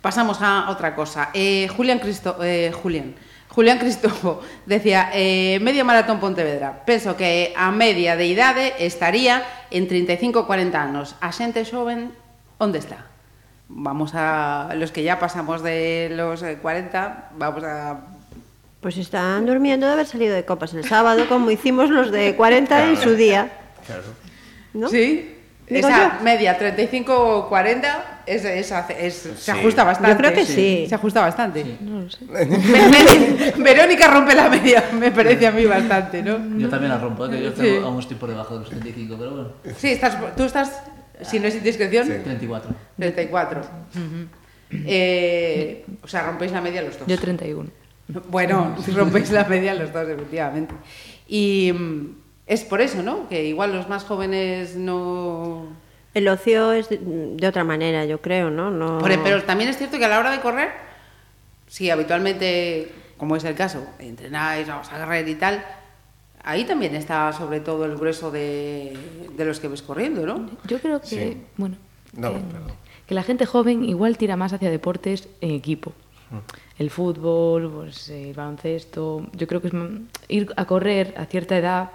Pasamos 0.00 0.38
a 0.40 0.70
otra 0.70 0.94
cosa. 0.94 1.30
Eh, 1.34 1.68
Julián 1.68 1.98
Cristo, 1.98 2.36
eh, 2.42 2.72
Julián. 2.72 3.14
Julián 3.50 3.78
Cristófo 3.78 4.40
decía, 4.64 5.10
eh, 5.12 5.58
medio 5.60 5.84
maratón 5.84 6.20
Pontevedra. 6.20 6.84
Penso 6.86 7.16
que 7.16 7.52
a 7.56 7.70
media 7.72 8.14
de 8.14 8.26
idade 8.26 8.74
estaría 8.78 9.42
en 9.70 9.88
35 9.88 10.40
e 10.40 10.46
40 10.46 10.78
anos. 10.78 11.18
A 11.18 11.34
xente 11.34 11.66
xoven, 11.66 12.14
onde 12.62 12.78
está? 12.78 13.10
Vamos 13.66 14.14
a 14.14 14.70
los 14.78 14.94
que 14.94 15.02
ya 15.02 15.18
pasamos 15.18 15.62
de 15.62 16.10
los 16.14 16.42
eh, 16.42 16.58
40, 16.62 17.34
vamos 17.38 17.62
a 17.66 18.06
Pues 18.80 18.96
están 18.96 19.46
durmiendo 19.46 19.86
de 19.86 19.92
haber 19.92 20.06
salido 20.06 20.34
de 20.34 20.46
copas 20.46 20.72
el 20.74 20.86
sábado, 20.86 21.26
como 21.28 21.50
hicimos 21.50 21.90
los 21.90 22.10
de 22.10 22.36
40 22.36 22.86
en 22.86 22.96
su 22.96 23.14
día. 23.18 23.50
Claro. 23.84 24.14
¿No? 24.74 24.88
Sí. 24.88 25.29
Digo 25.70 25.86
Esa 25.88 26.18
yo. 26.18 26.24
media 26.24 26.58
35 26.58 27.14
o 27.38 27.48
40 27.48 28.22
es, 28.26 28.44
es, 28.44 28.72
es, 28.98 29.28
se 29.38 29.52
ajusta 29.52 29.84
bastante. 29.84 30.10
Yo 30.10 30.16
creo 30.18 30.32
que 30.34 30.44
sí. 30.44 30.84
Se 30.88 30.94
ajusta 30.96 31.20
bastante. 31.20 31.62
Sí, 31.62 31.76
no 31.80 32.00
lo 32.00 32.10
sé. 32.10 32.24
Verónica 33.56 34.08
rompe 34.08 34.34
la 34.34 34.48
media, 34.48 34.84
me 34.98 35.12
parece 35.12 35.46
a 35.46 35.52
mí 35.52 35.64
bastante, 35.64 36.22
¿no? 36.24 36.38
Yo 36.58 36.68
también 36.68 36.90
la 36.90 36.98
rompo, 36.98 37.26
¿eh? 37.26 37.30
que 37.30 37.42
yo 37.42 37.50
Sí. 37.50 37.56
tengo, 37.62 37.86
aún 37.86 38.00
estoy 38.00 38.16
por 38.16 38.28
debajo 38.30 38.54
de 38.54 38.60
los 38.60 38.68
35, 38.70 39.16
pero 39.16 39.30
bueno. 39.30 39.48
Sí, 39.76 39.88
estás, 39.92 40.18
tú 40.36 40.42
estás, 40.44 40.82
si 41.22 41.38
no 41.38 41.46
es 41.46 41.54
indiscreción, 41.54 42.08
34. 42.08 42.72
34. 42.98 43.60
Eh, 44.72 45.84
o 46.02 46.08
sea, 46.08 46.22
rompéis 46.26 46.52
la 46.52 46.60
media 46.60 46.82
los 46.82 46.98
dos. 46.98 47.06
Yo 47.08 47.18
31. 47.18 47.70
Bueno, 48.28 48.76
si 48.84 48.90
rompéis 48.92 49.30
la 49.30 49.44
media 49.44 49.74
los 49.74 49.92
dos, 49.92 50.08
efectivamente. 50.08 50.74
Y 51.28 51.72
mm, 51.72 52.19
es 52.50 52.64
por 52.64 52.80
eso, 52.80 53.02
¿no? 53.02 53.28
Que 53.28 53.44
igual 53.46 53.72
los 53.72 53.88
más 53.88 54.04
jóvenes 54.04 54.74
no... 54.76 55.66
El 56.14 56.26
ocio 56.26 56.72
es 56.72 56.88
de, 56.90 57.46
otra 57.46 57.62
manera, 57.62 58.04
yo 58.04 58.20
creo, 58.20 58.50
¿no? 58.50 58.70
no... 58.70 58.98
Por- 58.98 59.22
Pero 59.22 59.44
también 59.44 59.70
es 59.70 59.78
cierto 59.78 59.96
que 59.98 60.04
a 60.04 60.08
la 60.08 60.18
hora 60.18 60.32
de 60.32 60.40
correr, 60.40 60.70
si 61.68 61.88
habitualmente, 61.90 62.90
como 63.16 63.36
es 63.36 63.44
el 63.44 63.54
caso, 63.54 63.84
entrenáis, 64.00 64.66
vamos 64.66 64.90
a 64.92 64.98
correr 64.98 65.28
y 65.28 65.36
tal, 65.36 65.64
ahí 66.42 66.64
también 66.64 66.96
está 66.96 67.32
sobre 67.32 67.60
todo 67.60 67.84
el 67.84 67.96
grueso 67.96 68.32
de, 68.32 68.96
de 69.36 69.44
los 69.44 69.60
que 69.60 69.68
ves 69.68 69.82
corriendo, 69.82 70.26
¿no? 70.26 70.50
Yo 70.66 70.80
creo 70.80 71.00
que, 71.00 71.06
Sí. 71.06 71.36
bueno, 71.56 71.76
No, 72.14 72.32
que, 72.34 72.40
perdón. 72.40 72.72
que 73.06 73.14
la 73.14 73.22
gente 73.22 73.46
joven 73.46 73.84
igual 73.84 74.18
tira 74.18 74.34
más 74.36 74.52
hacia 74.52 74.70
deportes 74.70 75.28
en 75.40 75.52
equipo. 75.52 75.92
El 76.78 76.90
fútbol, 76.90 77.70
pues, 77.72 78.08
el 78.08 78.34
baloncesto. 78.34 79.26
Yo 79.32 79.46
creo 79.48 79.60
que 79.60 79.66
es 79.68 79.74
m- 79.74 80.02
ir 80.28 80.52
a 80.56 80.64
correr 80.64 81.14
a 81.16 81.26
cierta 81.26 81.56
edad, 81.58 81.90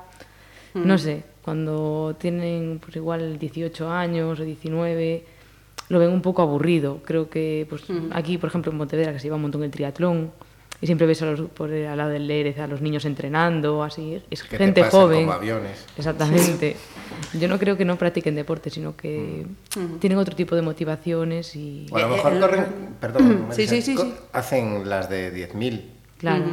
no 0.76 0.98
sé, 0.98 1.24
cuando 1.44 2.16
tienen 2.20 2.80
pues 2.84 2.96
igual 2.96 3.40
18 3.40 3.90
años 3.90 4.40
o 4.40 4.44
19, 4.44 5.24
lo 5.90 6.00
ven 6.00 6.10
un 6.12 6.22
poco 6.22 6.42
aburrido. 6.42 7.00
Creo 7.06 7.30
que 7.30 7.66
pues 7.70 7.84
aquí, 8.12 8.38
por 8.38 8.50
ejemplo, 8.50 8.72
en 8.72 8.78
Pontevedra, 8.78 9.14
que 9.14 9.20
se 9.20 9.24
lleva 9.26 9.36
un 9.38 9.44
montón 9.44 9.64
el 9.64 9.72
triatlón, 9.72 10.32
y 10.82 10.88
siempre 10.88 11.08
ves 11.08 11.22
a 11.22 11.28
los, 11.28 11.40
por 11.52 11.72
el- 11.72 11.88
al 11.88 11.98
lado 11.98 12.10
del 12.10 12.28
Lérez 12.28 12.60
a 12.60 12.68
los 12.68 12.82
niños 12.82 13.06
entrenando, 13.06 13.82
así. 13.82 14.22
Es 14.30 14.44
Que 14.44 14.58
te 14.58 14.64
gente 14.66 14.82
pasan 14.82 15.02
joven. 15.02 15.20
como 15.22 15.32
aviones. 15.34 15.86
Exactamente. 15.98 16.76
Yo 17.40 17.48
no 17.48 17.58
creo 17.58 17.78
que 17.78 17.86
no 17.86 17.96
practiquen 17.98 18.36
deporte, 18.36 18.70
sino 18.70 18.96
que 18.98 19.46
tienen 20.00 20.18
otro 20.20 20.36
tipo 20.36 20.54
de 20.56 20.62
motivaciones 20.62 21.56
y... 21.56 21.86
O 21.92 21.96
a 21.98 22.02
lo 22.02 22.08
Eh, 22.08 22.10
mejor 22.18 22.34
eh, 22.34 22.40
corren, 22.42 22.66
perdón, 23.00 23.48
Sí, 23.52 23.68
sí, 23.68 23.82
sí, 23.82 23.96
co- 23.96 24.04
sí. 24.04 24.14
hacen 24.34 24.90
las 24.90 25.10
de 25.10 25.32
10.000, 25.32 25.82
Claro. 26.18 26.46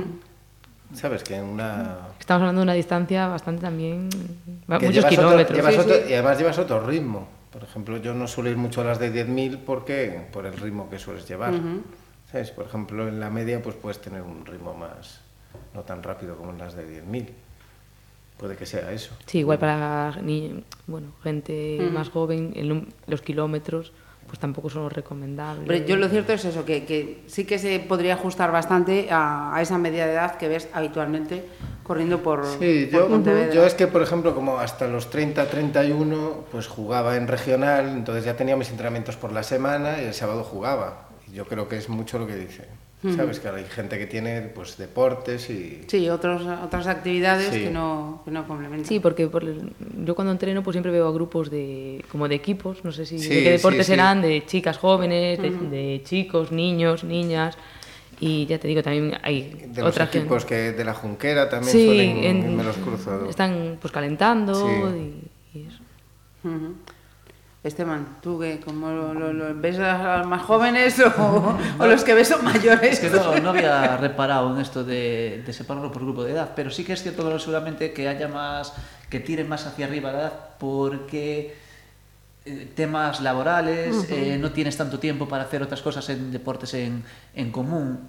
¿Sabes? 0.95 1.23
Que 1.23 1.37
en 1.37 1.45
una... 1.45 1.99
Estamos 2.19 2.41
hablando 2.43 2.61
de 2.61 2.65
una 2.65 2.75
distancia 2.75 3.27
bastante 3.29 3.63
también... 3.63 4.09
que 4.11 4.87
muchos 4.87 4.99
otro- 5.05 5.09
kilómetros. 5.09 5.57
llevas 5.59 5.75
Sí, 5.75 5.81
otro- 5.81 5.95
sí. 5.95 6.03
Y 6.11 6.13
además 6.15 6.39
llevas 6.39 6.59
otro 6.59 6.87
ritmo. 6.87 7.29
Por 7.53 7.63
ejemplo, 7.65 7.97
yo 7.99 8.15
no 8.15 8.27
suelo 8.27 8.51
ir 8.51 8.57
mucho 8.57 8.81
a 8.81 8.85
las 8.85 8.99
de 8.99 9.13
10.000 9.27 9.59
porque 9.65 10.27
por 10.33 10.47
el 10.47 10.55
ritmo 10.55 10.89
que 10.89 10.99
sueles 10.99 11.29
llevar. 11.29 11.53
¿Sabes? 12.31 12.51
Por 12.51 12.65
ejemplo, 12.67 13.07
en 13.09 13.21
la 13.21 13.29
media 13.31 13.63
pues 13.63 13.77
puedes 13.77 14.01
tener 14.01 14.23
un 14.23 14.47
ritmo 14.47 14.73
más, 14.75 15.21
no 15.75 15.83
tan 15.83 16.03
rápido 16.03 16.37
como 16.37 16.51
en 16.51 16.59
las 16.59 16.75
de 16.75 17.03
10.000. 17.05 17.29
Puede 18.39 18.57
que 18.57 18.65
sea 18.67 18.91
eso. 18.91 19.15
Sí, 19.27 19.41
igual 19.41 19.59
para 19.59 20.17
ni, 20.23 20.65
bueno, 20.87 21.09
gente 21.23 21.79
más 21.93 22.09
joven, 22.09 22.53
el 22.57 22.71
num- 22.71 22.87
los 23.07 23.21
kilómetros 23.23 23.93
pues 24.33 24.41
tampoco 24.41 24.71
son 24.71 24.85
los 24.85 24.93
recomendables. 24.95 25.67
Pero 25.69 25.85
yo 25.85 25.97
lo 25.97 26.09
cierto 26.09 26.33
es 26.33 26.43
eso, 26.47 26.65
que, 26.65 26.87
que 26.87 27.23
sí 27.27 27.45
que 27.45 27.59
se 27.59 27.79
podría 27.81 28.15
ajustar 28.15 28.51
bastante 28.51 29.09
a, 29.11 29.55
a 29.55 29.61
esa 29.61 29.77
media 29.77 30.07
de 30.07 30.15
edad 30.15 30.39
que 30.39 30.49
ves 30.49 30.71
habitualmente 30.73 31.45
corriendo 31.83 32.23
por, 32.23 32.47
Sí, 32.47 32.89
por 32.91 33.23
yo, 33.23 33.53
yo 33.53 33.67
es 33.67 33.75
que, 33.75 33.89
por 33.89 34.01
ejemplo, 34.01 34.35
como 34.35 34.59
hasta 34.59 34.89
los 34.89 35.11
30, 35.11 35.51
31, 35.51 36.47
pues 36.51 36.67
jugaba 36.67 37.17
en 37.17 37.29
regional, 37.29 37.91
entonces 37.91 38.25
ya 38.25 38.35
tenía 38.35 38.57
mis 38.57 38.71
entrenamientos 38.71 39.17
por 39.17 39.33
la 39.33 39.43
semana 39.43 40.01
y 40.01 40.07
el 40.07 40.15
sábado 40.15 40.45
jugaba. 40.45 41.09
Y 41.29 41.35
yo 41.35 41.45
creo 41.45 41.69
que 41.69 41.77
es 41.77 41.91
mucho 41.91 42.19
lo 42.19 42.27
que 42.27 42.37
dice. 42.37 42.69
Sabes 43.03 43.41
que 43.43 43.51
hai 43.51 43.67
gente 43.67 43.99
que 43.99 44.07
tiene 44.07 44.47
pues, 44.55 44.79
deportes 44.79 45.51
y... 45.51 45.83
Sí, 45.91 46.07
otros, 46.07 46.47
otras 46.47 46.87
actividades 46.87 47.51
sí. 47.51 47.67
que, 47.67 47.71
no, 47.71 48.23
que 48.25 48.31
no 48.31 48.47
complementan. 48.47 48.87
Sí, 48.87 49.01
porque 49.01 49.27
por, 49.27 49.43
yo 49.43 50.15
cuando 50.15 50.31
entreno 50.31 50.63
pues 50.63 50.75
siempre 50.79 50.93
veo 50.93 51.09
a 51.09 51.13
grupos 51.13 51.51
de, 51.51 52.05
como 52.07 52.29
de 52.29 52.37
equipos, 52.37 52.85
no 52.85 52.93
sé 52.93 53.05
si 53.05 53.19
sí, 53.19 53.29
de 53.29 53.43
qué 53.43 53.51
deportes 53.59 53.87
sí, 53.87 53.93
serán, 53.93 54.23
de 54.23 54.47
chicas 54.47 54.79
jóvenes, 54.79 55.43
de, 55.43 55.51
de 55.51 56.03
chicos, 56.05 56.53
niños, 56.53 57.03
niñas 57.03 57.59
y 58.23 58.47
ya 58.47 58.59
te 58.59 58.69
digo 58.69 58.85
también 58.85 59.19
hay 59.23 59.67
de 59.67 59.83
otros 59.83 60.09
equipos 60.09 60.45
gente. 60.45 60.47
que 60.47 60.79
de 60.79 60.85
la 60.85 60.95
Junquera 60.95 61.49
también 61.49 61.73
sí, 61.73 61.87
suelen 61.87 62.23
en, 62.23 62.57
me 62.57 62.63
los 62.63 62.77
cruzo 62.77 63.29
están 63.29 63.79
pues 63.81 63.91
calentando 63.93 64.55
sí. 64.55 65.29
y, 65.55 65.59
y, 65.59 65.67
eso 65.67 65.79
uh 66.45 66.49
-huh. 66.49 66.75
Esteban, 67.65 68.19
¿tú 68.21 68.41
qué? 68.41 68.59
¿Cómo 68.65 68.91
lo, 68.91 69.15
lo- 69.15 69.33
lo- 69.33 69.55
ves 69.55 69.79
a 69.79 70.19
los 70.19 70.27
más 70.27 70.43
jóvenes 70.43 70.99
o, 70.99 71.57
o 71.79 71.87
los 71.87 72.03
que 72.03 72.13
ves 72.13 72.27
son 72.27 72.45
mayores? 72.45 72.95
Es 72.95 72.99
que 73.01 73.09
no, 73.17 73.39
no 73.39 73.51
había 73.51 73.97
reparado 73.99 74.53
en 74.53 74.61
esto 74.61 74.83
de, 74.83 75.45
de 75.47 75.53
separarlo 75.53 75.93
por 75.93 76.03
grupo 76.03 76.25
de 76.25 76.33
edad, 76.33 76.51
pero 76.57 76.71
sí 76.71 76.83
que 76.83 76.93
es 76.95 77.03
cierto 77.03 77.23
que 77.31 77.39
seguramente 77.39 77.93
que 77.93 78.09
haya 78.09 78.27
más, 78.27 78.73
que 79.09 79.21
tiren 79.21 79.49
más 79.49 79.65
hacia 79.67 79.87
arriba 79.87 80.11
la 80.11 80.19
edad, 80.23 80.33
porque 80.59 81.55
eh, 82.47 82.69
temas 82.75 83.21
laborales, 83.21 84.07
eh, 84.11 84.39
no 84.41 84.51
tienes 84.51 84.77
tanto 84.77 84.99
tiempo 84.99 85.29
para 85.29 85.45
hacer 85.45 85.63
otras 85.63 85.83
cosas 85.83 86.09
en 86.09 86.33
deportes 86.33 86.75
en, 86.75 87.05
en 87.37 87.53
común, 87.53 88.01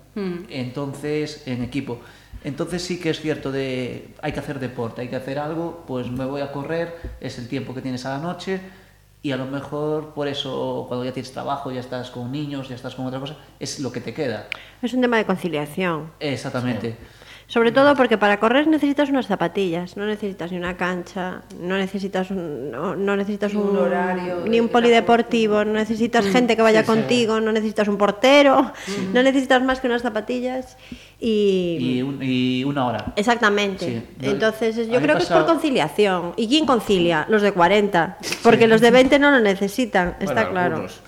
entonces 0.49 1.43
en 1.45 1.62
equipo. 1.62 1.99
Entonces 2.43 2.82
sí 2.82 2.99
que 2.99 3.12
es 3.12 3.22
cierto 3.22 3.51
de 3.51 4.10
hay 4.24 4.32
que 4.32 4.39
hacer 4.39 4.60
deporte, 4.60 5.01
hay 5.01 5.10
que 5.10 5.16
hacer 5.16 5.38
algo, 5.38 5.84
pues 5.88 6.10
me 6.10 6.26
voy 6.26 6.41
a 6.41 6.51
correr, 6.51 6.97
es 7.22 7.38
el 7.38 7.47
tiempo 7.47 7.76
que 7.76 7.82
tienes 7.82 8.04
a 8.08 8.18
la 8.18 8.18
noche 8.18 8.60
y 9.26 9.32
a 9.32 9.38
lo 9.38 9.46
mejor 9.46 10.14
por 10.14 10.28
eso 10.28 10.86
cuando 10.90 11.06
ya 11.06 11.14
tienes 11.14 11.32
trabajo, 11.32 11.72
ya 11.72 11.80
estás 11.80 12.12
con 12.12 12.30
niños, 12.30 12.68
ya 12.68 12.76
estás 12.76 12.94
con 12.94 13.06
otra 13.06 13.22
cosa, 13.22 13.38
es 13.58 13.80
lo 13.80 13.90
que 13.90 14.02
te 14.02 14.14
queda. 14.14 14.48
Es 14.82 14.94
un 14.94 15.00
tema 15.00 15.16
de 15.16 15.26
conciliación. 15.26 16.12
Exactamente. 16.20 16.98
Sobre 17.54 17.72
todo 17.72 17.95
porque 17.95 18.18
para 18.18 18.39
correr 18.39 18.66
necesitas 18.66 19.10
unas 19.12 19.28
zapatillas, 19.28 19.95
no 19.95 20.08
necesitas 20.08 20.51
ni 20.51 20.58
una 20.58 20.76
cancha, 20.76 21.41
no 21.60 21.78
necesitas 21.78 22.32
un, 22.32 22.72
no, 22.72 22.95
no 22.95 23.16
necesitas 23.16 23.54
un 23.54 23.62
un, 23.70 23.78
horario 23.78 24.41
ni 24.47 24.60
un 24.60 24.66
de 24.66 24.72
polideportivo, 24.72 25.64
no 25.64 25.74
necesitas 25.74 26.26
gente 26.26 26.56
que 26.56 26.64
vaya 26.64 26.84
contigo, 26.84 27.39
no 27.39 27.51
necesitas 27.51 27.88
un 27.88 27.99
portero, 27.99 28.72
no 29.14 29.22
necesitas 29.22 29.62
más 29.62 29.80
que 29.80 29.86
unas 29.86 30.01
zapatillas 30.01 30.78
y, 31.20 31.78
Y, 31.80 32.01
un- 32.01 32.20
y 32.24 32.64
una 32.64 32.88
hora. 32.88 33.14
exactamente. 33.16 33.86
Sí. 33.86 34.04
Entonces 34.24 34.76
yo 34.88 34.99
creo 34.99 35.16
que 35.18 35.22
es 35.22 35.30
por 35.30 35.45
conciliación. 35.45 36.34
¿Y 36.38 36.47
quién 36.47 36.66
concilia? 36.66 37.28
Los 37.30 37.43
de 37.43 37.51
40, 37.51 38.18
porque 38.41 38.68
los 38.68 38.82
de 38.82 38.89
20 38.97 39.20
no 39.20 39.30
lo 39.30 39.39
necesitan, 39.39 40.16
Bueno, 40.18 40.32
está 40.32 40.49
claro. 40.49 40.76
algunos. 40.78 41.01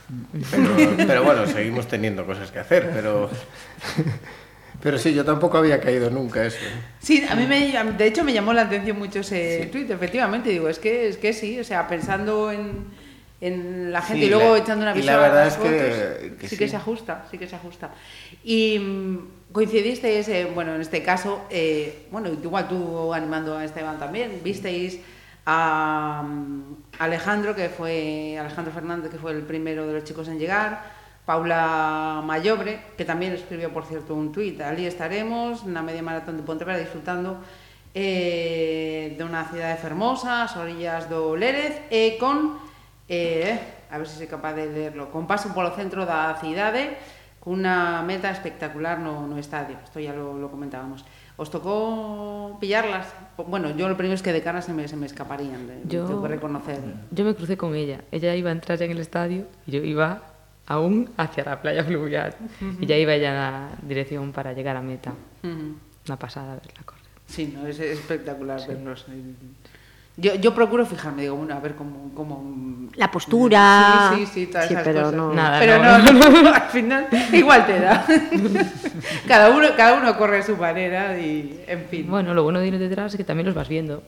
Pero, 0.51 0.69
pero 1.07 1.23
bueno, 1.23 1.47
seguimos 1.47 1.87
teniendo 1.87 2.23
cosas 2.23 2.51
que 2.51 2.59
hacer, 2.59 2.91
pero... 2.93 3.31
Pero 4.85 4.99
sí, 4.99 5.15
yo 5.15 5.25
tampoco 5.25 5.57
había 5.57 5.81
caído 5.81 6.11
nunca 6.11 6.45
eso. 6.45 6.59
¿eh? 6.63 6.69
Sí, 6.99 7.25
a 7.27 7.33
mí 7.33 7.47
me, 7.47 7.73
de 7.93 8.05
hecho 8.05 8.23
me 8.23 8.31
llamó 8.33 8.53
la 8.53 8.61
atención 8.61 8.99
mucho 8.99 9.21
ese 9.21 9.67
tuit, 9.71 9.89
efectivamente, 9.89 10.51
digo, 10.51 10.69
es 10.69 10.77
que, 10.77 11.07
es 11.07 11.17
que 11.17 11.33
sí, 11.33 11.59
o 11.59 11.63
sea, 11.63 11.87
pensando 11.87 12.51
en, 12.51 12.85
en 13.41 13.91
la 13.91 14.03
gente 14.03 14.21
Sí, 14.21 14.27
y 14.27 14.29
luego 14.29 14.53
la- 14.53 14.59
echando 14.61 14.83
una 14.83 14.93
visión 14.93 15.15
la 15.15 15.21
verdad 15.23 15.41
a 15.41 15.45
las 15.45 15.53
es 15.55 15.59
que- 15.59 15.69
fotos, 15.69 16.37
que 16.39 16.47
sí 16.49 16.57
que 16.57 16.65
sí. 16.65 16.69
se 16.69 16.75
ajusta, 16.77 17.25
sí 17.31 17.39
que 17.39 17.47
se 17.47 17.55
ajusta. 17.55 17.89
Y 18.43 18.77
mm, 18.77 19.17
coincidisteis, 19.51 20.27
eh, 20.27 20.51
bueno, 20.53 20.75
en 20.75 20.81
este 20.81 21.01
caso, 21.01 21.45
eh, 21.49 22.05
bueno, 22.11 22.29
igual 22.29 22.67
tú 22.67 23.11
animando 23.11 23.57
a 23.57 23.65
Esteban 23.65 23.97
también, 23.97 24.39
visteis 24.43 24.99
a 25.47 26.21
mm, 26.27 26.75
Alejandro, 26.99 27.55
que 27.55 27.69
fue 27.69 28.37
Alejandro 28.39 28.71
Fernández, 28.71 29.09
que 29.09 29.17
fue 29.17 29.31
el 29.31 29.41
primero 29.41 29.87
de 29.87 29.93
los 29.93 30.03
chicos 30.03 30.27
en 30.27 30.37
llegar, 30.37 30.93
Paula 31.25 32.21
Mayobre, 32.23 32.79
que 32.97 33.03
también 33.05 33.33
escribió, 33.33 33.71
por 33.73 33.85
cierto, 33.85 34.13
un 34.13 34.31
tuit, 34.31 34.61
allí 34.61 34.85
estaremos, 34.85 35.63
en 35.63 35.73
la 35.73 35.81
media 35.81 36.03
maratón 36.03 36.37
de 36.37 36.43
Pontevedra, 36.43 36.77
disfrutando 36.79 37.37
eh, 37.95 39.15
de 39.17 39.23
una 39.23 39.45
ciudad 39.45 39.77
fermosa, 39.79 40.43
a 40.45 40.59
orillas 40.59 41.09
do 41.09 41.35
Lérez, 41.35 41.81
e 41.89 42.17
con, 42.19 42.59
eh, 43.09 43.57
a 43.89 43.97
ver 43.97 44.07
se 44.07 44.17
soy 44.17 44.27
capaz 44.27 44.53
de 44.53 44.67
leerlo, 44.69 45.09
con 45.09 45.25
paso 45.25 45.49
polo 45.55 45.71
centro 45.73 46.05
da 46.05 46.35
cidade, 46.37 46.97
cunha 47.41 48.01
meta 48.05 48.29
espectacular 48.29 48.99
no, 48.99 49.25
no 49.25 49.37
estadio, 49.37 49.77
esto 49.83 49.99
ya 49.99 50.13
lo, 50.13 50.37
lo 50.37 50.49
comentábamos. 50.51 51.05
¿Os 51.37 51.49
tocó 51.51 52.57
pillarlas? 52.61 53.07
Bueno, 53.37 53.71
yo 53.75 53.89
lo 53.89 53.97
primero 53.97 54.15
es 54.15 54.21
que 54.23 54.31
de 54.33 54.41
cara 54.41 54.61
se 54.61 54.73
me, 54.73 54.87
se 54.87 54.95
me 54.95 55.05
escaparían, 55.05 55.67
de- 55.67 55.81
Yo- 55.85 56.05
tengo 56.05 56.21
que 56.23 56.29
reconocer. 56.29 56.79
Yo 57.11 57.25
me 57.25 57.33
crucé 57.35 57.57
con 57.57 57.75
ella. 57.75 58.01
Ella 58.11 58.35
iba 58.35 58.49
a 58.49 58.53
entrar 58.53 58.77
ya 58.77 58.85
en 58.85 58.91
el 58.91 58.99
estadio 58.99 59.45
y 59.67 59.71
yo 59.71 59.83
iba 59.83 60.21
aún 60.67 61.09
hacia 61.17 61.43
la 61.43 61.61
playa 61.61 61.83
fluvial. 61.83 62.35
Y 62.79 62.85
ya 62.85 62.97
iba 62.97 63.15
en 63.15 63.23
la 63.23 63.69
dirección 63.81 64.31
para 64.31 64.53
llegar 64.53 64.75
a 64.75 64.81
meta. 64.81 65.13
Una 65.43 66.19
pasada 66.19 66.55
verla 66.55 66.83
correr. 66.85 67.03
Sí, 67.27 67.53
no, 67.55 67.65
es 67.67 67.79
espectacular 67.79 68.59
verlos. 68.67 69.05
Yo, 70.17 70.35
yo 70.35 70.55
procuro 70.55 70.85
fijarme, 70.85 71.23
digo, 71.23 71.35
bueno, 71.35 71.55
a 71.55 71.59
ver 71.59 71.75
cómo... 71.75 72.11
cómo... 72.15 72.89
La 72.95 73.11
postura. 73.11 74.13
Sí, 74.15 74.25
sí, 74.25 74.31
sí, 74.33 74.47
todas 74.47 74.67
Sí, 74.67 74.73
esas 74.73 74.85
pero 74.85 74.99
cosas. 75.01 75.13
no. 75.15 75.33
Nada, 75.33 75.59
pero 75.59 75.77
no. 75.77 75.97
no, 76.13 76.41
no, 76.41 76.49
al 76.55 76.69
final 76.69 77.07
igual 77.33 77.65
te 77.65 77.79
da. 77.81 78.05
cada, 79.27 79.49
uno, 79.49 79.67
cada 79.75 79.95
uno 79.95 80.17
corre 80.17 80.37
a 80.37 80.43
su 80.43 80.55
manera 80.55 81.19
y, 81.19 81.61
en 81.67 81.85
fin. 81.89 82.09
Bueno, 82.09 82.33
lo 82.33 82.43
bueno 82.43 82.59
de 82.59 82.67
ir 82.67 82.79
detrás 82.79 83.11
es 83.13 83.17
que 83.17 83.25
también 83.25 83.45
los 83.45 83.55
vas 83.55 83.67
viendo. 83.67 84.03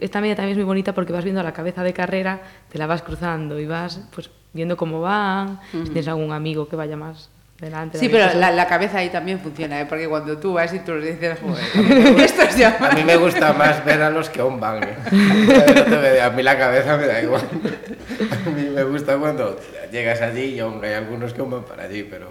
Esta 0.00 0.20
media 0.20 0.36
también 0.36 0.52
es 0.52 0.58
muy 0.58 0.66
bonita 0.66 0.92
porque 0.94 1.14
vas 1.14 1.24
viendo 1.24 1.40
a 1.40 1.44
la 1.44 1.54
cabeza 1.54 1.82
de 1.82 1.94
carrera, 1.94 2.40
te 2.70 2.76
la 2.76 2.86
vas 2.86 3.00
cruzando 3.00 3.58
y 3.58 3.64
vas 3.64 4.02
pues 4.14 4.28
viendo 4.58 4.76
cómo 4.76 5.00
van, 5.00 5.58
si 5.72 5.82
tienes 5.84 6.08
algún 6.08 6.32
amigo 6.32 6.68
que 6.68 6.76
vaya 6.76 6.96
más 6.96 7.30
delante. 7.60 7.98
Sí, 7.98 8.08
pero 8.08 8.32
la, 8.38 8.50
la 8.52 8.66
cabeza 8.68 8.98
ahí 8.98 9.08
también 9.08 9.40
funciona, 9.40 9.80
¿eh? 9.80 9.86
porque 9.88 10.06
cuando 10.08 10.36
tú 10.38 10.52
vas 10.52 10.72
y 10.74 10.78
tú 10.80 10.94
les 10.94 11.18
dices, 11.18 11.38
joder, 11.40 12.20
esto 12.20 12.42
es 12.42 12.56
ya... 12.56 12.76
A 12.80 12.94
mí 12.94 13.02
me 13.02 13.16
gusta 13.16 13.52
más 13.52 13.84
ver 13.84 14.00
a 14.02 14.10
los 14.10 14.28
que 14.30 14.40
a 14.40 14.44
un 14.44 14.60
bang. 14.60 14.84
No 15.12 15.84
te 15.84 15.96
me- 15.96 16.20
A 16.20 16.30
mí 16.30 16.42
la 16.42 16.56
cabeza 16.58 16.96
me 16.96 17.06
da 17.06 17.20
igual. 17.22 17.42
A 18.46 18.50
mí 18.50 18.62
me 18.74 18.84
gusta 18.84 19.16
cuando 19.16 19.58
llegas 19.90 20.20
allí 20.20 20.54
y 20.54 20.60
aún 20.60 20.84
hay 20.84 20.92
algunos 20.94 21.32
que 21.34 21.40
aún 21.40 21.50
van 21.50 21.64
para 21.64 21.84
allí, 21.84 22.02
pero... 22.04 22.28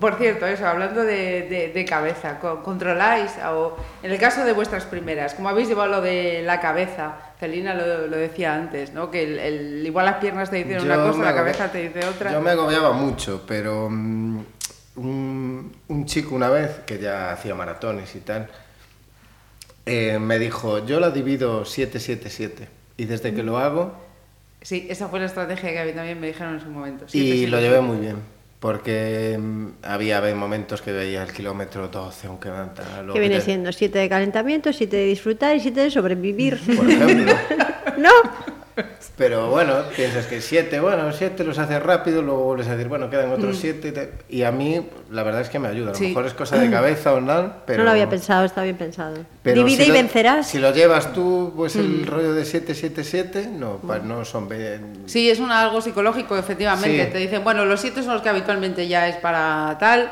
Por 0.00 0.14
cierto, 0.16 0.46
eso, 0.46 0.66
hablando 0.66 1.02
de, 1.02 1.42
de- 1.48 1.72
de 1.74 1.84
cabeza, 1.84 2.38
co- 2.38 2.62
¿controláis? 2.62 3.32
O 3.50 3.76
en 4.02 4.12
el 4.12 4.18
caso 4.18 4.44
de 4.44 4.52
vuestras 4.52 4.84
primeras, 4.84 5.34
¿cómo 5.34 5.48
habéis 5.48 5.68
llevado 5.68 5.90
lo 5.90 6.00
de 6.00 6.42
la 6.44 6.60
cabeza? 6.60 7.16
Celina 7.40 7.74
lo, 7.74 8.06
lo 8.06 8.16
decía 8.16 8.54
antes, 8.54 8.92
¿no? 8.92 9.10
Que 9.10 9.22
el, 9.24 9.38
el- 9.38 9.86
igual 9.86 10.06
las 10.06 10.16
piernas 10.16 10.50
te 10.50 10.56
dicen 10.56 10.80
una 10.82 10.96
Yo 10.96 11.02
cosa, 11.06 11.18
me 11.18 11.24
la 11.24 11.34
cabeza 11.34 11.70
te 11.72 11.88
dice 11.88 12.06
otra. 12.06 12.32
Yo 12.32 12.40
me 12.40 12.50
agobiaba 12.50 12.92
mucho, 12.92 13.44
pero 13.46 13.88
mm, 13.90 14.38
un, 14.96 15.76
un 15.88 16.06
chico 16.06 16.34
una 16.34 16.48
vez, 16.50 16.80
que 16.86 16.98
ya 16.98 17.32
hacía 17.32 17.54
maratones 17.54 18.14
y 18.14 18.20
tal, 18.20 18.48
eh, 19.86 20.18
me 20.18 20.38
dijo, 20.38 20.84
yo 20.84 21.00
la 21.00 21.10
divido 21.10 21.64
7-7-7. 21.64 22.68
Y 22.96 23.04
desde 23.06 23.32
que 23.34 23.42
lo 23.42 23.58
hago, 23.58 24.06
Sí, 24.60 24.88
esa 24.90 25.06
fue 25.08 25.20
la 25.20 25.26
estrategia 25.26 25.70
que 25.70 25.78
a 25.78 25.84
mí 25.84 25.92
también 25.92 26.20
me 26.20 26.26
dijeron 26.26 26.54
en 26.54 26.60
su 26.60 26.68
momento. 26.68 27.04
y 27.06 27.08
Siete, 27.10 27.32
siete, 27.36 27.50
lo 27.52 27.58
siete. 27.58 27.70
llevé 27.72 27.80
muy 27.80 27.98
bien. 27.98 28.16
Porque 28.60 29.38
mm, 29.40 29.66
había 29.84 30.20
momentos 30.34 30.82
que 30.82 30.90
veía 30.92 31.22
el 31.22 31.32
kilómetro 31.32 31.88
12, 31.88 32.26
aunque 32.26 32.48
tal, 32.74 33.12
Que 33.12 33.20
viene 33.20 33.36
te- 33.36 33.42
siendo 33.42 33.72
siete 33.72 33.98
de 34.00 34.08
calentamiento, 34.08 34.72
siete 34.72 34.96
de 34.96 35.04
disfrutar 35.06 35.54
y 35.54 35.60
siete 35.60 35.80
de 35.80 35.90
sobrevivir. 35.90 36.58
Por 36.76 36.90
ejemplo. 36.90 37.32
¿No? 37.98 38.10
Pero 39.16 39.50
bueno, 39.50 39.74
piensas 39.96 40.26
que 40.26 40.40
siete, 40.40 40.78
bueno, 40.80 41.12
siete 41.12 41.42
los 41.44 41.58
haces 41.58 41.82
rápido, 41.82 42.22
luego 42.22 42.44
vuelves 42.44 42.68
a 42.68 42.72
decir, 42.72 42.88
bueno, 42.88 43.10
quedan 43.10 43.30
otros 43.32 43.56
Mm. 43.56 43.60
siete. 43.60 43.88
y 43.88 43.92
te- 43.92 44.12
Y 44.28 44.42
a 44.42 44.52
mí, 44.52 44.86
la 45.10 45.22
verdad 45.22 45.40
es 45.40 45.48
que 45.48 45.58
me 45.58 45.68
ayuda. 45.68 45.90
A 45.90 45.92
lo 45.92 45.98
Sí. 45.98 46.08
mejor 46.08 46.26
es 46.26 46.34
cosa 46.34 46.56
de 46.58 46.70
cabeza 46.70 47.12
o 47.14 47.20
nada, 47.20 47.62
pero... 47.66 47.78
No 47.78 47.84
lo 47.84 47.90
había 47.90 48.08
pensado, 48.08 48.44
está 48.44 48.62
bien 48.62 48.76
pensado. 48.76 49.16
pero 49.42 49.62
Divide 49.64 49.84
si 49.84 49.84
y 49.84 49.88
lo- 49.88 49.94
vencerás. 49.94 50.46
Si 50.48 50.58
lo 50.58 50.72
llevas 50.72 51.12
tú, 51.12 51.52
pues 51.56 51.74
Mm. 51.76 51.80
el 51.80 52.06
rollo 52.06 52.34
de 52.34 52.44
777, 52.44 53.48
no, 53.50 53.76
pa- 53.78 53.98
no 53.98 54.24
son... 54.24 54.48
Sí, 55.06 55.30
es 55.30 55.38
un 55.40 55.50
algo 55.50 55.80
psicológico, 55.80 56.36
efectivamente. 56.36 57.06
Sí. 57.06 57.10
Te 57.12 57.18
dicen, 57.18 57.42
bueno, 57.44 57.64
los 57.64 57.80
siete 57.80 58.02
son 58.02 58.12
los 58.14 58.22
que 58.22 58.28
habitualmente 58.28 58.86
ya 58.88 59.08
es 59.08 59.16
para 59.16 59.76
tal. 59.80 60.10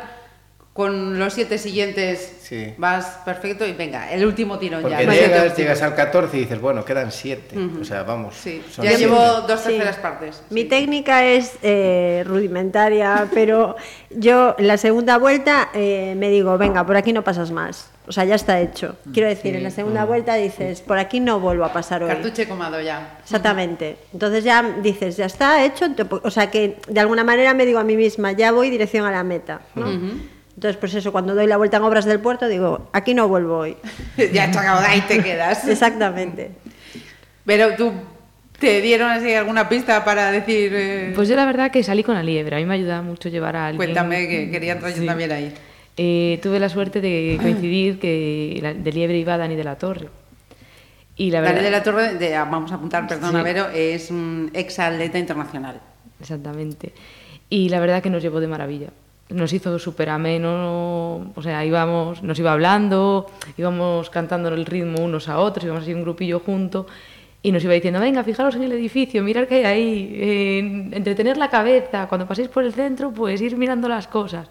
Con 0.77 1.19
los 1.19 1.33
siete 1.33 1.57
siguientes 1.59 2.35
Sí. 2.43 2.75
vas 2.77 3.19
perfecto 3.25 3.67
y 3.67 3.73
venga, 3.73 4.13
el 4.13 4.25
último 4.25 4.59
tirón 4.59 4.83
ya. 4.83 4.99
Porque 4.99 5.05
otro 5.05 5.15
llegas, 5.15 5.43
tiro. 5.55 5.57
llegas 5.57 5.83
al 5.83 5.95
14 5.97 6.37
y 6.37 6.41
dices, 6.41 6.61
bueno, 6.61 6.85
quedan 6.85 7.11
siete. 7.11 7.57
O 7.81 7.85
sea, 7.85 8.03
vamos. 8.05 8.35
Sí, 8.37 8.63
son 8.71 8.85
ya 8.85 8.91
siete. 8.93 9.05
llevo 9.05 9.41
dos 9.49 9.61
Sí. 9.63 9.69
terceras 9.71 9.97
partes. 9.97 10.43
Mi 10.51 10.63
sí. 10.63 10.69
técnica 10.69 11.25
es 11.25 11.55
eh, 11.63 12.23
rudimentaria, 12.27 13.27
pero 13.35 13.75
yo 14.11 14.55
en 14.59 14.69
la 14.69 14.77
segunda 14.77 15.19
vuelta 15.19 15.71
eh, 15.75 16.15
me 16.17 16.29
digo, 16.31 16.57
venga, 16.59 16.85
por 16.87 16.97
aquí 16.97 17.13
no 17.13 17.25
pasas 17.25 17.51
más. 17.51 17.91
O 18.09 18.13
sea, 18.13 18.25
ya 18.25 18.37
está 18.37 18.61
hecho. 18.61 18.95
Quiero 19.13 19.29
decir, 19.29 19.57
en 19.57 19.65
la 19.65 19.71
segunda 19.71 20.05
vuelta 20.05 20.35
dices, 20.37 20.81
por 20.83 20.99
aquí 20.99 21.19
no 21.19 21.41
vuelvo 21.41 21.65
a 21.65 21.73
pasar 21.73 22.05
hoy. 22.05 22.09
Cartuche 22.09 22.47
comado 22.47 22.81
ya. 22.81 23.19
Exactamente. 23.25 23.97
Entonces 24.13 24.45
ya 24.45 24.63
dices, 24.83 25.17
ya 25.17 25.25
está 25.27 25.65
hecho. 25.65 25.87
O 26.23 26.31
sea 26.31 26.49
que 26.49 26.77
de 26.87 27.01
alguna 27.01 27.25
manera 27.25 27.53
me 27.55 27.67
digo 27.67 27.81
a 27.81 27.83
mí 27.85 27.97
misma, 27.97 28.31
ya 28.31 28.53
voy 28.53 28.71
dirección 28.71 29.05
a 29.07 29.11
la 29.11 29.25
meta. 29.25 29.63
¿no? 29.75 29.87
Entonces, 30.57 30.77
pues 30.79 30.95
eso, 30.95 31.13
cuando 31.13 31.35
doy 31.35 31.47
la 31.47 31.57
vuelta 31.59 31.77
en 31.77 31.83
obras 31.85 32.05
del 32.07 32.19
puerto, 32.21 32.49
digo, 32.49 32.89
aquí 32.93 33.13
no 33.15 33.29
vuelvo 33.29 33.59
hoy. 33.59 33.77
ya 34.33 34.51
chacao, 34.51 34.79
ahí 34.81 35.03
te 35.03 35.23
quedas. 35.23 35.69
Exactamente. 35.69 36.51
Pero 37.45 37.75
tú, 37.77 37.93
¿te 38.59 38.81
dieron 38.81 39.11
así 39.11 39.33
alguna 39.35 39.69
pista 39.69 40.05
para 40.05 40.33
decir... 40.33 40.73
eh, 40.75 41.13
Pues 41.15 41.29
yo 41.29 41.37
la 41.37 41.45
verdad 41.45 41.71
que 41.71 41.83
salí 41.85 42.03
con 42.03 42.15
la 42.15 42.23
liebre, 42.23 42.57
a 42.57 42.59
mí 42.59 42.65
me 42.65 42.75
ayuda 42.75 43.03
mucho 43.03 43.29
llevar 43.29 43.55
a 43.55 43.67
alguien. 43.67 43.77
Cuéntame, 43.77 44.27
que 44.29 44.51
quería 44.51 44.73
entrar 44.73 44.93
yo 44.93 45.01
Sí. 45.01 45.07
también 45.07 45.31
ahí. 45.33 45.53
Eh, 45.99 46.41
tuve 46.43 46.59
la 46.59 46.69
suerte 46.71 47.01
de 47.01 47.39
coincidir 47.43 47.99
que 47.99 48.59
la- 48.63 48.75
de 48.75 48.93
liebre 48.93 49.19
iba 49.19 49.37
Dani 49.37 49.57
de 49.57 49.65
la 49.65 49.77
Torre. 49.77 50.09
Y 51.19 51.31
la 51.31 51.41
verdad, 51.41 51.57
Dani 51.57 51.65
de 51.67 51.71
la 51.71 51.83
Torre, 51.83 52.15
de- 52.15 52.33
vamos 52.39 52.73
a 52.73 52.77
apuntar, 52.77 53.07
perdona, 53.07 53.39
Sí. 53.41 53.45
Vero, 53.45 53.69
es 53.75 54.11
un 54.11 54.51
ex 54.55 54.79
atleta 54.79 55.19
internacional. 55.19 55.81
Exactamente. 56.19 56.93
Y 57.51 57.69
la 57.69 57.79
verdad 57.79 58.03
que 58.03 58.09
nos 58.11 58.23
llevó 58.23 58.41
de 58.41 58.49
maravilla. 58.49 58.89
Nos 59.29 59.53
hizo 59.53 59.77
súper 59.81 60.09
ameno, 60.09 61.33
o 61.35 61.43
sea, 61.43 61.65
íbamos, 61.65 62.23
nos 62.23 62.39
iba 62.39 62.53
hablando, 62.53 63.27
íbamos 63.59 64.09
cantando 64.11 64.49
el 64.51 64.65
ritmo 64.65 65.03
unos 65.03 65.29
a 65.29 65.41
otros, 65.41 65.65
íbamos 65.65 65.83
así 65.83 65.93
un 65.93 66.03
grupillo 66.03 66.39
junto 66.41 66.87
y 67.43 67.51
nos 67.51 67.63
iba 67.65 67.75
diciendo, 67.75 67.99
venga, 68.01 68.23
fijaros 68.23 68.55
en 68.55 68.63
el 68.65 68.73
edificio, 68.73 69.23
mirad 69.25 69.47
qué 69.49 69.57
hay 69.57 69.65
ahí, 69.65 70.11
eh, 70.15 70.59
entretener 70.93 71.37
la 71.39 71.49
cabeza, 71.51 72.07
cuando 72.09 72.27
paséis 72.27 72.49
por 72.49 72.65
el 72.65 72.73
centro, 72.73 73.11
pues 73.13 73.41
ir 73.41 73.57
mirando 73.57 73.89
las 73.89 74.07
cosas. 74.07 74.49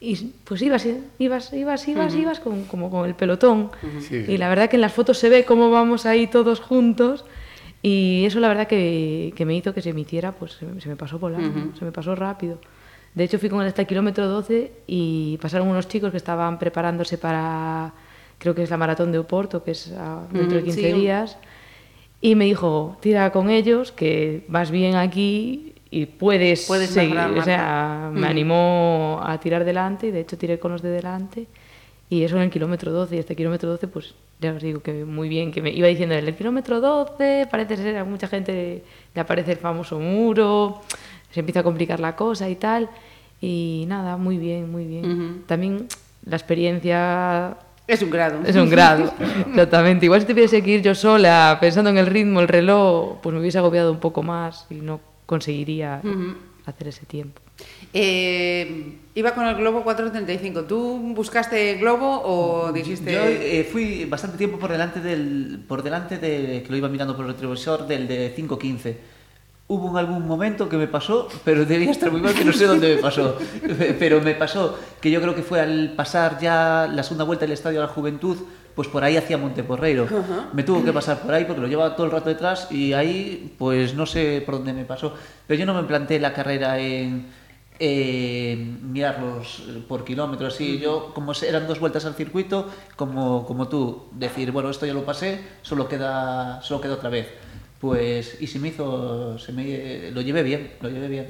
Y 0.00 0.16
pues 0.44 0.62
ibas, 0.62 0.86
ibas, 1.18 1.52
ibas, 1.52 1.86
ibas, 1.86 2.14
ibas 2.14 2.40
con, 2.40 2.64
como 2.64 2.90
con 2.90 3.06
el 3.06 3.14
pelotón. 3.14 3.70
Sí. 4.08 4.24
Y 4.28 4.38
la 4.38 4.48
verdad 4.48 4.68
que 4.70 4.76
en 4.76 4.82
las 4.82 4.92
fotos 4.92 5.18
se 5.18 5.28
ve 5.28 5.44
cómo 5.44 5.70
vamos 5.70 6.06
ahí 6.06 6.26
todos 6.26 6.58
juntos. 6.60 7.24
Y 7.82 8.24
eso 8.26 8.40
la 8.40 8.48
verdad 8.48 8.66
que, 8.66 9.32
que 9.36 9.44
me 9.44 9.54
hizo 9.54 9.72
que 9.74 9.82
se 9.82 9.92
me 9.92 10.00
hiciera, 10.02 10.32
pues 10.32 10.52
se, 10.52 10.66
me- 10.66 10.80
se 10.80 10.88
me 10.88 10.96
pasó 10.96 11.18
volando, 11.18 11.76
se 11.78 11.84
me 11.84 11.92
pasó 11.92 12.14
rápido. 12.14 12.58
De 13.14 13.24
hecho 13.24 13.38
fui 13.38 13.48
con 13.48 13.60
él 13.60 13.66
hasta 13.68 13.82
el 13.82 13.88
kilómetro 13.88 14.28
12 14.28 14.72
y 14.86 15.36
pasaron 15.42 15.68
unos 15.68 15.88
chicos 15.88 16.10
que 16.10 16.16
estaban 16.16 16.58
preparándose 16.58 17.18
para, 17.18 17.92
creo 18.38 18.54
que 18.54 18.62
es 18.62 18.70
la 18.70 18.76
maratón 18.76 19.10
de 19.12 19.18
Oporto, 19.18 19.64
que 19.64 19.72
es 19.72 19.92
ah, 19.98 20.22
dentro 20.30 20.56
de 20.56 20.62
Ujú, 20.62 20.72
15 20.72 20.80
sí, 20.80 20.92
días. 20.92 21.36
Y 22.20 22.34
me 22.34 22.44
dijo, 22.44 22.96
tira 23.00 23.30
con 23.32 23.50
ellos, 23.50 23.92
que 23.92 24.44
vas 24.48 24.70
bien 24.70 24.94
aquí 24.94 25.74
y 25.90 26.06
puedes, 26.06 26.66
Puedes 26.66 26.90
seguir. 26.90 27.14
mejorar, 27.16 27.38
O 27.38 27.42
sea, 27.42 28.10
me 28.12 28.20
Marta. 28.20 28.30
animó 28.30 29.20
a 29.24 29.38
tirar 29.40 29.64
delante 29.64 30.06
y 30.08 30.10
de 30.12 30.20
hecho 30.20 30.38
tiré 30.38 30.58
con 30.60 30.70
los 30.72 30.82
de 30.82 30.90
delante. 30.90 31.46
Y 32.08 32.22
eso 32.24 32.36
en 32.36 32.42
el 32.42 32.50
kilómetro 32.50 32.92
12, 32.92 33.16
y 33.16 33.18
este 33.20 33.34
kilómetro 33.36 33.70
12, 33.70 33.86
pues 33.88 34.14
ya 34.40 34.52
os 34.52 34.62
digo 34.62 34.80
que 34.82 35.04
muy 35.04 35.28
bien, 35.28 35.52
que 35.52 35.62
me 35.62 35.70
iba 35.70 35.86
diciendo 35.88 36.14
en 36.14 36.26
el 36.26 36.34
kilómetro 36.34 36.80
12, 36.80 37.46
parece 37.50 37.76
ser 37.76 37.96
a 37.98 38.04
mucha 38.04 38.26
gente 38.26 38.82
le 39.14 39.20
aparece 39.20 39.52
el 39.52 39.58
famoso 39.58 39.98
muro, 40.00 40.80
se 41.30 41.40
empieza 41.40 41.60
a 41.60 41.62
complicar 41.62 42.00
la 42.00 42.16
cosa 42.16 42.48
y 42.48 42.56
tal. 42.56 42.88
Y 43.40 43.84
nada, 43.88 44.16
muy 44.16 44.36
bien, 44.38 44.70
muy 44.70 44.84
bien. 44.84 45.04
Ujú. 45.10 45.40
También 45.46 45.86
la 46.24 46.36
experiencia 46.36 47.56
Es 47.86 48.02
un 48.02 48.10
grado. 48.10 48.40
es 48.46 48.54
un 48.56 48.68
grado, 48.68 49.12
exactamente. 49.48 50.06
Igual 50.06 50.20
si 50.20 50.26
tuviese 50.26 50.62
que 50.62 50.70
ir 50.72 50.82
yo 50.82 50.94
sola 50.94 51.56
pensando 51.60 51.90
en 51.90 51.98
el 51.98 52.06
ritmo, 52.06 52.40
el 52.40 52.48
reloj, 52.48 53.18
pues 53.22 53.32
me 53.34 53.40
hubiese 53.40 53.58
agobiado 53.58 53.90
un 53.92 53.98
poco 54.00 54.22
más 54.22 54.66
y 54.70 54.74
no 54.76 55.00
conseguiría 55.26 56.02
hacer 56.66 56.88
ese 56.88 57.06
tiempo. 57.06 57.40
Eh, 57.92 58.96
iba 59.14 59.34
con 59.34 59.46
el 59.46 59.54
Globo 59.56 59.82
435. 59.82 60.64
¿Tú 60.64 60.98
buscaste 61.14 61.74
Globo 61.74 62.22
o 62.24 62.72
dijiste.? 62.72 63.12
Yo 63.12 63.20
eh, 63.24 63.68
fui 63.70 64.04
bastante 64.06 64.38
tiempo 64.38 64.58
por 64.58 64.70
delante 64.70 65.00
del 65.00 65.62
por 65.66 65.82
delante 65.82 66.18
de 66.18 66.62
que 66.62 66.66
lo 66.70 66.76
iba 66.76 66.88
mirando 66.88 67.16
por 67.16 67.26
el 67.26 67.32
retrovisor 67.32 67.86
del 67.86 68.06
de 68.08 68.34
5.15. 68.36 68.94
Hubo 69.70 69.88
en 69.90 69.98
algún 69.98 70.26
momento 70.26 70.68
que 70.68 70.76
me 70.76 70.88
pasó, 70.88 71.28
pero 71.44 71.64
debía 71.64 71.92
estar 71.92 72.10
muy 72.10 72.20
mal 72.20 72.34
que 72.34 72.44
no 72.44 72.52
sé 72.52 72.66
dónde 72.66 72.96
me 72.96 73.00
pasó. 73.00 73.38
Pero 74.00 74.20
me 74.20 74.34
pasó 74.34 74.76
que 75.00 75.12
yo 75.12 75.20
creo 75.20 75.32
que 75.32 75.44
fue 75.44 75.60
al 75.60 75.92
pasar 75.94 76.40
ya 76.40 76.90
la 76.92 77.04
segunda 77.04 77.22
vuelta 77.22 77.44
del 77.44 77.52
Estadio 77.52 77.80
de 77.80 77.86
la 77.86 77.92
Juventud, 77.92 78.36
pues 78.74 78.88
por 78.88 79.04
ahí 79.04 79.16
hacia 79.16 79.38
Monteporreiro. 79.38 80.08
Me 80.54 80.64
tuvo 80.64 80.82
que 80.82 80.92
pasar 80.92 81.20
por 81.20 81.32
ahí 81.32 81.44
porque 81.44 81.60
lo 81.60 81.68
llevaba 81.68 81.94
todo 81.94 82.06
el 82.06 82.10
rato 82.10 82.30
detrás 82.30 82.66
y 82.72 82.94
ahí 82.94 83.54
pues 83.58 83.94
no 83.94 84.06
sé 84.06 84.42
por 84.44 84.56
dónde 84.56 84.72
me 84.72 84.84
pasó. 84.84 85.14
Pero 85.46 85.60
yo 85.60 85.66
no 85.66 85.74
me 85.74 85.84
planteé 85.84 86.18
la 86.18 86.32
carrera 86.32 86.76
en 86.80 87.26
eh, 87.78 88.56
mirarlos 88.82 89.62
por 89.88 90.04
kilómetros 90.04 90.52
así 90.52 90.78
yo 90.80 91.14
como 91.14 91.32
eran 91.32 91.66
dos 91.66 91.80
vueltas 91.80 92.04
al 92.04 92.14
circuito 92.14 92.68
como 92.94 93.46
como 93.46 93.68
tú 93.68 94.08
decir 94.12 94.52
bueno 94.52 94.68
esto 94.68 94.84
ya 94.84 94.92
lo 94.92 95.06
pasé 95.06 95.40
solo 95.62 95.88
queda 95.88 96.60
solo 96.60 96.82
queda 96.82 96.92
otra 96.92 97.08
vez 97.08 97.28
pues 97.80 98.40
y 98.40 98.46
se 98.46 98.58
me 98.58 98.68
hizo 98.68 99.38
se 99.38 99.52
me 99.52 100.10
lo 100.12 100.20
llevé 100.20 100.42
bien 100.42 100.72
lo 100.80 100.90
llevé 100.90 101.08
bien 101.08 101.26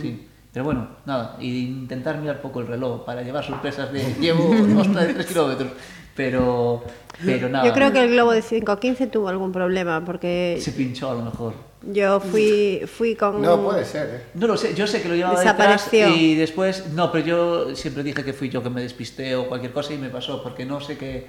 sí 0.00 0.28
pero 0.52 0.64
bueno 0.64 0.88
nada 1.06 1.36
y 1.40 1.66
intentar 1.66 2.18
mirar 2.18 2.40
poco 2.40 2.60
el 2.60 2.66
reloj 2.66 3.04
para 3.04 3.22
llevar 3.22 3.44
sorpresas 3.44 3.92
de 3.92 4.02
llevo 4.20 4.50
ostras 4.78 5.08
de 5.08 5.14
tres 5.14 5.26
kilómetros 5.26 5.68
pero 6.14 6.84
pero 7.24 7.48
nada 7.48 7.64
Yo 7.66 7.72
creo 7.72 7.92
que 7.92 8.02
el 8.02 8.10
globo 8.10 8.32
de 8.32 8.42
515 8.42 9.06
tuvo 9.06 9.28
algún 9.28 9.52
problema 9.52 10.04
porque 10.04 10.58
se 10.60 10.72
pinchó 10.72 11.10
a 11.10 11.14
lo 11.14 11.22
mejor 11.22 11.54
yo 11.92 12.20
fui, 12.20 12.82
fui 12.86 13.14
con... 13.14 13.42
No, 13.42 13.62
puede 13.62 13.84
ser, 13.84 14.08
¿eh? 14.08 14.22
No 14.34 14.46
lo 14.46 14.56
sé, 14.56 14.74
yo 14.74 14.86
sé 14.86 15.02
que 15.02 15.08
lo 15.08 15.14
llevaba 15.14 15.38
detrás 15.38 15.90
Desapareció. 15.90 16.08
y 16.16 16.34
después, 16.34 16.86
no, 16.94 17.12
pero 17.12 17.26
yo 17.26 17.76
siempre 17.76 18.02
dije 18.02 18.24
que 18.24 18.32
fui 18.32 18.48
yo 18.48 18.62
que 18.62 18.70
me 18.70 18.80
despisté 18.80 19.36
o 19.36 19.46
cualquier 19.48 19.72
cosa 19.72 19.92
y 19.92 19.98
me 19.98 20.08
pasó, 20.08 20.42
porque 20.42 20.64
no 20.64 20.80
sé 20.80 20.96
qué 20.96 21.26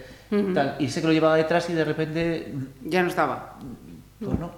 tal. 0.54 0.78
Y 0.80 0.90
sé 0.90 1.02
que 1.02 1.08
lo 1.08 1.14
llevaba 1.14 1.36
detrás 1.36 1.70
y 1.70 1.74
de 1.74 1.84
repente, 1.84 2.54
Ya 2.84 3.02
no 3.02 3.10
estaba. 3.10 3.58
pues 4.20 4.40
no, 4.40 4.52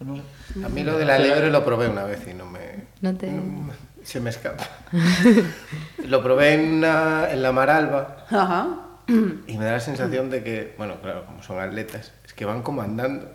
no. 0.00 0.20
A 0.64 0.68
mí 0.68 0.82
lo 0.84 0.98
de 0.98 1.04
la 1.04 1.18
liebre 1.18 1.50
lo 1.50 1.64
probé 1.64 1.88
una 1.88 2.04
vez 2.04 2.20
y 2.30 2.34
no 2.34 2.46
me... 2.46 2.60
No 3.00 3.14
te... 3.16 3.30
no- 3.30 3.70
se 4.02 4.20
me 4.20 4.30
escapa. 4.30 4.64
lo 6.06 6.22
probé 6.22 6.54
en, 6.54 6.74
una- 6.74 7.28
en 7.30 7.42
la 7.42 7.52
Maralba 7.52 8.24
Ajá. 8.30 8.68
y 9.08 9.56
me 9.58 9.64
da 9.64 9.72
la 9.72 9.80
sensación 9.80 10.30
de 10.30 10.42
que, 10.44 10.74
bueno, 10.78 11.00
claro, 11.00 11.24
como 11.26 11.42
son 11.42 11.58
atletas, 11.60 12.12
es 12.24 12.32
que 12.32 12.44
van 12.44 12.62
como 12.62 12.82
andando. 12.82 13.28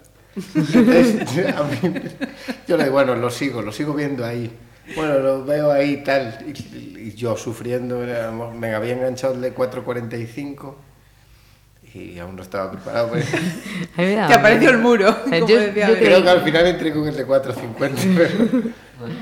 Entonces, 0.56 1.54
a 1.56 1.64
mí, 1.64 1.78
yo 2.68 2.78
le 2.78 2.84
digo, 2.84 2.96
bueno, 2.96 3.16
lo 3.16 3.30
sigo, 3.30 3.62
lo 3.62 3.72
sigo 3.74 3.94
viendo 3.94 4.26
ahí. 4.26 4.58
Bueno, 4.96 5.20
lo 5.20 5.44
veo 5.46 5.72
ahí 5.72 5.92
y 5.94 6.04
tal, 6.04 6.38
y, 6.48 7.00
y 7.00 7.14
yo 7.16 7.36
sufriendo, 7.38 8.00
me 8.56 8.74
había 8.74 8.94
enganchado 8.94 9.34
el 9.34 9.42
de 9.42 9.54
4.45 9.54 10.74
y 11.94 12.20
aún 12.20 12.36
no 12.36 12.42
estaba 12.42 12.72
preparado. 12.72 13.10
pues. 13.10 13.26
Te 13.96 14.20
apareció 14.20 14.70
el 14.70 14.78
muro, 14.78 15.10
O 15.10 15.30
sea, 15.30 15.40
como 15.40 15.52
yo- 15.54 15.60
decía 15.60 15.90
yo. 15.90 15.96
Creo 15.98 16.24
que 16.24 16.30
al 16.30 16.42
final 16.42 16.68
entré 16.68 16.94
con 16.94 17.08
el 17.08 17.16
de 17.16 17.28
4.50, 17.28 17.54
pero, 18.18 18.72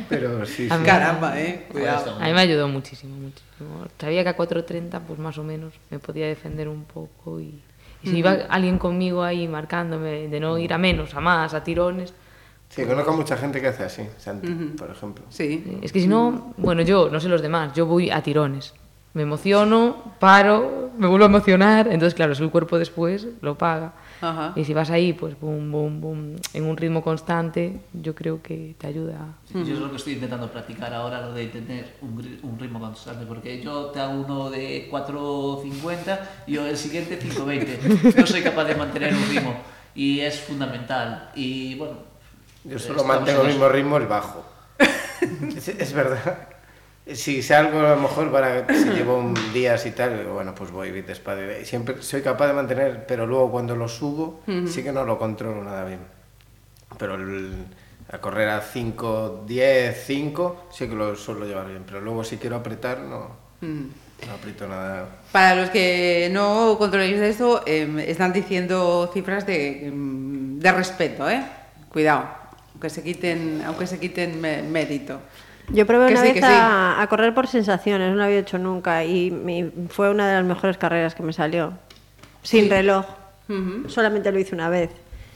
pero 0.09 0.45
sí, 0.45 0.67
A 0.69 0.77
sí. 0.77 0.83
Caramba, 0.83 1.39
eh. 1.39 1.65
Cuidado. 1.71 2.15
A 2.19 2.25
mí 2.27 2.33
me 2.33 2.41
ayudó 2.41 2.67
muchísimo, 2.67 3.15
muchísimo. 3.15 3.85
Sabía 3.99 4.23
que 4.23 4.29
a 4.29 4.37
4.30, 4.37 5.01
pues 5.07 5.19
más 5.19 5.37
o 5.37 5.43
menos, 5.43 5.73
me 5.89 5.99
podía 5.99 6.27
defender 6.27 6.67
un 6.67 6.83
poco 6.85 7.39
y, 7.39 7.61
y 8.03 8.09
si 8.09 8.17
iba 8.17 8.31
alguien 8.49 8.77
conmigo 8.77 9.23
ahí 9.23 9.47
marcándome 9.47 10.27
de 10.27 10.39
no 10.39 10.57
ir 10.57 10.73
a 10.73 10.77
menos, 10.77 11.13
a 11.15 11.19
más, 11.21 11.53
a 11.53 11.63
tirones, 11.63 12.13
Sí, 12.69 12.83
conozco 12.85 13.09
a 13.09 13.15
mucha 13.15 13.35
gente 13.35 13.59
que 13.59 13.65
hace 13.69 13.83
así, 13.83 14.03
Santi, 14.19 14.47
por 14.77 14.91
ejemplo. 14.91 15.25
Sí. 15.29 15.79
es 15.81 15.91
que 15.91 16.01
si 16.01 16.07
no, 16.07 16.53
bueno, 16.57 16.83
yo, 16.83 17.09
no 17.09 17.19
sé 17.19 17.27
los 17.27 17.41
demás, 17.41 17.73
yo 17.73 17.87
voy 17.87 18.11
a 18.11 18.21
tirones. 18.21 18.75
Me 19.13 19.23
emociono, 19.23 20.13
paro, 20.19 20.91
me 20.97 21.07
vuelvo 21.07 21.25
a 21.25 21.29
emocionar, 21.29 21.87
entonces 21.87 22.13
claro, 22.13 22.33
es 22.33 22.39
el 22.39 22.51
cuerpo 22.51 22.77
después 22.77 23.27
lo 23.41 23.57
paga. 23.57 23.93
Ajá. 24.21 24.53
Y 24.55 24.65
si 24.65 24.73
vas 24.73 24.89
ahí, 24.89 25.13
pues 25.13 25.39
boom, 25.39 25.71
boom, 25.71 26.01
boom, 26.01 26.35
en 26.53 26.65
un 26.65 26.77
ritmo 26.77 27.01
constante, 27.01 27.79
yo 27.93 28.13
creo 28.13 28.41
que 28.43 28.75
te 28.77 28.87
ayuda. 28.87 29.19
Sí, 29.45 29.63
Yo 29.65 29.73
es 29.73 29.79
lo 29.79 29.89
que 29.89 29.95
estoy 29.97 30.13
intentando 30.13 30.51
practicar 30.51 30.93
ahora, 30.93 31.21
lo 31.21 31.33
de 31.33 31.47
tener 31.47 31.95
un, 32.01 32.39
un 32.43 32.59
ritmo 32.59 32.79
constante, 32.79 33.25
porque 33.25 33.61
yo 33.61 33.85
te 33.87 33.99
hago 33.99 34.13
uno 34.13 34.49
de 34.49 34.89
4.50 34.91 36.19
y 36.47 36.53
yo 36.53 36.67
el 36.67 36.77
siguiente 36.77 37.19
5.20. 37.19 38.15
No 38.15 38.27
soy 38.27 38.41
capaz 38.41 38.65
de 38.65 38.75
mantener 38.75 39.13
un 39.13 39.27
ritmo 39.29 39.55
y 39.95 40.19
es 40.19 40.39
fundamental. 40.41 41.31
Y 41.35 41.75
bueno, 41.75 41.97
Yo 42.63 42.77
solo 42.77 43.01
estamos 43.01 43.17
mantengo 43.17 43.41
el 43.41 43.47
mismo 43.47 43.69
ritmo, 43.69 43.97
el 43.97 44.07
bajo. 44.07 44.45
es, 45.55 45.67
es 45.67 45.93
verdad. 45.93 46.58
Si 47.13 47.41
salgo 47.41 47.79
a 47.79 47.95
lo 47.95 48.01
mejor 48.01 48.31
para 48.31 48.67
si 48.67 48.89
llevo 48.89 49.17
un 49.17 49.33
días 49.53 49.85
y 49.85 49.91
tal, 49.91 50.25
bueno, 50.25 50.53
pues 50.53 50.69
voy 50.71 50.91
despacio. 51.01 51.43
Siempre 51.65 52.01
soy 52.01 52.21
capaz 52.21 52.47
de 52.47 52.53
mantener, 52.53 53.05
pero 53.07 53.25
luego 53.25 53.51
cuando 53.51 53.75
lo 53.75 53.87
subo, 53.87 54.41
sí 54.67 54.83
que 54.83 54.91
no 54.91 55.03
lo 55.05 55.17
controlo 55.17 55.63
nada 55.63 55.85
bien. 55.85 55.99
Pero 56.97 57.15
el- 57.15 57.65
a 58.11 58.17
correr 58.19 58.49
a 58.49 58.61
5, 58.61 59.43
10, 59.47 60.03
5, 60.05 60.65
sí 60.71 60.87
que 60.87 60.95
lo 60.95 61.15
suelo 61.15 61.45
llevar 61.45 61.67
bien. 61.67 61.83
Pero 61.85 62.01
luego 62.01 62.23
si 62.23 62.37
quiero 62.37 62.55
apretar, 62.57 62.99
no, 62.99 63.29
no 63.61 64.33
aprieto 64.33 64.67
nada. 64.67 65.07
Para 65.31 65.55
los 65.55 65.69
que 65.69 66.29
no 66.31 66.75
controléis 66.77 67.19
de 67.19 67.29
esto, 67.29 67.63
eh, 67.65 68.05
están 68.07 68.33
diciendo 68.33 69.09
cifras 69.13 69.45
de, 69.45 69.87
em, 69.87 70.59
de 70.59 70.71
respeto, 70.71 71.29
¿eh? 71.29 71.43
Cuidado, 71.91 72.25
aunque 72.73 72.89
se 72.89 73.03
quiten, 73.03 73.61
aunque 73.65 73.87
se 73.87 73.99
quiten 73.99 74.39
mé- 74.41 74.61
mérito. 74.63 75.19
Yo 75.71 75.85
probé 75.85 76.07
Que 76.07 76.13
una 76.13 76.21
sí, 76.21 76.27
vez 76.27 76.33
que 76.35 76.41
sí. 76.41 76.47
a, 76.47 77.01
a 77.01 77.07
correr 77.07 77.33
por 77.33 77.47
sensaciones, 77.47 78.09
no 78.09 78.15
lo 78.15 78.23
había 78.23 78.39
hecho 78.39 78.57
nunca 78.57 79.03
y 79.05 79.71
fue 79.89 80.09
una 80.09 80.27
de 80.27 80.35
las 80.35 80.43
mejores 80.45 80.77
carreras 80.77 81.15
que 81.15 81.23
me 81.23 81.33
salió. 81.33 81.73
Sin 82.43 82.69
reloj. 82.69 83.05
Solamente 83.87 84.31
lo 84.31 84.39
hice 84.39 84.55
una 84.55 84.69
vez. 84.69 84.89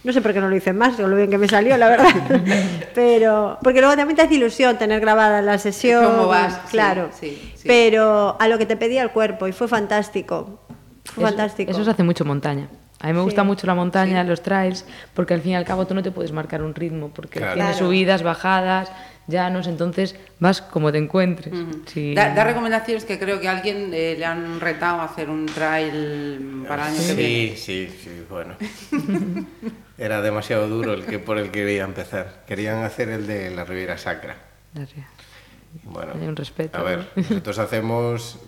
No 0.03 0.11
sé 0.11 0.21
por 0.21 0.33
qué 0.33 0.41
no 0.41 0.49
lo 0.49 0.55
hice 0.55 0.73
más, 0.73 0.95
con 0.95 1.09
lo 1.09 1.15
bien 1.15 1.29
que 1.29 1.37
me 1.37 1.47
salió, 1.47 1.77
la 1.77 1.87
verdad. 1.89 2.07
Pero, 2.93 3.57
porque 3.63 3.79
luego 3.79 3.95
también 3.95 4.15
te 4.17 4.21
hace 4.21 4.33
ilusión 4.35 4.77
tener 4.77 4.99
grabada 4.99 5.41
la 5.41 5.57
sesión. 5.57 6.03
¿Cómo 6.05 6.27
vas? 6.27 6.55
Sí, 6.65 6.71
Claro. 6.71 7.09
sí, 7.17 7.51
sí. 7.55 7.63
Pero 7.67 8.35
a 8.39 8.47
lo 8.47 8.57
que 8.57 8.65
te 8.65 8.75
pedía 8.75 9.01
el 9.01 9.11
cuerpo 9.11 9.47
y 9.47 9.51
fue 9.53 9.67
fantástico. 9.67 10.59
Fue 11.05 11.23
Eso- 11.23 11.29
fantástico. 11.31 11.71
Eso 11.71 11.83
se 11.85 11.91
hace 11.91 12.03
mucho 12.03 12.25
montaña. 12.25 12.67
A 12.99 13.07
mí 13.07 13.13
me 13.13 13.21
gusta 13.21 13.41
Sí. 13.41 13.47
mucho 13.47 13.67
la 13.67 13.75
montaña, 13.75 14.23
los 14.23 14.41
trails, 14.41 14.85
porque 15.13 15.33
al 15.33 15.41
fin 15.41 15.51
y 15.53 15.55
al 15.55 15.65
cabo 15.65 15.85
tú 15.87 15.93
no 15.93 16.01
te 16.03 16.11
puedes 16.11 16.31
marcar 16.31 16.61
un 16.63 16.73
ritmo, 16.75 17.09
porque 17.13 17.39
Claro. 17.39 17.55
tienes 17.55 17.77
subidas, 17.77 18.23
bajadas, 18.23 18.91
llanos, 19.27 19.67
entonces 19.67 20.15
vas 20.39 20.61
como 20.61 20.91
te 20.91 20.97
encuentres. 20.97 21.53
Sí. 21.85 22.13
Da, 22.13 22.33
da 22.33 22.43
recomendaciones 22.43 23.05
que 23.05 23.19
creo 23.19 23.39
que 23.39 23.47
a 23.47 23.51
alguien 23.57 23.91
eh, 23.93 24.15
le 24.17 24.25
han 24.25 24.59
retado 24.59 25.01
a 25.01 25.05
hacer 25.05 25.29
un 25.29 25.45
trail 25.45 26.65
para 26.67 26.89
el 26.89 26.95
año 26.95 27.07
que 27.07 27.13
viene. 27.15 27.55
Sí, 27.55 27.87
sí, 27.87 27.99
sí, 28.03 28.25
bueno. 28.29 28.55
Era 29.97 30.21
demasiado 30.21 30.67
duro 30.67 30.93
el 30.93 31.05
que 31.05 31.19
por 31.19 31.37
el 31.37 31.45
que 31.45 31.59
quería 31.59 31.83
empezar. 31.83 32.43
Querían 32.47 32.83
hacer 32.83 33.09
el 33.09 33.27
de 33.27 33.51
la 33.51 33.63
Riviera 33.63 33.97
Sacra. 33.97 34.35
Gracias. 34.73 35.05
Bueno, 35.83 36.13
Hay 36.19 36.27
un 36.27 36.35
respeto, 36.35 36.77
A 36.77 36.83
ver, 36.83 36.99
¿no? 37.15 37.21
nosotros 37.29 37.59
hacemos. 37.59 38.39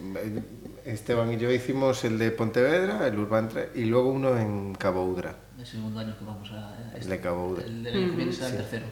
Esteban 0.86 1.34
y 1.34 1.38
yo 1.38 1.51
hicimos 1.51 2.03
el 2.03 2.19
de 2.19 2.30
Pontevedra, 2.30 3.07
el 3.07 3.17
Urban 3.17 3.49
Trail, 3.49 3.69
y 3.73 3.86
luego 3.86 4.11
uno 4.11 4.38
en 4.38 4.76
Cabo 4.76 5.03
Udra. 5.03 5.36
El 5.57 5.65
segundo 5.65 5.99
año 5.99 6.15
que 6.17 6.23
vamos 6.26 6.51
a... 6.51 6.73
a 6.73 6.97
El 6.97 7.09
de 7.09 7.19
Cabo 7.19 7.47
Udra. 7.47 7.65
El 7.65 7.84
del 7.84 7.95
año 7.97 8.09
que 8.11 8.15
viene 8.17 8.32
será 8.32 8.49
el 8.49 8.57
tercero. 8.57 8.86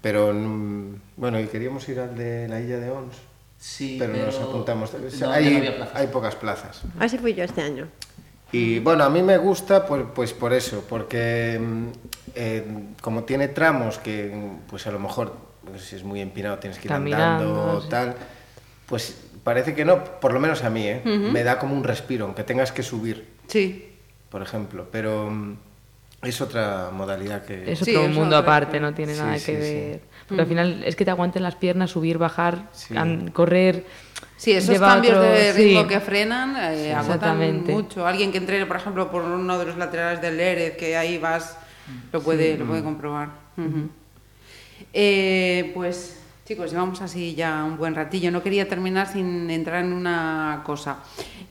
Pero 0.00 0.32
mm, 0.32 0.94
bueno, 1.16 1.40
y 1.40 1.46
queríamos 1.46 1.88
ir 1.88 2.00
al 2.00 2.16
de 2.16 2.48
la 2.48 2.60
Isla 2.60 2.78
de 2.78 2.90
Ons, 2.90 3.14
Sí, 3.58 3.96
pero, 3.98 4.12
pero 4.12 4.26
nos 4.26 4.38
apuntamos. 4.38 4.92
no 5.20 5.30
hay, 5.30 5.56
había 5.56 5.90
hay 5.92 6.06
pocas 6.06 6.36
plazas. 6.36 6.82
Así 7.00 7.18
fui 7.18 7.34
yo 7.34 7.42
este 7.44 7.60
año. 7.60 7.88
Y 8.52 8.78
bueno, 8.78 9.04
a 9.04 9.10
mí 9.10 9.22
me 9.22 9.36
gusta 9.36 9.84
pues, 9.84 10.04
pues 10.14 10.32
por 10.32 10.52
eso, 10.52 10.84
porque 10.88 11.58
mm, 11.60 11.86
eh, 12.34 12.64
como 13.02 13.24
tiene 13.24 13.48
tramos 13.48 13.98
que 13.98 14.52
pues 14.68 14.86
a 14.86 14.90
lo 14.92 14.98
mejor 14.98 15.36
pues, 15.66 15.82
si 15.82 15.96
es 15.96 16.04
muy 16.04 16.20
empinado 16.20 16.58
tienes 16.58 16.78
que 16.78 16.86
ir 16.86 16.88
Caminando, 16.92 17.44
andando 17.52 17.82
sí. 17.82 17.88
tal, 17.88 18.14
pues 18.86 19.18
parece 19.44 19.74
que 19.74 19.84
no, 19.84 20.02
por 20.04 20.32
lo 20.32 20.40
menos 20.40 20.62
a 20.62 20.70
mí, 20.70 20.86
¿eh? 20.86 21.02
me 21.04 21.42
da 21.42 21.58
como 21.58 21.74
un 21.74 21.84
respiro, 21.84 22.24
aunque 22.26 22.44
tengas 22.44 22.72
que 22.72 22.82
subir, 22.82 23.26
Sí, 23.48 23.92
por 24.30 24.40
ejemplo, 24.42 24.86
pero 24.90 25.30
mm, 25.30 25.56
es 26.22 26.40
otra 26.40 26.90
modalidad 26.92 27.44
que... 27.44 27.72
Es 27.72 27.78
Sí, 27.80 27.90
otro 27.94 28.08
es 28.08 28.14
mundo 28.14 28.36
otra- 28.38 28.52
aparte, 28.56 28.80
no 28.80 28.92
tiene 28.94 29.14
Sí, 29.14 29.20
nada 29.20 29.38
sí, 29.38 29.46
que 29.46 29.62
sí. 29.62 29.74
ver. 29.74 30.00
Porque 30.26 30.42
al 30.42 30.48
final 30.48 30.82
es 30.84 30.96
que 30.96 31.04
te 31.04 31.10
aguanten 31.10 31.42
las 31.42 31.54
piernas, 31.54 31.90
subir, 31.90 32.18
bajar, 32.18 32.64
correr. 33.32 33.84
sí, 34.36 34.52
esos 34.52 34.70
lleva 34.70 34.88
cambios 34.94 35.16
otro- 35.16 35.30
de 35.30 35.52
ritmo 35.54 35.82
sí. 35.82 35.88
que 35.88 36.00
frenan 36.00 36.54
eh, 36.56 36.92
agotan 36.92 37.14
Exactamente. 37.14 37.72
mucho. 37.72 38.06
Alguien 38.06 38.30
que 38.32 38.38
entrene, 38.38 38.66
por 38.66 38.76
ejemplo, 38.76 39.10
por 39.10 39.22
uno 39.22 39.58
de 39.58 39.64
los 39.66 39.76
laterales 39.76 40.20
del 40.20 40.36
Lérez, 40.36 40.76
que 40.76 40.96
ahí 40.96 41.16
vas, 41.18 41.56
lo 42.12 42.20
puede, 42.20 42.58
lo 42.58 42.66
puede 42.66 42.82
comprobar. 42.82 43.28
Ujú. 43.56 43.88
Eh, 44.92 45.70
pues, 45.74 46.20
chicos, 46.46 46.70
llevamos 46.72 47.00
así 47.00 47.34
ya 47.34 47.64
un 47.64 47.76
buen 47.78 47.94
ratillo. 47.94 48.30
No 48.30 48.42
quería 48.42 48.68
terminar 48.68 49.10
sin 49.10 49.50
entrar 49.50 49.84
en 49.84 49.92
una 49.92 50.62
cosa. 50.64 50.98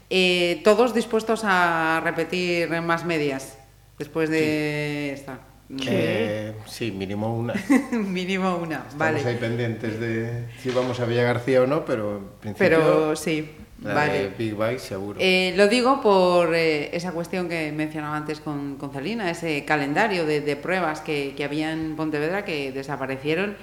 Eh, 0.10 0.62
¿Todos 0.64 0.94
dispuestos 0.94 1.42
a 1.44 2.00
repetir 2.04 2.70
más 2.82 3.06
medias 3.06 3.57
después 3.98 4.30
de 4.30 5.12
esta? 5.14 5.40
Eh, 5.86 6.54
sí, 6.66 6.92
mínimo 6.92 7.36
una. 7.38 7.54
Mínimo 7.92 8.56
una, 8.56 8.76
Estamos 8.78 8.98
vale. 8.98 9.26
ahí 9.26 9.36
pendientes 9.36 10.00
de 10.00 10.46
si 10.62 10.70
vamos 10.70 11.00
a 11.02 11.06
Villa 11.06 11.24
García 11.24 11.62
o 11.62 11.68
no, 11.68 11.84
pero 11.84 12.18
en 12.18 12.24
principio 12.40 12.58
Pero 12.58 13.16
sí, 13.18 13.52
la 13.84 13.94
vale. 13.94 14.14
de 14.14 14.30
Big 14.30 14.56
Bike 14.56 14.80
seguro. 14.80 15.20
Eh, 15.22 15.54
lo 15.58 15.68
digo 15.68 16.00
por 16.02 16.56
eh, 16.56 16.96
esa 16.96 17.12
cuestión 17.12 17.50
que 17.50 17.74
mencionaba 17.74 18.16
antes 18.16 18.40
con, 18.40 18.78
con 18.78 18.92
Celina, 18.92 19.30
ese 19.30 19.66
calendario 19.66 20.26
de, 20.26 20.40
de 20.40 20.56
pruebas 20.56 21.02
que, 21.02 21.34
que 21.36 21.44
había 21.44 21.74
en 21.74 21.98
Pontevedra 21.98 22.46
que 22.46 22.72
desaparecieron 22.72 23.58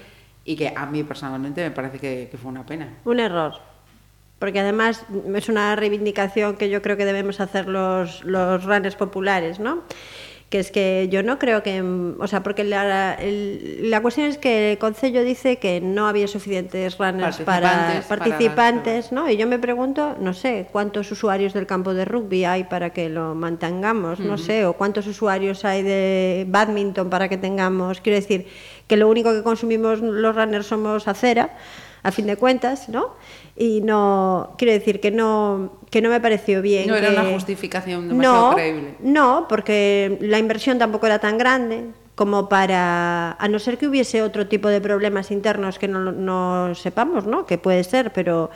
y 0.44 0.56
que 0.56 0.74
a 0.76 0.84
mí 0.84 1.04
personalmente 1.04 1.62
me 1.62 1.70
parece 1.70 1.98
que, 1.98 2.28
que 2.30 2.36
fue 2.36 2.50
una 2.50 2.66
pena. 2.66 2.98
Un 3.06 3.18
error. 3.18 3.54
Porque 4.38 4.60
además 4.60 5.06
es 5.34 5.48
una 5.48 5.74
reivindicación 5.74 6.56
que 6.56 6.68
yo 6.68 6.82
creo 6.82 6.98
que 6.98 7.06
debemos 7.06 7.40
hacer 7.40 7.66
los, 7.66 8.22
los 8.24 8.62
runners 8.62 8.94
populares, 8.94 9.58
¿no? 9.58 9.84
Que 10.50 10.60
es 10.60 10.70
que 10.70 11.08
yo 11.10 11.24
no 11.24 11.38
creo 11.40 11.64
que. 11.64 11.82
O 11.82 12.26
sea, 12.28 12.44
porque 12.44 12.62
la, 12.62 13.14
el- 13.14 13.90
la 13.90 14.00
cuestión 14.02 14.28
es 14.28 14.38
que 14.38 14.72
el 14.72 14.78
Concello 14.78 15.24
dice 15.24 15.56
que 15.56 15.80
no 15.80 16.06
había 16.06 16.28
suficientes 16.28 16.96
runners 16.98 17.38
para 17.38 17.68
Participantes 17.70 18.06
para 18.06 18.18
las 18.26 18.28
participantes, 18.38 19.12
¿no? 19.12 19.28
Y 19.28 19.36
yo 19.36 19.48
me 19.48 19.58
pregunto, 19.58 20.16
no 20.20 20.32
sé, 20.32 20.68
cuántos 20.70 21.10
usuarios 21.10 21.54
del 21.54 21.66
campo 21.66 21.92
de 21.92 22.04
rugby 22.04 22.44
hay 22.44 22.64
para 22.64 22.90
que 22.90 23.08
lo 23.08 23.34
mantengamos, 23.34 24.20
no 24.20 24.38
sé, 24.38 24.64
o 24.66 24.74
cuántos 24.74 25.06
usuarios 25.08 25.64
hay 25.64 25.82
de 25.82 26.44
badminton 26.48 27.10
para 27.10 27.28
que 27.28 27.36
tengamos. 27.36 28.00
Quiero 28.00 28.16
decir, 28.20 28.46
que 28.86 28.96
lo 28.96 29.08
único 29.08 29.32
que 29.32 29.42
consumimos 29.42 30.00
los 30.00 30.36
runners 30.36 30.66
somos 30.66 31.08
acera 31.08 31.56
a 32.04 32.12
fin 32.12 32.26
de 32.26 32.36
cuentas, 32.36 32.88
¿no? 32.90 33.14
Y 33.56 33.80
no, 33.82 34.54
quiero 34.58 34.72
decir 34.72 35.00
que 35.00 35.10
no, 35.10 35.78
que 35.90 36.02
no 36.02 36.08
me 36.08 36.20
pareció 36.20 36.60
bien. 36.60 36.88
No 36.88 36.96
era 36.96 37.10
una 37.10 37.32
justificación 37.32 38.08
demasiado 38.08 38.50
no, 38.50 38.56
creíble. 38.56 38.94
No, 39.00 39.46
porque 39.48 40.18
la 40.20 40.38
inversión 40.38 40.78
tampoco 40.78 41.06
era 41.06 41.20
tan 41.20 41.38
grande 41.38 41.84
como 42.14 42.48
para, 42.48 43.32
a 43.32 43.48
no 43.48 43.58
ser 43.58 43.78
que 43.78 43.88
hubiese 43.88 44.22
otro 44.22 44.46
tipo 44.46 44.68
de 44.68 44.80
problemas 44.80 45.30
internos 45.30 45.78
que 45.78 45.88
no, 45.88 46.12
no 46.12 46.74
sepamos, 46.74 47.26
¿no? 47.26 47.46
Que 47.46 47.58
puede 47.58 47.82
ser, 47.84 48.12
pero 48.12 48.50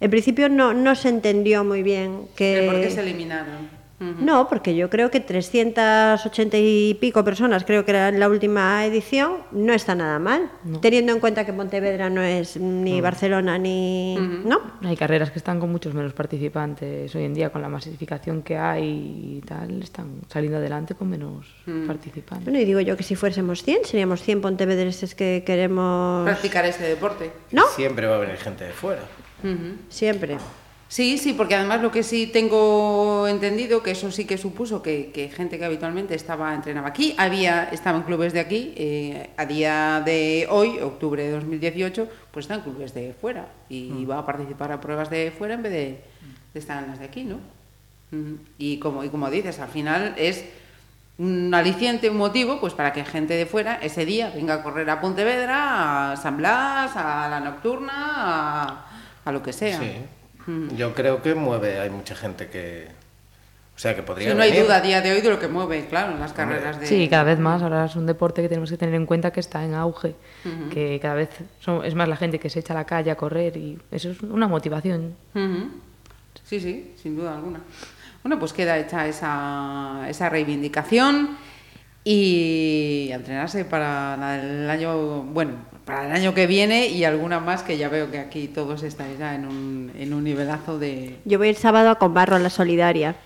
en 0.00 0.10
principio 0.10 0.48
no, 0.48 0.74
no 0.74 0.94
se 0.94 1.08
entendió 1.08 1.64
muy 1.64 1.82
bien 1.82 2.28
que... 2.36 2.68
¿Por 2.70 2.80
qué 2.80 2.90
se 2.90 3.00
eliminaron? 3.00 3.77
No, 4.00 4.48
porque 4.48 4.76
yo 4.76 4.88
creo 4.88 5.10
que 5.10 5.20
380 5.20 6.56
y 6.56 6.94
pico 7.00 7.24
personas, 7.24 7.64
creo 7.64 7.84
que 7.84 7.90
era 7.90 8.08
en 8.08 8.20
la 8.20 8.28
última 8.28 8.84
edición, 8.84 9.38
no 9.50 9.72
está 9.72 9.94
nada 9.94 10.18
mal, 10.18 10.50
teniendo 10.80 11.12
en 11.12 11.20
cuenta 11.20 11.44
que 11.44 11.52
Pontevedra 11.52 12.08
no 12.08 12.22
es 12.22 12.56
ni 12.56 13.00
Barcelona 13.00 13.58
ni... 13.58 14.16
¿No? 14.44 14.60
Hay 14.84 14.96
carreras 14.96 15.30
que 15.32 15.38
están 15.38 15.58
con 15.58 15.72
muchos 15.72 15.94
menos 15.94 16.12
participantes 16.12 17.14
hoy 17.14 17.24
en 17.24 17.34
día, 17.34 17.50
con 17.50 17.60
la 17.60 17.68
masificación 17.68 18.42
que 18.42 18.56
hay 18.56 19.38
y 19.38 19.40
tal, 19.46 19.82
están 19.82 20.20
saliendo 20.28 20.58
adelante 20.58 20.94
con 20.94 21.10
menos 21.10 21.46
participantes. 21.86 22.44
Bueno, 22.44 22.60
y 22.60 22.64
digo 22.64 22.80
yo 22.80 22.96
que 22.96 23.02
si 23.02 23.16
fuésemos 23.16 23.62
100, 23.62 23.84
seríamos 23.84 24.22
100 24.22 24.40
pontevedreses 24.40 25.14
que 25.14 25.42
queremos... 25.44 26.24
Practicar 26.24 26.64
este 26.66 26.84
deporte. 26.84 27.32
¿No? 27.50 27.66
Siempre 27.74 28.06
va 28.06 28.16
a 28.16 28.18
venir 28.18 28.36
gente 28.36 28.64
de 28.64 28.72
fuera. 28.72 29.02
Siempre. 29.88 30.36
Sí, 30.88 31.18
sí, 31.18 31.34
porque 31.34 31.54
además 31.54 31.82
lo 31.82 31.90
que 31.90 32.02
sí 32.02 32.26
tengo 32.26 33.28
entendido, 33.28 33.82
que 33.82 33.90
eso 33.90 34.10
sí 34.10 34.24
que 34.24 34.38
supuso 34.38 34.80
que, 34.82 35.10
que 35.12 35.28
gente 35.28 35.58
que 35.58 35.66
habitualmente 35.66 36.14
estaba 36.14 36.54
entrenaba 36.54 36.88
aquí, 36.88 37.14
había, 37.18 37.64
estaba 37.64 37.98
en 37.98 38.04
clubes 38.04 38.32
de 38.32 38.40
aquí, 38.40 38.72
eh, 38.74 39.28
a 39.36 39.44
día 39.44 40.02
de 40.02 40.46
hoy, 40.50 40.78
octubre 40.80 41.22
de 41.22 41.30
2018, 41.32 42.08
pues 42.30 42.44
está 42.44 42.54
en 42.54 42.62
clubes 42.62 42.94
de 42.94 43.12
fuera 43.12 43.48
y 43.68 44.06
va 44.06 44.18
a 44.18 44.26
participar 44.26 44.72
a 44.72 44.80
pruebas 44.80 45.10
de 45.10 45.30
fuera 45.30 45.54
en 45.54 45.62
vez 45.62 45.72
de, 45.72 46.00
de 46.54 46.60
estar 46.60 46.82
en 46.82 46.88
las 46.88 46.98
de 46.98 47.04
aquí, 47.04 47.24
¿no? 47.24 47.36
Ujú. 48.10 48.38
Y 48.56 48.78
como, 48.78 49.04
y 49.04 49.10
como 49.10 49.28
dices, 49.28 49.58
al 49.58 49.68
final 49.68 50.14
es 50.16 50.42
un 51.18 51.52
aliciente, 51.52 52.08
un 52.08 52.16
motivo, 52.16 52.60
pues 52.60 52.72
para 52.72 52.94
que 52.94 53.04
gente 53.04 53.34
de 53.34 53.44
fuera 53.44 53.74
ese 53.82 54.06
día 54.06 54.32
venga 54.34 54.54
a 54.54 54.62
correr 54.62 54.88
a 54.88 55.02
Pontevedra, 55.02 56.12
a 56.12 56.16
San 56.16 56.38
Blas, 56.38 56.92
a 56.96 57.28
la 57.28 57.40
Nocturna, 57.40 57.92
a, 57.94 58.86
a 59.26 59.32
lo 59.32 59.42
que 59.42 59.52
sea. 59.52 59.80
Sí. 59.80 59.92
Yo 60.76 60.94
creo 60.94 61.22
que 61.22 61.34
mueve, 61.34 61.78
hay 61.78 61.90
mucha 61.90 62.14
gente 62.14 62.48
que... 62.48 62.88
O 63.76 63.80
sea, 63.80 63.94
que 63.94 64.02
podría 64.02 64.30
Sí, 64.30 64.34
no 64.36 64.42
hay 64.42 64.50
venir. 64.50 64.64
duda 64.64 64.76
a 64.78 64.80
día 64.80 65.00
de 65.00 65.12
hoy 65.12 65.20
de 65.20 65.30
lo 65.30 65.38
que 65.38 65.46
mueve, 65.46 65.86
claro, 65.88 66.18
las 66.18 66.32
carreras 66.32 66.80
de... 66.80 66.86
Sí, 66.86 67.06
cada 67.08 67.22
vez 67.22 67.38
más. 67.38 67.62
Ahora 67.62 67.84
es 67.84 67.94
un 67.94 68.06
deporte 68.06 68.42
que 68.42 68.48
tenemos 68.48 68.70
que 68.70 68.76
tener 68.76 68.94
en 68.96 69.06
cuenta 69.06 69.30
que 69.30 69.38
está 69.38 69.64
en 69.64 69.74
auge, 69.74 70.16
que 70.72 70.98
cada 71.00 71.14
vez 71.14 71.28
son- 71.60 71.84
es 71.84 71.94
más 71.94 72.08
la 72.08 72.16
gente 72.16 72.40
que 72.40 72.50
se 72.50 72.58
echa 72.58 72.72
a 72.72 72.76
la 72.76 72.84
calle 72.84 73.10
a 73.12 73.14
correr 73.16 73.56
y 73.56 73.78
eso 73.92 74.10
es 74.10 74.20
una 74.22 74.48
motivación. 74.48 75.14
Sí, 76.44 76.58
sí, 76.58 76.94
sin 77.00 77.16
duda 77.16 77.36
alguna. 77.36 77.60
Bueno, 78.24 78.38
pues 78.40 78.52
queda 78.52 78.76
hecha 78.78 79.06
esa, 79.06 80.06
esa 80.08 80.28
reivindicación 80.28 81.36
y 82.04 83.10
a 83.12 83.16
entrenarse 83.16 83.64
para 83.64 84.16
la- 84.16 84.42
el 84.42 84.68
año, 84.70 85.22
bueno, 85.22 85.52
para 85.88 86.06
el 86.06 86.12
año 86.12 86.34
que 86.34 86.46
viene 86.46 86.88
y 86.88 87.04
alguna 87.04 87.40
más 87.40 87.62
que 87.62 87.78
ya 87.78 87.88
veo 87.88 88.10
que 88.10 88.18
aquí 88.18 88.46
todos 88.46 88.82
estáis 88.82 89.18
ya 89.18 89.34
en 89.34 89.46
un, 89.46 89.90
en 89.98 90.12
un 90.12 90.22
nivelazo 90.22 90.78
de... 90.78 91.16
Yo 91.24 91.38
voy 91.38 91.48
el 91.48 91.56
sábado 91.56 91.88
a 91.88 91.94
Combarro 91.94 92.36
a 92.36 92.38
la 92.38 92.50
Solidaria. 92.50 93.16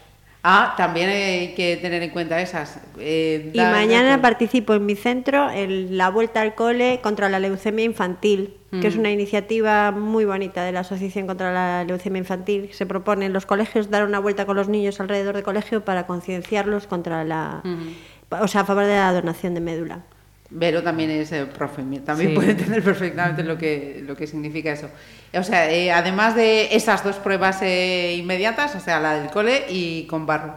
Ah, 0.45 0.75
también 0.77 1.09
hay 1.11 1.55
que 1.55 1.77
tener 1.77 2.05
en 2.05 2.11
cuenta 2.11 2.41
esas. 2.41 2.79
eh, 2.99 3.51
Y 3.53 3.59
mañana 3.59 4.23
participo 4.23 4.75
en 4.75 4.87
mi 4.87 4.95
centro 4.95 5.51
en 5.51 5.97
la 5.97 6.09
Vuelta 6.11 6.41
al 6.41 6.55
Cole 6.55 7.01
contra 7.03 7.29
la 7.29 7.41
leucemia 7.41 7.85
infantil, 7.85 8.55
que 8.81 8.87
es 8.87 8.97
una 8.97 9.11
iniciativa 9.11 9.91
muy 9.91 10.25
bonita 10.25 10.65
de 10.65 10.71
la 10.73 10.81
Asociación 10.81 11.27
contra 11.27 11.53
la 11.53 11.85
Leucemia 11.85 12.21
Infantil. 12.21 12.71
Se 12.73 12.87
propone 12.87 13.27
en 13.27 13.33
los 13.33 13.45
colegios 13.45 13.91
dar 13.91 14.05
una 14.05 14.19
vuelta 14.21 14.47
con 14.47 14.57
los 14.57 14.69
niños 14.69 14.99
alrededor 15.01 15.35
del 15.35 15.45
colegio 15.45 15.85
para 15.85 16.07
concienciarlos 16.07 16.87
contra 16.87 17.23
la... 17.25 17.63
O 18.31 18.49
sea, 18.49 18.63
a 18.63 18.65
favor 18.65 18.85
de 18.85 18.95
la 18.95 19.13
donación 19.13 19.55
de 19.55 19.61
médula. 19.61 20.05
Vero 20.55 20.83
también 20.83 21.11
es 21.11 21.33
eh, 21.33 21.47
profe, 21.47 21.83
también 22.05 22.31
Sí. 22.31 22.35
puede 22.35 22.51
entender 22.51 22.83
perfectamente 22.83 23.43
lo 23.43 23.57
que, 23.57 24.03
lo 24.07 24.15
que 24.15 24.27
significa 24.27 24.73
eso. 24.73 24.89
O 25.35 25.43
sea, 25.43 25.71
eh, 25.73 25.91
además 25.91 26.37
de 26.37 26.75
esas 26.77 27.03
dos 27.03 27.17
pruebas 27.17 27.61
eh, 27.63 28.17
inmediatas, 28.19 28.75
o 28.75 28.81
sea, 28.81 29.01
la 29.01 29.15
del 29.15 29.31
cole 29.31 29.65
y 29.71 30.05
con 30.07 30.27
barro. 30.27 30.55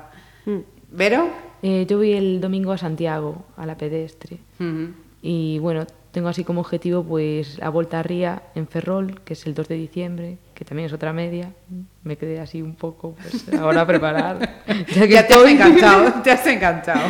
¿Vero? 0.91 1.29
Eh, 1.63 1.85
yo 1.89 1.97
voy 1.97 2.13
el 2.13 2.41
domingo 2.41 2.71
a 2.73 2.77
Santiago, 2.77 3.45
a 3.57 3.65
la 3.65 3.77
pedestre. 3.77 4.37
Ujú. 4.59 4.89
Y 5.21 5.59
bueno, 5.59 5.85
tengo 6.11 6.27
así 6.29 6.43
como 6.43 6.61
objetivo 6.61 7.03
pues 7.03 7.57
la 7.57 7.69
Volta 7.69 7.99
a 7.99 8.03
Ría 8.03 8.43
en 8.53 8.67
Ferrol, 8.67 9.21
que 9.25 9.33
es 9.33 9.45
el 9.47 9.53
2 9.53 9.67
de 9.69 9.75
diciembre, 9.75 10.37
que 10.53 10.63
también 10.65 10.85
es 10.87 10.93
otra 10.93 11.11
media. 11.13 11.51
Me 12.03 12.17
quedé 12.17 12.39
así 12.39 12.61
un 12.61 12.75
poco 12.75 13.15
pues 13.21 13.47
ahora 13.59 13.81
a 13.81 13.87
preparar. 13.87 14.61
ya 14.67 15.07
que 15.07 15.13
Ya 15.13 15.25
te 15.27 15.33
has 15.33 15.39
estoy. 15.39 15.51
enganchado, 15.53 16.13
te 16.23 16.31
has 16.31 16.45
enganchado. 16.47 17.01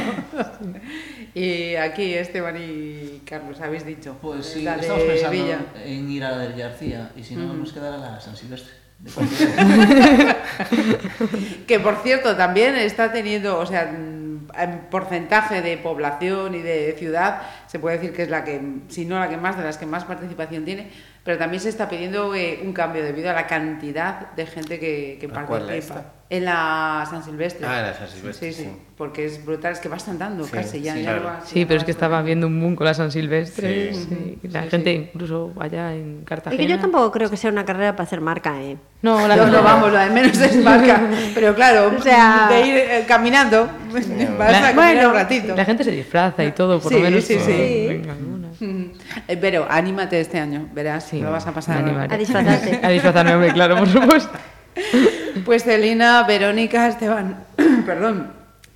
Y 1.35 1.75
aquí 1.75 2.13
Esteban 2.13 2.55
y 2.57 3.21
Carlos 3.25 3.59
habéis 3.59 3.85
dicho. 3.85 4.15
Pues 4.21 4.45
sí, 4.45 4.61
la 4.61 4.77
estamos 4.77 5.03
pensando 5.03 5.31
Villa. 5.31 5.59
en 5.83 6.09
ir 6.09 6.23
a 6.23 6.31
la 6.31 6.37
del 6.39 6.53
García 6.53 7.11
y 7.15 7.23
si 7.23 7.35
no, 7.35 7.53
nos 7.53 7.73
quedará 7.73 7.97
la 7.97 8.21
San 8.21 8.37
Silvestre. 8.37 8.71
Que 11.67 11.81
por 11.81 12.01
cierto 12.03 12.37
también 12.37 12.75
está 12.75 13.11
teniendo, 13.11 13.59
o 13.59 13.65
sea, 13.65 13.91
mm, 13.91 14.47
en 14.57 14.79
porcentaje 14.89 15.61
de 15.61 15.77
población 15.77 16.55
y 16.55 16.61
de 16.61 16.95
ciudad, 16.97 17.41
se 17.75 17.79
puede 17.79 17.97
decir 17.97 18.13
que 18.13 18.23
es 18.23 18.29
la 18.29 18.45
que, 18.45 18.61
si 18.87 19.03
no 19.03 19.19
la 19.19 19.27
que 19.27 19.35
más, 19.35 19.57
de 19.57 19.63
las 19.65 19.77
que 19.77 19.85
más 19.85 20.05
participación 20.05 20.63
tiene, 20.63 20.87
pero 21.25 21.37
también 21.37 21.59
se 21.59 21.67
está 21.67 21.89
pidiendo 21.89 22.33
eh, 22.33 22.61
un 22.63 22.71
cambio 22.71 23.03
debido 23.03 23.29
a 23.29 23.33
la 23.33 23.47
cantidad 23.47 24.31
de 24.31 24.45
gente 24.45 24.79
que, 24.79 25.17
que 25.19 25.25
¿A 25.25 25.45
cuál 25.45 25.63
participa. 25.65 26.05
En 26.27 26.43
la 26.45 27.05
San 27.07 27.23
Silvestre. 27.23 27.67
Ah, 27.67 27.79
en 27.81 27.85
la 27.87 27.93
San 27.93 28.07
Silvestre, 28.07 28.51
Sí, 28.51 28.63
sí, 28.63 28.69
sí. 28.69 28.77
porque 28.97 29.25
es 29.25 29.45
brutal, 29.45 29.73
es 29.73 29.79
que 29.79 29.89
vas 29.89 30.07
andando 30.07 30.43
Sí, 30.45 30.51
casi 30.51 30.81
ya. 30.81 30.93
sí, 30.95 31.03
ya 31.03 31.11
claro. 31.11 31.23
vas- 31.25 31.47
Sí, 31.49 31.65
pero 31.65 31.77
es 31.79 31.83
que 31.83 31.91
estaba 31.91 32.21
viendo 32.23 32.47
un 32.47 32.59
boom 32.59 32.75
con 32.75 32.85
la 32.85 32.93
San 32.95 33.11
Silvestre. 33.11 33.93
Sí. 33.93 34.05
sí. 34.41 34.47
La 34.47 34.63
Sí, 34.63 34.69
gente 34.69 34.91
sí. 34.95 35.09
incluso 35.13 35.53
allá 35.59 35.93
en 35.93 36.19
Es 36.21 36.25
Cartagena. 36.27 36.63
que 36.63 36.67
yo 36.67 36.79
tampoco 36.79 37.11
creo 37.11 37.29
que 37.29 37.37
sea 37.37 37.51
una 37.51 37.63
carrera 37.63 37.91
para 37.95 38.05
hacer 38.05 38.21
marca, 38.21 38.59
¿eh? 38.59 38.75
No, 39.03 39.27
la 39.27 39.35
No, 39.35 39.43
verdad 39.43 39.57
no, 39.59 39.63
vamos, 39.63 39.91
lo 39.91 39.99
de 39.99 40.09
menos 40.09 40.39
es 40.39 40.55
marca. 40.63 40.99
Pero 41.35 41.53
claro, 41.53 41.93
O 41.95 42.01
sea- 42.01 42.47
de 42.49 42.67
ir 42.67 42.75
eh, 42.75 43.05
caminando, 43.07 43.69
vas 43.91 44.07
La- 44.07 44.15
a 44.15 44.61
caminar 44.61 44.73
bueno, 44.75 45.09
un 45.09 45.13
ratito. 45.13 45.55
La 45.55 45.63
gente 45.65 45.83
se 45.83 45.91
disfraza 45.91 46.43
y 46.43 46.53
todo, 46.53 46.79
por 46.79 46.91
Sí, 46.91 46.97
lo 46.97 47.03
menos. 47.03 47.23
sí, 47.23 47.35
por- 47.35 47.45
sí. 47.45 47.51
Eh, 49.27 49.37
Pero 49.39 49.67
anímate 49.69 50.19
este 50.19 50.39
año, 50.39 50.69
verás, 50.73 51.05
Sí, 51.09 51.19
lo 51.21 51.31
vas 51.31 51.45
a 51.45 51.53
pasar. 51.53 51.77
animaré. 51.79 52.13
A 52.13 52.17
disfrazarte. 52.17 52.79
a 52.83 52.89
disfrazarme, 52.89 53.33
hombre, 53.35 53.53
claro, 53.53 53.77
por 53.77 53.87
supuesto. 53.87 54.31
Pues 55.45 55.63
Celina, 55.63 56.23
Verónica, 56.23 56.87
Esteban, 56.87 57.43
perdón, 57.85 58.31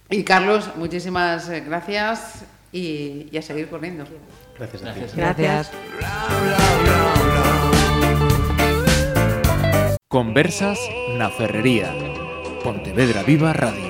y 0.09 0.23
Carlos, 0.23 0.69
muchísimas 0.75 1.47
eh, 1.49 1.61
gracias 1.61 2.43
y, 2.71 3.27
y 3.31 3.37
a 3.37 3.41
seguir 3.41 3.69
corriendo. 3.69 4.03
Gracias 4.57 4.83
a 4.83 4.93
ti. 4.93 5.01
Gracias. 5.15 5.71
Conversas 10.09 10.79
na 11.17 11.29
Ferrería. 11.29 11.93
Pontevedra 12.63 13.23
Viva 13.23 13.53
Radio. 13.53 13.88